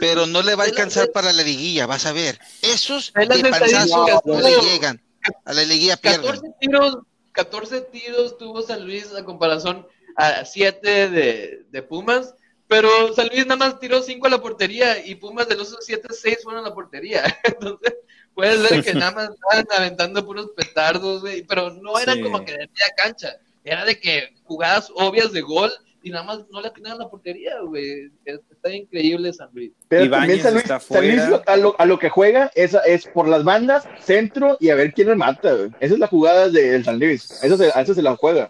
Pero 0.00 0.26
no 0.26 0.42
le 0.42 0.54
va 0.54 0.64
a 0.64 0.66
alcanzar 0.66 1.10
para 1.12 1.32
la 1.32 1.42
liguilla, 1.42 1.86
vas 1.86 2.06
a 2.06 2.12
ver. 2.12 2.38
Esos 2.62 3.12
Ve 3.12 3.26
las 3.26 3.42
de 3.42 3.50
panzazo 3.50 3.74
estadísticas, 4.08 4.20
no 4.24 4.34
no. 4.34 4.40
le 4.40 4.56
llegan. 4.70 5.02
A 5.44 5.52
la 5.52 5.62
liguilla 5.64 5.96
pierden. 5.96 6.22
14 6.22 6.54
tiros, 6.60 6.98
14 7.32 7.80
tiros 7.92 8.38
tuvo 8.38 8.62
San 8.62 8.84
Luis 8.84 9.12
a 9.14 9.24
comparación 9.24 9.86
a 10.16 10.44
7 10.44 11.08
de, 11.08 11.64
de 11.70 11.82
Pumas, 11.82 12.34
pero 12.68 13.14
San 13.14 13.28
Luis 13.28 13.46
nada 13.46 13.56
más 13.56 13.78
tiró 13.80 14.02
5 14.02 14.26
a 14.26 14.30
la 14.30 14.40
portería 14.42 15.04
y 15.04 15.14
Pumas 15.14 15.48
de 15.48 15.56
los 15.56 15.76
7, 15.80 16.08
6 16.10 16.38
fueron 16.42 16.64
a 16.64 16.68
la 16.68 16.74
portería. 16.74 17.22
Entonces, 17.44 17.94
puedes 18.34 18.62
ver 18.68 18.82
que 18.82 18.94
nada 18.94 19.12
más 19.12 19.30
estaban 19.30 19.66
aventando 19.76 20.24
puros 20.24 20.50
petardos, 20.56 21.20
güey, 21.20 21.42
pero 21.42 21.70
no 21.74 21.98
eran 21.98 22.16
Sí. 22.16 22.22
como 22.22 22.44
que 22.44 22.52
de 22.52 22.58
media 22.58 22.92
cancha, 22.96 23.36
era 23.64 23.84
de 23.84 23.98
que 23.98 24.34
jugadas 24.44 24.90
obvias 24.94 25.32
de 25.32 25.40
gol 25.40 25.70
y 26.04 26.10
nada 26.10 26.24
más 26.24 26.40
no 26.50 26.60
le 26.60 26.68
atinan 26.68 26.98
la 26.98 27.08
portería, 27.08 27.60
güey. 27.64 28.10
Es- 28.24 28.40
Está 28.50 28.74
increíble 28.74 29.32
San 29.32 29.48
Luis. 29.52 29.72
Pero 29.88 30.04
Ibáñez 30.04 30.42
también 30.42 30.42
San 30.42 30.52
Luis, 30.54 30.62
está 30.64 30.80
San 30.80 31.08
Luis 31.08 31.42
a, 31.46 31.56
lo, 31.56 31.74
a 31.80 31.84
lo 31.86 31.98
que 31.98 32.08
juega 32.10 32.50
es, 32.54 32.76
es 32.86 33.06
por 33.06 33.26
las 33.28 33.42
bandas, 33.44 33.84
centro 34.00 34.56
y 34.60 34.70
a 34.70 34.74
ver 34.76 34.92
quién 34.92 35.08
remata. 35.08 35.52
güey. 35.52 35.70
Esa 35.80 35.94
es 35.94 36.00
la 36.00 36.06
jugada 36.06 36.48
del 36.48 36.84
San 36.84 36.98
Luis. 37.00 37.42
Eso 37.42 37.56
se, 37.56 37.70
a 37.74 37.80
eso 37.82 37.94
se 37.94 38.02
la 38.02 38.14
juega. 38.16 38.48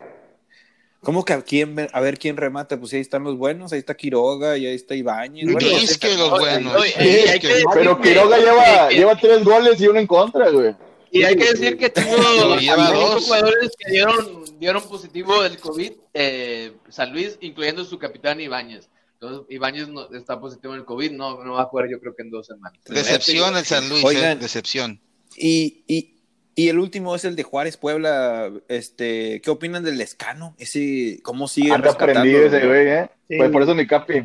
¿Cómo 1.01 1.25
que 1.25 1.33
a 1.33 1.43
quién, 1.43 1.89
a 1.93 2.01
ver 2.01 2.17
quién 2.19 2.37
remata? 2.37 2.79
Pues 2.79 2.93
ahí 2.93 3.01
están 3.01 3.25
los 3.25 3.37
buenos, 3.37 3.73
ahí 3.73 3.81
está 3.81 3.97
Quiroga 3.97 4.57
y 4.57 4.67
ahí 4.67 4.75
está 4.77 4.95
Ibáñez. 4.95 5.51
Bueno, 5.53 5.69
es 5.79 5.99
que 5.99 6.15
los 6.17 6.31
buenos. 6.31 6.75
Oye, 6.77 7.25
es 7.25 7.41
que- 7.41 7.63
Pero 7.75 8.01
Quiroga 8.01 8.39
lleva, 8.39 8.89
lleva 8.91 9.17
tres 9.19 9.43
goles 9.45 9.81
y 9.81 9.89
uno 9.89 9.99
en 9.99 10.07
contra, 10.07 10.49
güey. 10.51 10.77
Y 11.11 11.25
hay 11.25 11.37
que 11.37 11.45
decir 11.51 11.77
que 11.77 11.91
tuvo 11.91 12.57
Lleva 12.57 12.87
cinco 12.87 13.01
dos. 13.01 13.25
jugadores 13.25 13.71
que 13.79 13.91
dieron, 13.91 14.42
dieron 14.63 14.83
positivo 14.85 15.43
del 15.43 15.59
COVID, 15.59 15.93
eh, 16.15 16.73
San 16.89 17.13
Luis, 17.13 17.37
incluyendo 17.41 17.85
su 17.85 17.99
capitán 17.99 18.41
Ibáñez. 18.41 18.89
Entonces, 19.15 19.45
Ibáñez 19.51 19.89
no, 19.89 20.09
está 20.15 20.39
positivo 20.39 20.73
en 20.75 20.81
el 20.81 20.87
COVID, 20.87 21.11
no, 21.11 21.43
no 21.45 21.55
va 21.55 21.63
a 21.63 21.65
jugar 21.65 21.89
yo 21.91 21.99
creo 21.99 22.15
que 22.15 22.23
en 22.23 22.31
dos 22.31 22.47
semanas. 22.47 22.79
Decepción 22.87 23.57
el 23.57 23.65
San 23.65 23.89
Luis, 23.89 24.05
Oigan. 24.05 24.37
eh, 24.39 24.41
decepción. 24.41 25.01
Y, 25.37 25.83
y, 25.89 26.15
y 26.55 26.69
el 26.69 26.79
último 26.79 27.17
es 27.17 27.25
el 27.25 27.35
de 27.35 27.43
Juárez 27.43 27.77
Puebla. 27.77 28.53
Este, 28.69 29.41
¿Qué 29.41 29.51
opinan 29.51 29.83
del 29.83 29.99
Lescano? 29.99 30.55
Ese, 30.59 31.19
¿Cómo 31.25 31.49
sigue 31.49 31.73
Anda 31.73 31.89
rescatando? 31.89 32.25
ese 32.25 32.67
güey, 32.67 32.87
¿eh? 32.87 33.11
Sí. 33.29 33.39
Pues 33.39 33.51
por 33.51 33.63
eso 33.63 33.75
mi 33.75 33.87
capi. 33.87 34.25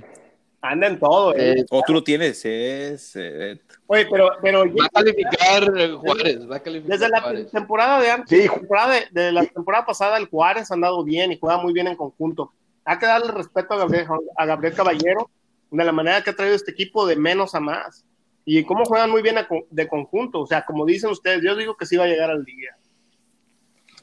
Anda 0.61 0.87
en 0.87 0.99
todo, 0.99 1.33
eh. 1.35 1.59
Eh, 1.59 1.65
¿O 1.69 1.81
tú 1.85 1.93
lo 1.93 2.03
tienes? 2.03 2.43
Es, 2.43 3.15
eh, 3.15 3.59
Oye, 3.85 4.07
pero, 4.11 4.29
pero 4.41 4.65
va 4.65 4.85
a 4.85 4.89
calificar 4.89 5.71
eh, 5.77 5.91
Juárez, 5.93 6.49
va 6.51 6.55
a 6.57 6.59
calificar 6.59 6.97
desde 6.97 7.09
la 7.09 7.21
Juárez. 7.21 7.51
temporada 7.51 8.01
de 8.01 8.11
antes, 8.11 8.41
Sí. 8.41 8.49
temporada 8.49 8.93
de, 8.95 9.21
de 9.21 9.31
la 9.31 9.45
temporada 9.45 9.85
pasada, 9.85 10.17
el 10.17 10.25
Juárez 10.27 10.69
ha 10.71 10.73
andado 10.73 11.03
bien 11.03 11.31
y 11.31 11.37
juega 11.39 11.57
muy 11.61 11.73
bien 11.73 11.87
en 11.87 11.95
conjunto. 11.95 12.51
Hay 12.85 12.97
que 12.97 13.05
darle 13.05 13.31
respeto 13.31 13.73
a 13.75 13.77
Gabriel, 13.77 14.07
a 14.35 14.45
Gabriel 14.45 14.73
Caballero 14.73 15.29
de 15.69 15.83
la 15.85 15.91
manera 15.91 16.21
que 16.23 16.31
ha 16.31 16.35
traído 16.35 16.55
este 16.55 16.71
equipo 16.71 17.05
de 17.05 17.15
menos 17.17 17.53
a 17.53 17.59
más. 17.59 18.03
Y 18.45 18.63
cómo 18.63 18.85
juegan 18.85 19.11
muy 19.11 19.21
bien 19.21 19.37
a 19.37 19.47
de 19.69 19.87
conjunto. 19.89 20.39
O 20.39 20.47
sea, 20.47 20.63
como 20.65 20.85
dicen 20.85 21.09
ustedes, 21.09 21.41
yo 21.43 21.55
digo 21.55 21.75
que 21.75 21.85
sí 21.85 21.97
va 21.97 22.05
a 22.05 22.07
llegar 22.07 22.31
al 22.31 22.45
día. 22.45 22.75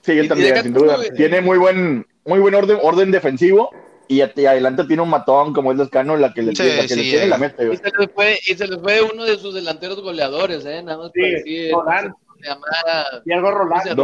Sí, 0.03 0.15
yo 0.15 0.29
también, 0.29 0.63
sin 0.63 0.75
duda. 0.75 0.99
Tiene 1.17 1.41
muy 1.41 1.57
buen, 1.57 2.07
muy 2.27 2.39
buen 2.41 2.55
orden, 2.55 2.79
orden 2.83 3.11
defensivo 3.11 3.71
y, 4.09 4.19
y 4.23 4.47
adelante 4.47 4.85
tiene 4.85 5.03
un 5.03 5.11
matón 5.11 5.53
como 5.53 5.73
es 5.73 5.79
Lescano, 5.79 6.17
la 6.17 6.33
que 6.33 6.43
le, 6.43 6.55
Sí, 6.55 6.63
la 6.65 6.83
que 6.83 6.89
sí, 6.89 6.95
le 6.97 7.03
tiene 7.03 7.25
eh. 7.25 7.29
la 7.29 7.39
mete, 7.39 7.73
Y 7.73 7.77
se 7.77 7.91
les 7.99 8.11
fue, 8.15 8.39
y 8.47 8.55
se 8.55 8.67
les 8.67 8.81
fue 8.81 9.03
uno 9.03 9.25
de 9.25 9.39
sus 9.39 9.55
delanteros 9.55 10.01
goleadores, 10.01 10.65
eh, 10.67 10.83
nada 10.83 10.99
más 10.99 11.11
Sí, 11.15 11.21
para 11.21 11.33
decir, 11.33 11.73
Roland. 11.73 12.15
se 12.41 12.47
llamaba, 12.49 13.23
Diego. 13.25 13.51
Roland. 13.51 13.99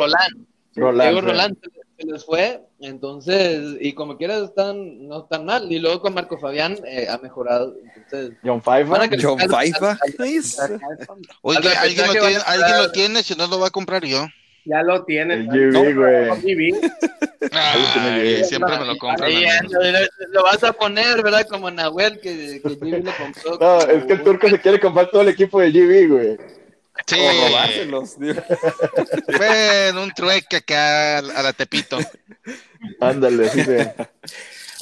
Roland, 0.77 1.03
Diego 1.03 1.21
sí. 1.21 1.27
Roland 1.27 1.57
se, 1.61 1.71
se 1.99 2.07
les 2.13 2.25
fue, 2.25 2.61
entonces, 2.81 3.77
y 3.81 3.93
como 3.93 4.17
quiera 4.17 4.39
están, 4.39 5.07
no 5.09 5.23
están 5.25 5.45
mal, 5.45 5.71
y 5.71 5.79
luego 5.81 6.01
con 6.01 6.15
Marco 6.15 6.39
Fabián 6.39 6.79
eh, 6.87 7.07
ha 7.11 7.19
mejorado, 7.19 7.75
entonces, 7.95 8.39
John 8.45 8.63
Pfeiffer. 8.63 8.87
Van 8.89 9.03
a 9.03 9.09
que- 9.09 9.23
John 9.23 9.39
Oye, 11.43 11.59
Al 11.59 11.67
alguien 12.47 12.77
lo, 12.79 12.91
tiene, 12.93 13.23
si 13.23 13.35
no 13.35 13.47
lo 13.47 13.59
va 13.59 13.67
a 13.69 13.71
comprar 13.71 14.05
yo. 14.05 14.27
Ya 14.65 14.83
lo 14.83 15.05
tiene. 15.05 15.35
El 15.35 15.47
GB, 15.47 15.95
güey. 15.95 16.29
GB. 16.41 16.91
Ay, 17.53 18.45
siempre 18.45 18.79
me 18.79 18.85
lo 18.85 18.93
anda, 19.09 19.29
lo, 19.63 20.29
lo 20.29 20.43
vas 20.43 20.63
a 20.63 20.73
poner, 20.73 21.23
¿verdad? 21.23 21.47
Como 21.49 21.71
Nahuel, 21.71 22.21
que, 22.21 22.61
que 22.63 22.69
Jimmy 22.69 23.03
lo 23.03 23.13
compró. 23.17 23.59
No, 23.59 23.81
es 23.81 24.05
que 24.05 24.13
el 24.13 24.23
turco 24.23 24.49
se 24.49 24.61
quiere 24.61 24.79
comprar 24.79 25.11
todo 25.11 25.23
el 25.23 25.29
equipo 25.29 25.61
del 25.61 25.73
GB, 25.73 26.09
güey. 26.09 26.39
Sí, 27.07 27.17
robárselos. 27.17 28.17
bueno, 28.19 30.03
un 30.03 30.11
trueque 30.13 30.57
acá 30.57 31.19
a 31.19 31.43
la 31.43 31.53
Tepito. 31.53 31.99
Ándale, 33.01 33.49
sí. 33.49 33.63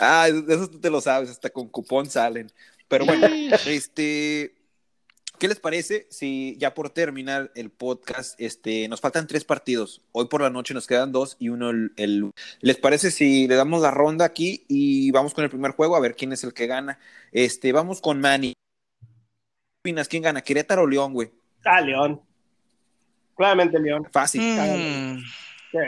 Ah, 0.01 0.29
de 0.31 0.55
esos 0.55 0.71
tú 0.71 0.79
te 0.79 0.91
lo 0.91 1.01
sabes, 1.01 1.29
hasta 1.29 1.51
con 1.51 1.69
cupón 1.69 2.09
salen. 2.09 2.53
Pero 2.87 3.05
bueno, 3.05 3.27
este, 3.67 4.55
¿qué 5.39 5.49
les 5.49 5.61
parece 5.61 6.07
si 6.11 6.57
ya 6.59 6.75
por 6.75 6.91
terminar 6.91 7.51
el 7.55 7.71
podcast, 7.71 8.39
este, 8.41 8.89
nos 8.89 9.01
faltan 9.01 9.27
tres 9.27 9.45
partidos? 9.45 10.03
Hoy 10.13 10.27
por 10.29 10.43
la 10.43 10.51
noche 10.51 10.75
nos 10.75 10.87
quedan 10.87 11.13
dos 11.13 11.37
y 11.39 11.49
uno 11.49 11.71
el, 11.71 11.93
el- 11.97 12.31
¿Les 12.61 12.77
parece 12.77 13.11
si 13.11 13.47
le 13.49 13.55
damos 13.55 13.81
la 13.83 13.91
ronda 13.91 14.25
aquí 14.25 14.65
y 14.69 15.11
vamos 15.11 15.35
con 15.35 15.45
el 15.45 15.51
primer 15.51 15.71
juego 15.73 15.97
a 15.97 16.01
ver 16.01 16.15
quién 16.17 16.33
es 16.33 16.45
el 16.45 16.53
que 16.55 16.67
gana? 16.67 16.99
Este, 17.33 17.73
vamos 17.73 18.01
con 18.01 18.21
Manny. 18.21 18.53
¿Qué 18.53 19.07
opinas? 19.91 20.09
¿Quién 20.09 20.23
gana? 20.23 20.43
¿Querétaro 20.43 20.83
o 20.83 20.87
León, 20.87 21.13
güey? 21.15 21.31
Ah, 21.65 21.81
León. 21.81 22.21
Claramente 23.37 23.79
León. 23.79 24.07
Fácil. 24.13 24.41
Mm, 24.43 25.19
Sí. 25.71 25.79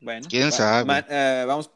Bueno. 0.00 0.26
¿Quién 0.28 0.46
va- 0.48 0.52
sabe? 0.52 0.84
Ma- 0.84 1.06
eh, 1.08 1.44
vamos. 1.46 1.70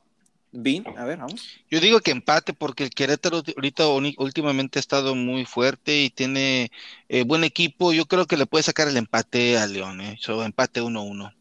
Bin, 0.50 0.84
a 0.96 1.04
ver, 1.04 1.18
vamos. 1.18 1.46
Yo 1.70 1.78
digo 1.80 2.00
que 2.00 2.10
empate 2.10 2.54
porque 2.54 2.84
el 2.84 2.90
Querétaro 2.90 3.42
ahorita 3.56 3.86
últimamente 3.88 4.78
ha 4.78 4.80
estado 4.80 5.14
muy 5.14 5.44
fuerte 5.44 6.02
y 6.02 6.10
tiene 6.10 6.70
eh, 7.08 7.24
buen 7.24 7.44
equipo. 7.44 7.92
Yo 7.92 8.06
creo 8.06 8.26
que 8.26 8.36
le 8.38 8.46
puede 8.46 8.62
sacar 8.62 8.88
el 8.88 8.96
empate 8.96 9.58
a 9.58 9.66
León, 9.66 10.00
¿eh? 10.00 10.16
So, 10.20 10.42
empate 10.42 10.80
1-1. 10.82 11.34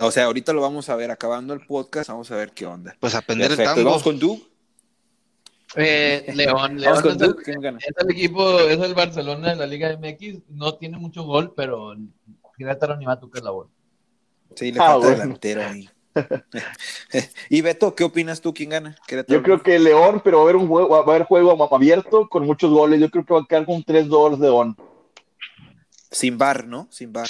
O 0.00 0.10
sea, 0.10 0.24
ahorita 0.24 0.52
lo 0.52 0.60
vamos 0.60 0.88
a 0.88 0.96
ver 0.96 1.12
acabando 1.12 1.54
el 1.54 1.60
podcast, 1.64 2.10
vamos 2.10 2.28
a 2.32 2.36
ver 2.36 2.50
qué 2.52 2.66
onda. 2.66 2.96
Pues 2.98 3.14
a 3.14 3.18
aprender 3.18 3.50
el 3.52 3.56
Perfecto, 3.56 3.76
tango. 3.76 3.90
vamos 3.90 4.02
con 4.02 4.18
tú. 4.18 4.44
Eh, 5.76 6.24
León, 6.34 6.56
Vamos 6.56 6.80
León 6.80 7.02
con 7.02 7.12
es 7.12 7.20
el, 7.22 7.76
es 7.78 7.94
el 7.96 8.10
equipo, 8.10 8.58
es 8.60 8.80
el 8.80 8.94
Barcelona 8.94 9.50
de 9.50 9.56
la 9.56 9.66
Liga 9.66 9.96
MX. 9.96 10.40
No 10.50 10.74
tiene 10.74 10.98
mucho 10.98 11.22
gol, 11.22 11.54
pero 11.56 11.94
Querétaro 12.58 12.96
ni 12.96 13.04
va 13.04 13.12
a 13.12 13.20
tocar 13.20 13.42
la 13.44 13.50
bola. 13.50 13.70
Sí, 14.56 14.72
le 14.72 14.80
Ah, 14.80 14.86
falta 14.92 15.06
bueno. 15.06 15.22
delantero 15.22 15.62
ahí. 15.62 15.88
y 17.48 17.60
Beto, 17.60 17.94
¿qué 17.94 18.04
opinas 18.04 18.40
tú? 18.40 18.54
¿Quién 18.54 18.70
gana? 18.70 18.96
Querétaro. 19.06 19.38
Yo 19.38 19.42
creo 19.42 19.62
que 19.62 19.78
León, 19.78 20.20
pero 20.24 20.38
va 20.38 20.42
a 20.42 20.44
haber 20.44 20.56
un 20.56 20.68
juego, 20.68 20.88
va 20.88 20.98
a 20.98 21.02
haber 21.02 21.24
juego 21.24 21.74
abierto 21.74 22.28
con 22.28 22.44
muchos 22.46 22.70
goles. 22.70 23.00
Yo 23.00 23.10
creo 23.10 23.24
que 23.24 23.34
va 23.34 23.40
a 23.40 23.46
quedar 23.48 23.66
con 23.66 23.82
3-2 23.84 24.38
León. 24.38 24.76
Sin 26.10 26.38
bar, 26.38 26.66
¿no? 26.66 26.86
Sin 26.90 27.12
bar. 27.12 27.28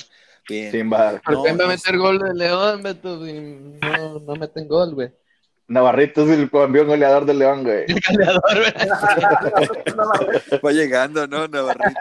Bien. 0.48 0.70
Sin 0.70 0.90
bar. 0.90 1.22
¿Por 1.22 1.34
No, 1.34 1.42
qué 1.44 1.52
va 1.52 1.70
a 1.70 1.74
es- 1.74 1.84
meter 1.86 1.98
gol 1.98 2.18
de 2.18 2.34
León, 2.34 2.82
Beto? 2.82 3.24
Si 3.24 3.32
No, 3.32 4.18
no 4.20 4.36
meten 4.36 4.68
gol, 4.68 4.94
güey. 4.94 5.10
Navarrito 5.66 6.24
es 6.24 6.30
el 6.38 6.50
campeón 6.50 6.88
goleador 6.88 7.24
de 7.24 7.32
León, 7.32 7.62
güey. 7.64 7.86
El 7.88 7.98
goleador, 8.06 8.60
güey. 8.60 8.74
Va 10.64 10.72
llegando, 10.72 11.26
¿no? 11.26 11.48
Navarrito. 11.48 12.00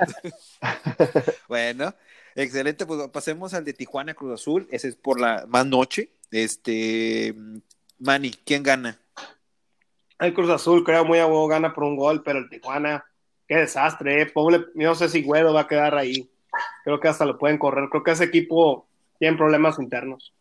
bueno, 1.47 1.95
excelente. 2.35 2.85
Pues 2.85 3.07
pasemos 3.07 3.53
al 3.53 3.63
de 3.63 3.71
Tijuana 3.71 4.13
Cruz 4.13 4.33
Azul. 4.41 4.67
Ese 4.69 4.89
es 4.89 4.97
por 4.97 5.17
la 5.21 5.45
más 5.47 5.65
noche. 5.65 6.09
Este. 6.33 7.35
Manny, 7.99 8.31
¿quién 8.45 8.63
gana? 8.63 8.97
El 10.19 10.33
Cruz 10.33 10.49
Azul, 10.49 10.83
creo, 10.83 11.05
muy 11.05 11.19
a 11.19 11.27
huevo 11.27 11.47
gana 11.47 11.73
por 11.73 11.83
un 11.83 11.95
gol, 11.95 12.23
pero 12.23 12.39
el 12.39 12.49
Tijuana, 12.49 13.05
qué 13.47 13.57
desastre, 13.57 14.21
eh. 14.21 14.25
Pobre, 14.25 14.65
yo 14.73 14.89
no 14.89 14.95
sé 14.95 15.09
si 15.09 15.21
Güedo 15.21 15.53
va 15.53 15.61
a 15.61 15.67
quedar 15.67 15.95
ahí. 15.95 16.29
Creo 16.83 16.99
que 16.99 17.07
hasta 17.07 17.25
lo 17.25 17.37
pueden 17.37 17.57
correr. 17.57 17.89
Creo 17.89 18.03
que 18.03 18.11
ese 18.11 18.25
equipo 18.25 18.87
tiene 19.19 19.37
problemas 19.37 19.79
internos. 19.79 20.33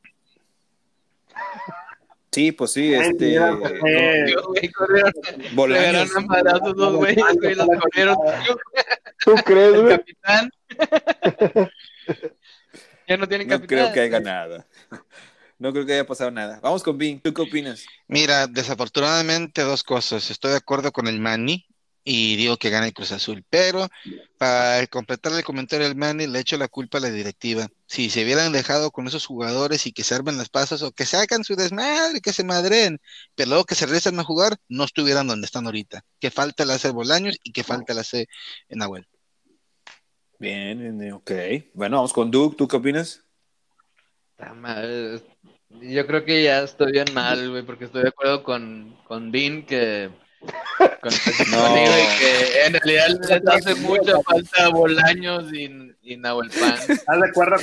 Sí, 2.31 2.53
pues 2.53 2.73
sí, 2.73 2.95
este. 2.95 3.39
a 3.39 3.51
dos 6.75 6.97
güeyes, 6.97 7.37
güey, 7.41 7.55
los 7.55 7.67
corrieron. 7.67 8.17
¿Tú 9.25 9.35
crees, 9.45 9.81
güey? 9.81 9.99
capitán. 9.99 10.51
ya 13.09 13.17
no 13.19 13.29
tienen 13.29 13.49
No 13.49 13.55
capitán. 13.57 13.67
creo 13.67 13.93
que 13.93 14.01
haya 14.01 14.21
nada. 14.21 14.67
No 15.63 15.73
creo 15.73 15.87
que 15.87 15.93
haya 15.93 16.05
pasado 16.05 16.33
nada. 16.33 16.59
Vamos 16.61 16.83
con 16.83 16.99
Bing. 16.99 17.21
¿Tú 17.21 17.33
qué 17.33 17.43
opinas? 17.43 17.87
Mira, 18.09 18.49
desafortunadamente 18.49 19.63
dos 19.63 19.85
cosas. 19.85 20.29
Estoy 20.29 20.51
de 20.51 20.57
acuerdo 20.57 20.91
con 20.91 21.07
el 21.07 21.21
Manny 21.21 21.65
y 22.03 22.35
digo 22.35 22.57
que 22.57 22.69
gana 22.69 22.87
el 22.87 22.93
Cruz 22.93 23.13
Azul, 23.13 23.45
pero 23.49 23.89
para 24.39 24.85
completar 24.89 25.33
el 25.35 25.45
comentario 25.45 25.87
del 25.87 25.97
Manny 25.97 26.27
le 26.27 26.41
echo 26.41 26.57
la 26.57 26.67
culpa 26.67 26.99
a 26.99 27.03
la 27.03 27.11
directiva. 27.11 27.69
Si 27.87 28.11
se 28.11 28.25
hubieran 28.25 28.51
dejado 28.51 28.91
con 28.91 29.07
esos 29.07 29.25
jugadores 29.25 29.87
y 29.87 29.93
que 29.93 30.03
se 30.03 30.17
armen 30.17 30.37
las 30.37 30.49
pasas 30.49 30.83
o 30.83 30.91
que 30.91 31.07
sacan 31.07 31.45
su 31.45 31.55
desmadre, 31.55 32.21
que 32.21 32.33
se 32.33 32.43
madren, 32.43 32.99
pero 33.37 33.51
luego 33.51 33.65
que 33.65 33.77
se 33.77 33.87
regresan 33.87 34.19
a 34.19 34.25
jugar, 34.25 34.57
no 34.69 34.83
estuvieran 34.83 35.29
donde 35.29 35.45
están 35.45 35.67
ahorita. 35.67 36.05
Que 36.19 36.33
falta 36.33 36.65
le 36.65 36.73
hace 36.73 36.91
Bolaños 36.91 37.39
y 37.45 37.53
que 37.53 37.63
falta 37.63 37.95
le 37.95 38.01
hace 38.01 38.27
Nahuel. 38.69 39.07
Bien, 40.41 40.99
bien, 40.99 41.13
ok. 41.13 41.31
Bueno, 41.73 41.99
vamos 41.99 42.13
con 42.13 42.33
Duke. 42.33 42.57
¿Tú 42.57 42.67
qué 42.67 42.79
opinas? 42.79 43.23
Yo 45.81 46.07
creo 46.07 46.25
que 46.25 46.43
ya 46.45 46.63
estoy 46.63 46.93
bien 46.93 47.07
mal, 47.15 47.51
güey, 47.51 47.63
porque 47.63 47.85
estoy 47.87 48.03
de 48.03 48.09
acuerdo 48.11 48.43
con, 48.43 48.97
con 49.07 49.33
Dean 49.33 49.65
que. 49.65 50.11
Con, 51.01 51.13
No. 51.51 51.75
que 52.19 52.65
en 52.67 52.73
realidad 52.75 53.07
les 53.09 53.47
hace 53.47 53.75
mucha 53.77 54.21
falta 54.23 54.69
Bolaños 54.71 55.53
y, 55.53 55.71
y 56.03 56.17
Nahuel 56.17 56.51
Pan. 56.51 56.75
¿Estás 56.89 57.21
de 57.21 57.29
acuerdo? 57.29 57.57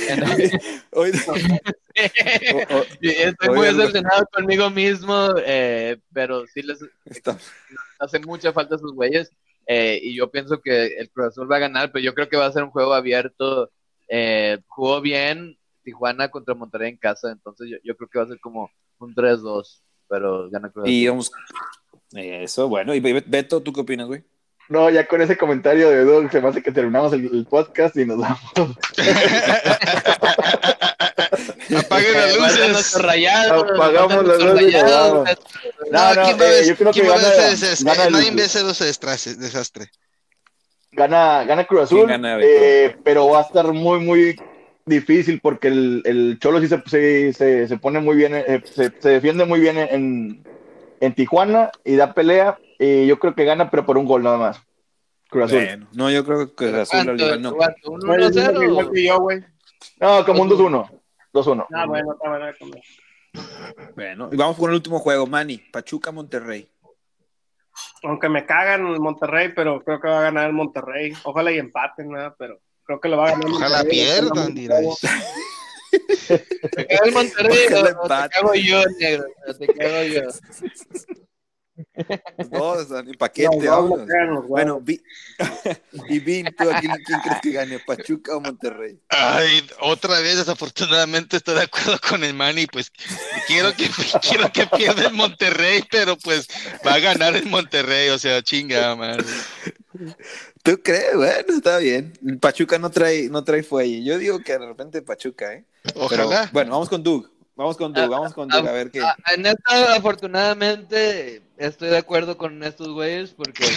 Estoy 3.00 3.48
muy 3.54 3.66
decepcionado 3.66 4.26
conmigo 4.32 4.70
mismo, 4.70 5.34
eh, 5.44 5.98
pero 6.12 6.46
sí 6.46 6.62
les 6.62 6.78
hace 7.98 8.18
mucha 8.20 8.52
falta 8.52 8.76
a 8.76 8.78
sus 8.78 8.92
güeyes. 8.94 9.30
eh, 9.66 9.98
y 10.02 10.14
yo 10.16 10.30
pienso 10.30 10.60
que 10.60 10.86
el 10.98 11.10
Cruz 11.10 11.28
Azul 11.28 11.50
va 11.50 11.56
a 11.56 11.60
ganar, 11.60 11.92
pero 11.92 12.02
yo 12.04 12.14
creo 12.14 12.28
que 12.28 12.36
va 12.36 12.46
a 12.46 12.52
ser 12.52 12.62
un 12.64 12.70
juego 12.70 12.94
abierto. 12.94 13.70
Eh, 14.08 14.58
jugó 14.66 15.00
bien 15.00 15.56
Tijuana 15.90 16.28
contra 16.30 16.54
Monterrey 16.54 16.90
en 16.90 16.96
casa, 16.98 17.30
entonces 17.32 17.68
yo, 17.68 17.76
yo 17.82 17.96
creo 17.96 18.08
que 18.08 18.18
va 18.20 18.24
a 18.24 18.28
ser 18.28 18.38
como 18.40 18.70
un 19.00 19.14
3-2. 19.14 19.82
pero 20.08 20.48
gana 20.50 20.70
Cruz 20.70 20.88
Y 20.88 21.06
Azul. 21.06 21.10
vamos. 21.10 21.30
Eso, 22.14 22.68
bueno. 22.68 22.94
Y 22.94 23.00
Be- 23.00 23.24
Beto, 23.26 23.60
¿tú 23.62 23.72
qué 23.72 23.80
opinas, 23.80 24.06
güey? 24.06 24.22
No, 24.68 24.88
ya 24.88 25.06
con 25.08 25.20
ese 25.20 25.36
comentario 25.36 25.88
de 25.90 26.04
Doug 26.04 26.30
se 26.30 26.40
me 26.40 26.48
hace 26.48 26.62
que 26.62 26.70
terminamos 26.70 27.12
el, 27.12 27.24
el 27.24 27.44
podcast 27.46 27.96
y 27.96 28.04
nos 28.06 28.18
vamos. 28.18 28.40
Apaguen 31.76 32.14
las 32.14 32.36
luces. 32.36 33.02
rayados, 33.02 33.70
Apagamos 33.72 34.24
las 34.26 34.38
luces 34.38 34.72
y. 34.74 34.76
No, 34.76 35.24
No, 35.90 36.14
no, 36.14 36.22
¿quién 36.22 36.38
va 36.40 36.44
a 36.44 36.52
eh, 36.60 36.66
yo 36.68 36.76
creo 36.76 36.92
que 36.92 37.00
gana- 37.02 37.22
gana 37.84 38.04
el- 38.06 38.12
Nadie 38.12 38.30
ve 38.32 38.44
ese 38.44 38.60
desastre- 38.64 39.36
desastre. 39.36 39.90
Gana, 40.92 41.44
gana 41.44 41.64
Cruz 41.66 41.82
Azul, 41.82 42.10
eh, 42.42 42.96
pero 43.04 43.28
va 43.28 43.40
a 43.40 43.42
estar 43.42 43.72
muy, 43.72 44.00
muy 44.00 44.36
difícil 44.86 45.40
porque 45.40 45.68
el, 45.68 46.02
el 46.04 46.38
Cholo 46.40 46.60
sí 46.60 46.68
se, 46.68 46.82
se, 46.86 47.32
se- 47.32 47.68
se 47.68 47.76
pone 47.78 48.00
muy 48.00 48.16
bien, 48.16 48.34
eh, 48.34 48.62
se, 48.64 48.92
se 48.98 49.08
defiende 49.08 49.44
muy 49.44 49.60
bien 49.60 49.78
en, 49.78 50.42
en 51.00 51.14
Tijuana 51.14 51.70
y 51.84 51.96
da 51.96 52.12
pelea. 52.14 52.58
Y 52.78 53.06
yo 53.06 53.18
creo 53.18 53.34
que 53.34 53.44
gana, 53.44 53.70
pero 53.70 53.84
por 53.84 53.98
un 53.98 54.06
gol 54.06 54.22
nada 54.22 54.38
más. 54.38 54.62
Cruz 55.28 55.44
Azul. 55.44 55.58
Bueno, 55.58 55.88
no, 55.92 56.10
yo 56.10 56.24
creo 56.24 56.46
que 56.48 56.54
Cruz 56.54 56.74
Azul 56.74 57.04
¿Cuánto? 57.04 57.22
igual 57.24 57.42
no. 57.42 57.54
¿Cuánto? 57.54 57.90
¿Un 57.90 58.00
Bueno, 58.00 58.28
igual 58.28 58.86
1-0? 58.86 58.92
que 58.92 59.04
yo, 59.06 59.20
güey. 59.20 59.44
No, 60.00 60.24
como 60.24 60.42
un 60.42 60.48
2-1. 60.50 60.90
2-1. 61.32 61.66
Ah, 61.74 61.86
bueno, 61.86 62.12
está 62.14 62.28
bueno. 62.28 62.48
está 62.48 62.64
bueno. 62.66 62.82
Bueno, 63.94 64.28
y 64.32 64.36
vamos 64.36 64.56
con 64.56 64.70
el 64.70 64.76
último 64.76 64.98
juego, 64.98 65.26
Manny. 65.26 65.58
Pachuca 65.58 66.10
Monterrey. 66.10 66.68
Aunque 68.02 68.28
me 68.28 68.44
cagan 68.44 68.86
el 68.86 68.98
Monterrey, 68.98 69.52
pero 69.54 69.80
creo 69.82 70.00
que 70.00 70.08
va 70.08 70.18
a 70.18 70.22
ganar 70.22 70.46
el 70.48 70.52
Monterrey. 70.52 71.12
Ojalá 71.22 71.52
y 71.52 71.58
empaten, 71.58 72.10
¿verdad? 72.10 72.34
Pero 72.38 72.58
creo 72.84 73.00
que 73.00 73.08
lo 73.08 73.16
va 73.18 73.28
a 73.28 73.30
ganar. 73.32 73.46
el 73.48 73.54
Ojalá 73.54 73.76
Monterrey. 73.78 73.98
pierdan, 74.00 74.54
diráis. 74.54 74.94
Te 75.90 76.86
cago 76.86 77.04
el 77.06 77.12
Monterrey 77.12 77.66
Ojalá 77.68 77.90
o- 77.98 78.04
o 78.04 78.08
te 78.08 78.28
cago 78.30 78.54
yo, 78.54 78.82
negro. 79.00 79.24
Te 79.58 79.66
cago 79.66 80.02
yo. 80.04 80.22
Dos, 82.50 82.90
en 82.90 83.12
paquete. 83.14 83.48
Bueno, 84.46 84.80
Vi- 84.80 85.02
y 86.10 86.18
Vin, 86.20 86.46
¿tú 86.56 86.70
a 86.70 86.78
quién, 86.78 86.92
quién 87.04 87.20
crees 87.20 87.40
que 87.42 87.50
gane? 87.52 87.78
¿Pachuca 87.80 88.36
o 88.36 88.40
Monterrey? 88.40 89.00
Ay, 89.08 89.66
otra 89.80 90.20
vez, 90.20 90.36
desafortunadamente 90.36 91.38
estoy 91.38 91.54
de 91.56 91.62
acuerdo 91.62 91.98
con 92.06 92.22
el 92.22 92.34
Manny, 92.34 92.66
pues 92.66 92.92
quiero 93.46 93.72
que 93.74 93.88
quiero 94.22 94.52
que 94.52 94.66
pierda 94.66 95.06
el 95.08 95.14
Monterrey, 95.14 95.82
pero 95.90 96.16
pues 96.18 96.46
va 96.86 96.94
a 96.94 96.98
ganar 97.00 97.34
el 97.34 97.46
Monterrey, 97.46 98.10
o 98.10 98.18
sea, 98.18 98.42
chinga, 98.42 98.94
madre. 98.94 99.24
¿Tú 100.62 100.80
crees? 100.82 101.14
Bueno, 101.16 101.54
está 101.56 101.78
bien. 101.78 102.12
Pachuca 102.40 102.78
no 102.78 102.90
trae, 102.90 103.28
no 103.30 103.42
trae 103.44 103.62
fuelle. 103.62 104.04
Yo 104.04 104.18
digo 104.18 104.40
que 104.40 104.52
de 104.58 104.66
repente 104.66 105.02
Pachuca, 105.02 105.54
¿eh? 105.54 105.64
Pero, 105.82 106.04
Ojalá. 106.04 106.50
bueno, 106.52 106.72
vamos 106.72 106.88
con 106.88 107.02
Doug. 107.02 107.30
Vamos 107.56 107.76
con 107.76 107.92
Doug, 107.92 108.08
vamos 108.08 108.32
con 108.32 108.48
Doug, 108.48 108.66
a 108.66 108.72
ver 108.72 108.90
qué. 108.90 109.00
Ah, 109.00 109.14
En 109.34 109.44
esta, 109.44 109.94
afortunadamente, 109.94 111.42
estoy 111.58 111.90
de 111.90 111.98
acuerdo 111.98 112.38
con 112.38 112.62
estos 112.62 112.88
güeyes 112.88 113.30
porque. 113.30 113.64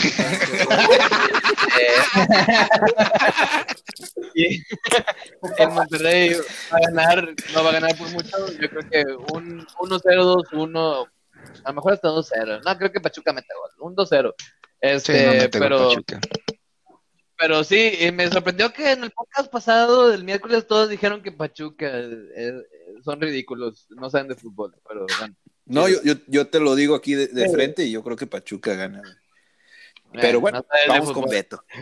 Eh, 4.36 4.58
el 5.58 5.70
Monterrey 5.70 6.34
va 6.72 6.78
a 6.78 6.82
ganar, 6.90 7.30
no 7.54 7.64
va 7.64 7.70
a 7.70 7.74
ganar 7.74 7.98
por 7.98 8.10
mucho. 8.10 8.48
Yo 8.60 8.70
creo 8.70 8.90
que 8.90 9.04
un 9.34 9.66
1-0, 9.66 10.46
2-1, 10.52 11.08
a 11.64 11.70
lo 11.70 11.74
mejor 11.76 11.94
hasta 11.94 12.10
2-0. 12.10 12.62
No, 12.64 12.78
creo 12.78 12.92
que 12.92 13.02
Pachuca 13.02 13.34
mete 13.34 13.48
gol. 13.54 13.90
Un 13.90 13.96
2-0. 13.96 14.34
Sí, 14.38 14.46
Este, 14.82 15.26
no 15.26 15.32
mete 15.34 15.60
gol 15.60 15.68
pero, 15.68 15.88
Pachuca. 15.90 16.20
Pero 17.44 17.62
sí, 17.66 17.92
y 18.00 18.10
me 18.14 18.30
sorprendió 18.30 18.72
que 18.72 18.94
en 18.94 19.04
el 19.04 19.12
podcast 19.12 19.52
pasado, 19.52 20.08
del 20.08 20.24
miércoles, 20.24 20.66
todos 20.66 20.88
dijeron 20.88 21.22
que 21.22 21.34
Pachuca 21.34 21.88
eh, 21.90 22.10
eh, 22.38 22.54
son 23.04 23.20
ridículos, 23.20 23.86
no 23.90 24.10
saben 24.10 24.30
de 24.30 24.36
fútbol. 24.36 24.74
Pero 24.88 25.06
bueno. 25.20 25.36
No, 25.66 25.90
yo, 25.90 25.98
yo, 26.06 26.14
yo 26.28 26.48
te 26.48 26.62
lo 26.62 26.74
digo 26.74 26.96
aquí 26.96 27.16
de, 27.16 27.28
de 27.28 27.50
frente 27.50 27.84
y 27.84 27.92
yo 27.92 28.02
creo 28.02 28.16
que 28.16 28.28
Pachuca 28.28 28.76
gana. 28.76 29.00
güey. 29.00 29.14
Pero 30.14 30.38
Eh, 30.38 30.42
bueno, 30.42 30.66
no 30.88 30.94
vamos 30.94 31.12
con. 31.12 31.26
Beto. 31.26 31.64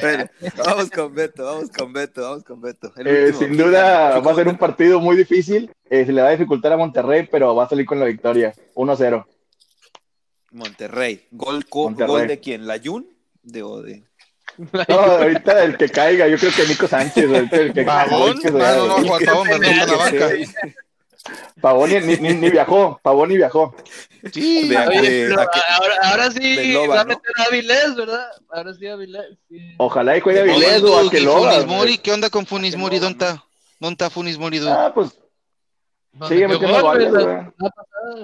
Bueno, 0.00 0.26
vamos 0.66 0.90
con 0.90 1.14
Beto, 1.14 1.44
vamos 1.44 1.70
con 1.70 1.92
Beto, 1.92 2.22
vamos 2.22 2.44
con 2.44 2.60
Beto. 2.60 2.92
Eh, 2.96 3.32
sin 3.38 3.56
duda 3.56 4.18
va 4.18 4.32
a 4.32 4.34
ser 4.34 4.48
un 4.48 4.58
partido 4.58 5.00
muy 5.00 5.16
difícil. 5.16 5.70
Eh, 5.88 6.04
se 6.04 6.12
le 6.12 6.20
va 6.20 6.28
a 6.28 6.32
dificultar 6.32 6.72
a 6.72 6.76
Monterrey, 6.76 7.28
pero 7.30 7.54
va 7.54 7.64
a 7.64 7.68
salir 7.68 7.86
con 7.86 8.00
la 8.00 8.06
victoria. 8.06 8.52
1-0. 8.74 9.24
Monterrey. 10.54 11.26
¿Gol, 11.32 11.66
co- 11.66 11.84
Monterrey. 11.84 12.08
¿Gol 12.08 12.26
de 12.28 12.40
quién? 12.40 12.66
¿La 12.66 12.78
Jun? 12.82 13.06
De, 13.42 13.62
o 13.62 13.82
de... 13.82 14.02
No, 14.88 14.94
ahorita 14.94 15.64
el 15.64 15.76
que 15.76 15.88
caiga, 15.88 16.28
yo 16.28 16.38
creo 16.38 16.52
que 16.54 16.66
Nico 16.66 16.86
Sánchez. 16.86 17.24
ahorita 17.28 17.56
el 17.56 17.72
que 17.74 17.82
Pavón, 17.82 18.38
que 18.40 18.48
Ah, 18.48 18.74
no, 18.76 18.86
no, 18.86 19.08
Juan 19.08 19.24
Pavón, 19.24 19.48
la 19.48 19.86
banca. 19.96 20.30
Pavón 21.60 21.90
ni, 21.90 22.16
ni- 22.18 22.34
ni 22.34 22.50
viajó, 22.50 23.00
Pavón 23.02 23.30
ni 23.30 23.36
viajó. 23.36 23.74
Sí, 24.32 24.68
De- 24.68 24.78
Oye, 24.78 25.00
de- 25.10 25.28
pero 25.28 25.40
a 25.40 25.50
que- 25.50 25.60
ahora, 25.70 25.94
ahora 26.02 26.30
sí 26.30 26.72
Loba, 26.72 26.94
va 26.94 27.00
a 27.00 27.04
¿no? 27.04 27.08
meter 27.08 27.32
a 27.38 27.42
Avilés, 27.44 27.96
¿verdad? 27.96 28.26
Ahora 28.50 28.74
sí 28.74 28.86
Avilés. 28.86 29.38
Sí. 29.48 29.74
Ojalá 29.78 30.16
y 30.16 30.20
juegue 30.20 30.40
Avilés 30.40 30.82
o 30.82 31.02
¿y 31.02 31.08
Aqueloba. 31.08 31.50
Funis 31.52 31.66
Mori? 31.66 31.98
¿Qué 31.98 32.12
onda 32.12 32.30
con 32.30 32.46
Funis 32.46 32.76
Mori? 32.76 32.98
¿Dónde 32.98 33.24
está? 33.24 33.44
¿Dónde 33.80 33.92
está 33.94 34.10
Funis 34.10 34.38
Mori? 34.38 34.60
Ah, 34.68 34.92
pues 34.94 35.18
Sigue 36.28 36.46
metiendo 36.46 36.80
gol, 36.80 36.82
goles, 36.82 37.10
güey, 37.10 37.26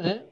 ¿eh? 0.05 0.25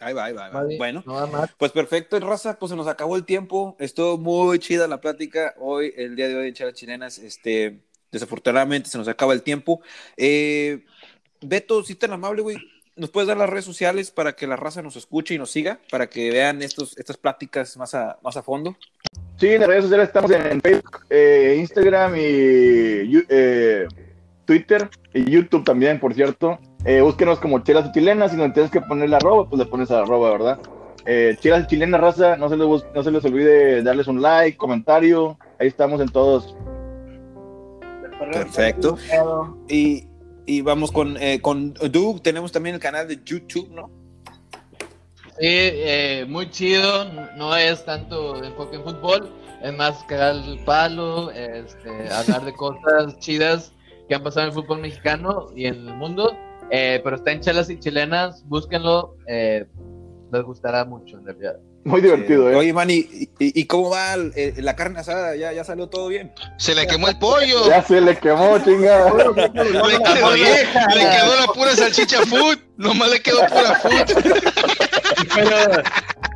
Ahí 0.00 0.14
va, 0.14 0.24
ahí 0.26 0.32
va, 0.32 0.46
ahí 0.46 0.52
va. 0.52 0.60
Va 0.60 0.66
bien, 0.66 0.78
Bueno, 0.78 1.02
no 1.06 1.46
pues 1.56 1.72
perfecto, 1.72 2.18
raza, 2.20 2.58
pues 2.58 2.70
se 2.70 2.76
nos 2.76 2.86
acabó 2.86 3.16
el 3.16 3.24
tiempo. 3.24 3.76
Estuvo 3.78 4.16
muy 4.16 4.58
chida 4.58 4.86
la 4.86 5.00
plática 5.00 5.54
hoy, 5.58 5.92
el 5.96 6.14
día 6.14 6.28
de 6.28 6.36
hoy 6.36 6.48
en 6.48 6.54
Charlas 6.54 6.74
Chilenas. 6.74 7.18
Este, 7.18 7.80
desafortunadamente 8.12 8.88
se 8.88 8.98
nos 8.98 9.08
acaba 9.08 9.32
el 9.32 9.42
tiempo. 9.42 9.80
Eh, 10.16 10.84
Beto, 11.40 11.82
si 11.82 11.94
tan 11.94 12.12
amable, 12.12 12.42
güey, 12.42 12.56
¿nos 12.96 13.10
puedes 13.10 13.28
dar 13.28 13.36
las 13.36 13.50
redes 13.50 13.64
sociales 13.64 14.10
para 14.10 14.34
que 14.34 14.46
la 14.46 14.56
raza 14.56 14.82
nos 14.82 14.96
escuche 14.96 15.34
y 15.34 15.38
nos 15.38 15.50
siga? 15.50 15.80
Para 15.90 16.08
que 16.08 16.30
vean 16.30 16.62
estos, 16.62 16.96
estas 16.98 17.16
pláticas 17.16 17.76
más 17.76 17.94
a, 17.94 18.18
más 18.22 18.36
a 18.36 18.42
fondo. 18.42 18.76
sí, 19.36 19.48
en 19.48 19.60
las 19.60 19.68
redes 19.68 19.84
sociales 19.84 20.08
estamos 20.08 20.30
en 20.30 20.60
Facebook, 20.60 21.06
eh, 21.10 21.56
Instagram 21.58 22.14
y 22.16 23.24
eh, 23.28 23.86
Twitter 24.44 24.88
y 25.12 25.30
YouTube 25.30 25.64
también, 25.64 25.98
por 26.00 26.14
cierto. 26.14 26.58
Eh, 26.84 27.00
búsquenos 27.00 27.38
como 27.38 27.58
Chelas 27.60 27.88
y 27.88 27.92
Chilenas. 27.92 28.30
Si 28.30 28.36
no 28.36 28.52
tienes 28.52 28.70
que 28.70 28.80
poner 28.80 29.10
la 29.10 29.16
arroba, 29.16 29.48
pues 29.48 29.58
le 29.58 29.66
pones 29.66 29.90
a 29.90 29.94
la 29.94 30.00
arroba, 30.02 30.30
¿verdad? 30.30 30.58
Eh, 31.06 31.36
Chelas 31.40 31.64
y 31.64 31.66
Chilenas, 31.68 32.00
raza. 32.00 32.36
No 32.36 32.48
se, 32.48 32.56
les, 32.56 32.66
no 32.94 33.02
se 33.02 33.10
les 33.10 33.24
olvide 33.24 33.82
darles 33.82 34.06
un 34.06 34.22
like, 34.22 34.56
comentario. 34.56 35.38
Ahí 35.58 35.68
estamos 35.68 36.00
en 36.00 36.08
todos. 36.08 36.56
Perfecto. 38.18 38.96
Y, 39.68 40.08
y 40.46 40.60
vamos 40.62 40.90
con, 40.90 41.16
eh, 41.20 41.40
con 41.40 41.74
Doug, 41.74 42.22
tenemos 42.22 42.52
también 42.52 42.74
el 42.74 42.80
canal 42.80 43.06
de 43.06 43.20
YouTube, 43.24 43.70
¿no? 43.70 43.90
Sí, 45.38 45.46
eh, 45.46 46.26
muy 46.28 46.50
chido. 46.50 47.04
No 47.36 47.54
es 47.54 47.84
tanto 47.84 48.42
enfoque 48.42 48.76
en 48.76 48.82
fútbol, 48.82 49.30
es 49.62 49.76
más 49.76 50.02
cagar 50.04 50.34
el 50.34 50.58
palo, 50.64 51.30
este, 51.30 52.12
hablar 52.12 52.44
de 52.44 52.52
cosas 52.54 53.18
chidas 53.20 53.72
que 54.08 54.14
han 54.14 54.22
pasado 54.22 54.46
en 54.46 54.48
el 54.48 54.54
fútbol 54.54 54.80
mexicano 54.80 55.46
y 55.54 55.66
en 55.66 55.86
el 55.86 55.94
mundo. 55.94 56.36
Eh, 56.70 57.00
pero 57.02 57.16
está 57.16 57.32
en 57.32 57.40
Chelas 57.40 57.70
y 57.70 57.78
Chilenas, 57.78 58.44
búsquenlo. 58.46 59.16
eh, 59.26 59.66
les 60.30 60.42
gustará 60.42 60.84
mucho, 60.84 61.16
en 61.18 61.24
realidad. 61.24 61.56
Muy 61.84 62.02
divertido, 62.02 62.50
¿eh? 62.50 62.56
Oye, 62.56 62.72
Manny, 62.74 62.94
¿y, 62.96 63.22
y- 63.38 63.60
y 63.60 63.64
cómo 63.66 63.88
va 63.88 64.12
el- 64.12 64.32
el- 64.36 64.62
la 64.64 64.76
carne 64.76 64.98
asada? 65.00 65.34
¿Ya, 65.36 65.52
¿Ya 65.54 65.64
salió 65.64 65.86
todo 65.88 66.08
bien? 66.08 66.32
Se 66.58 66.74
le 66.74 66.86
quemó 66.86 67.08
el 67.08 67.18
pollo. 67.18 67.66
Ya 67.66 67.82
se 67.82 67.98
le 68.02 68.14
quemó, 68.18 68.58
chinga. 68.62 69.10
Le 69.14 69.52
quedó, 69.52 70.36
le 70.36 71.10
quedó 71.10 71.36
la 71.40 71.46
pura 71.54 71.74
salchicha 71.74 72.18
food. 72.26 72.58
Nomás 72.76 73.08
le 73.10 73.22
quedó 73.22 73.38
pura 73.46 73.74
food. 73.76 74.22
Pero, 75.34 75.82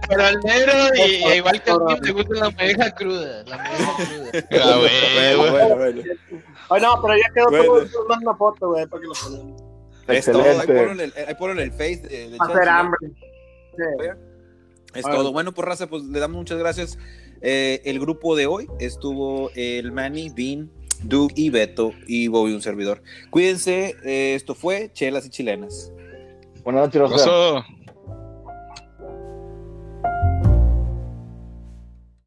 pero 0.08 0.24
al 0.24 0.40
negro, 0.40 0.72
y, 0.96 1.00
e 1.24 1.36
igual 1.36 1.62
que 1.62 1.70
a 1.70 1.78
mí, 1.78 1.94
me 2.02 2.10
gusta 2.12 2.34
la 2.34 2.50
molleja 2.50 2.90
cruda. 2.92 3.44
La 3.44 3.56
molleja 3.58 3.96
cruda. 3.96 4.30
Ah, 4.62 4.76
bueno, 5.50 5.76
bueno. 5.76 6.02
Ay, 6.70 6.80
no, 6.80 7.02
pero 7.02 7.14
ya 7.16 7.24
quedó 7.34 7.50
Bueno. 7.50 7.64
todo. 7.90 8.16
Una 8.22 8.34
foto, 8.34 8.68
güey, 8.70 8.86
para 8.86 9.00
que 9.02 9.06
lo 9.08 9.12
pongan. 9.14 9.56
Es 10.08 10.28
Excelente. 10.28 10.66
todo, 10.66 11.00
eh, 11.00 11.24
ahí 11.28 11.34
ponlo 11.34 11.60
en 11.60 11.60
el, 11.60 11.72
Face. 11.72 12.02
Hacer 12.38 12.68
hambre. 12.68 13.10
Es 14.94 15.02
todo. 15.02 15.32
Bueno, 15.32 15.52
pues 15.52 15.66
Raza, 15.66 15.86
pues 15.86 16.02
le 16.04 16.18
damos 16.18 16.38
muchas 16.38 16.58
gracias. 16.58 16.98
Eh, 17.40 17.82
el 17.84 17.98
grupo 17.98 18.36
de 18.36 18.46
hoy 18.46 18.68
estuvo 18.78 19.50
el 19.54 19.92
Manny, 19.92 20.30
Dean, 20.30 20.70
Doug 21.02 21.32
y 21.34 21.50
Beto 21.50 21.92
y 22.06 22.28
Bobby, 22.28 22.52
un 22.52 22.62
servidor. 22.62 23.02
Cuídense, 23.30 23.96
eh, 24.04 24.34
esto 24.34 24.54
fue 24.54 24.90
Chelas 24.92 25.26
y 25.26 25.30
Chilenas. 25.30 25.92
Buenas 26.62 26.86
noches, 26.86 27.00
Rosa. 27.00 27.64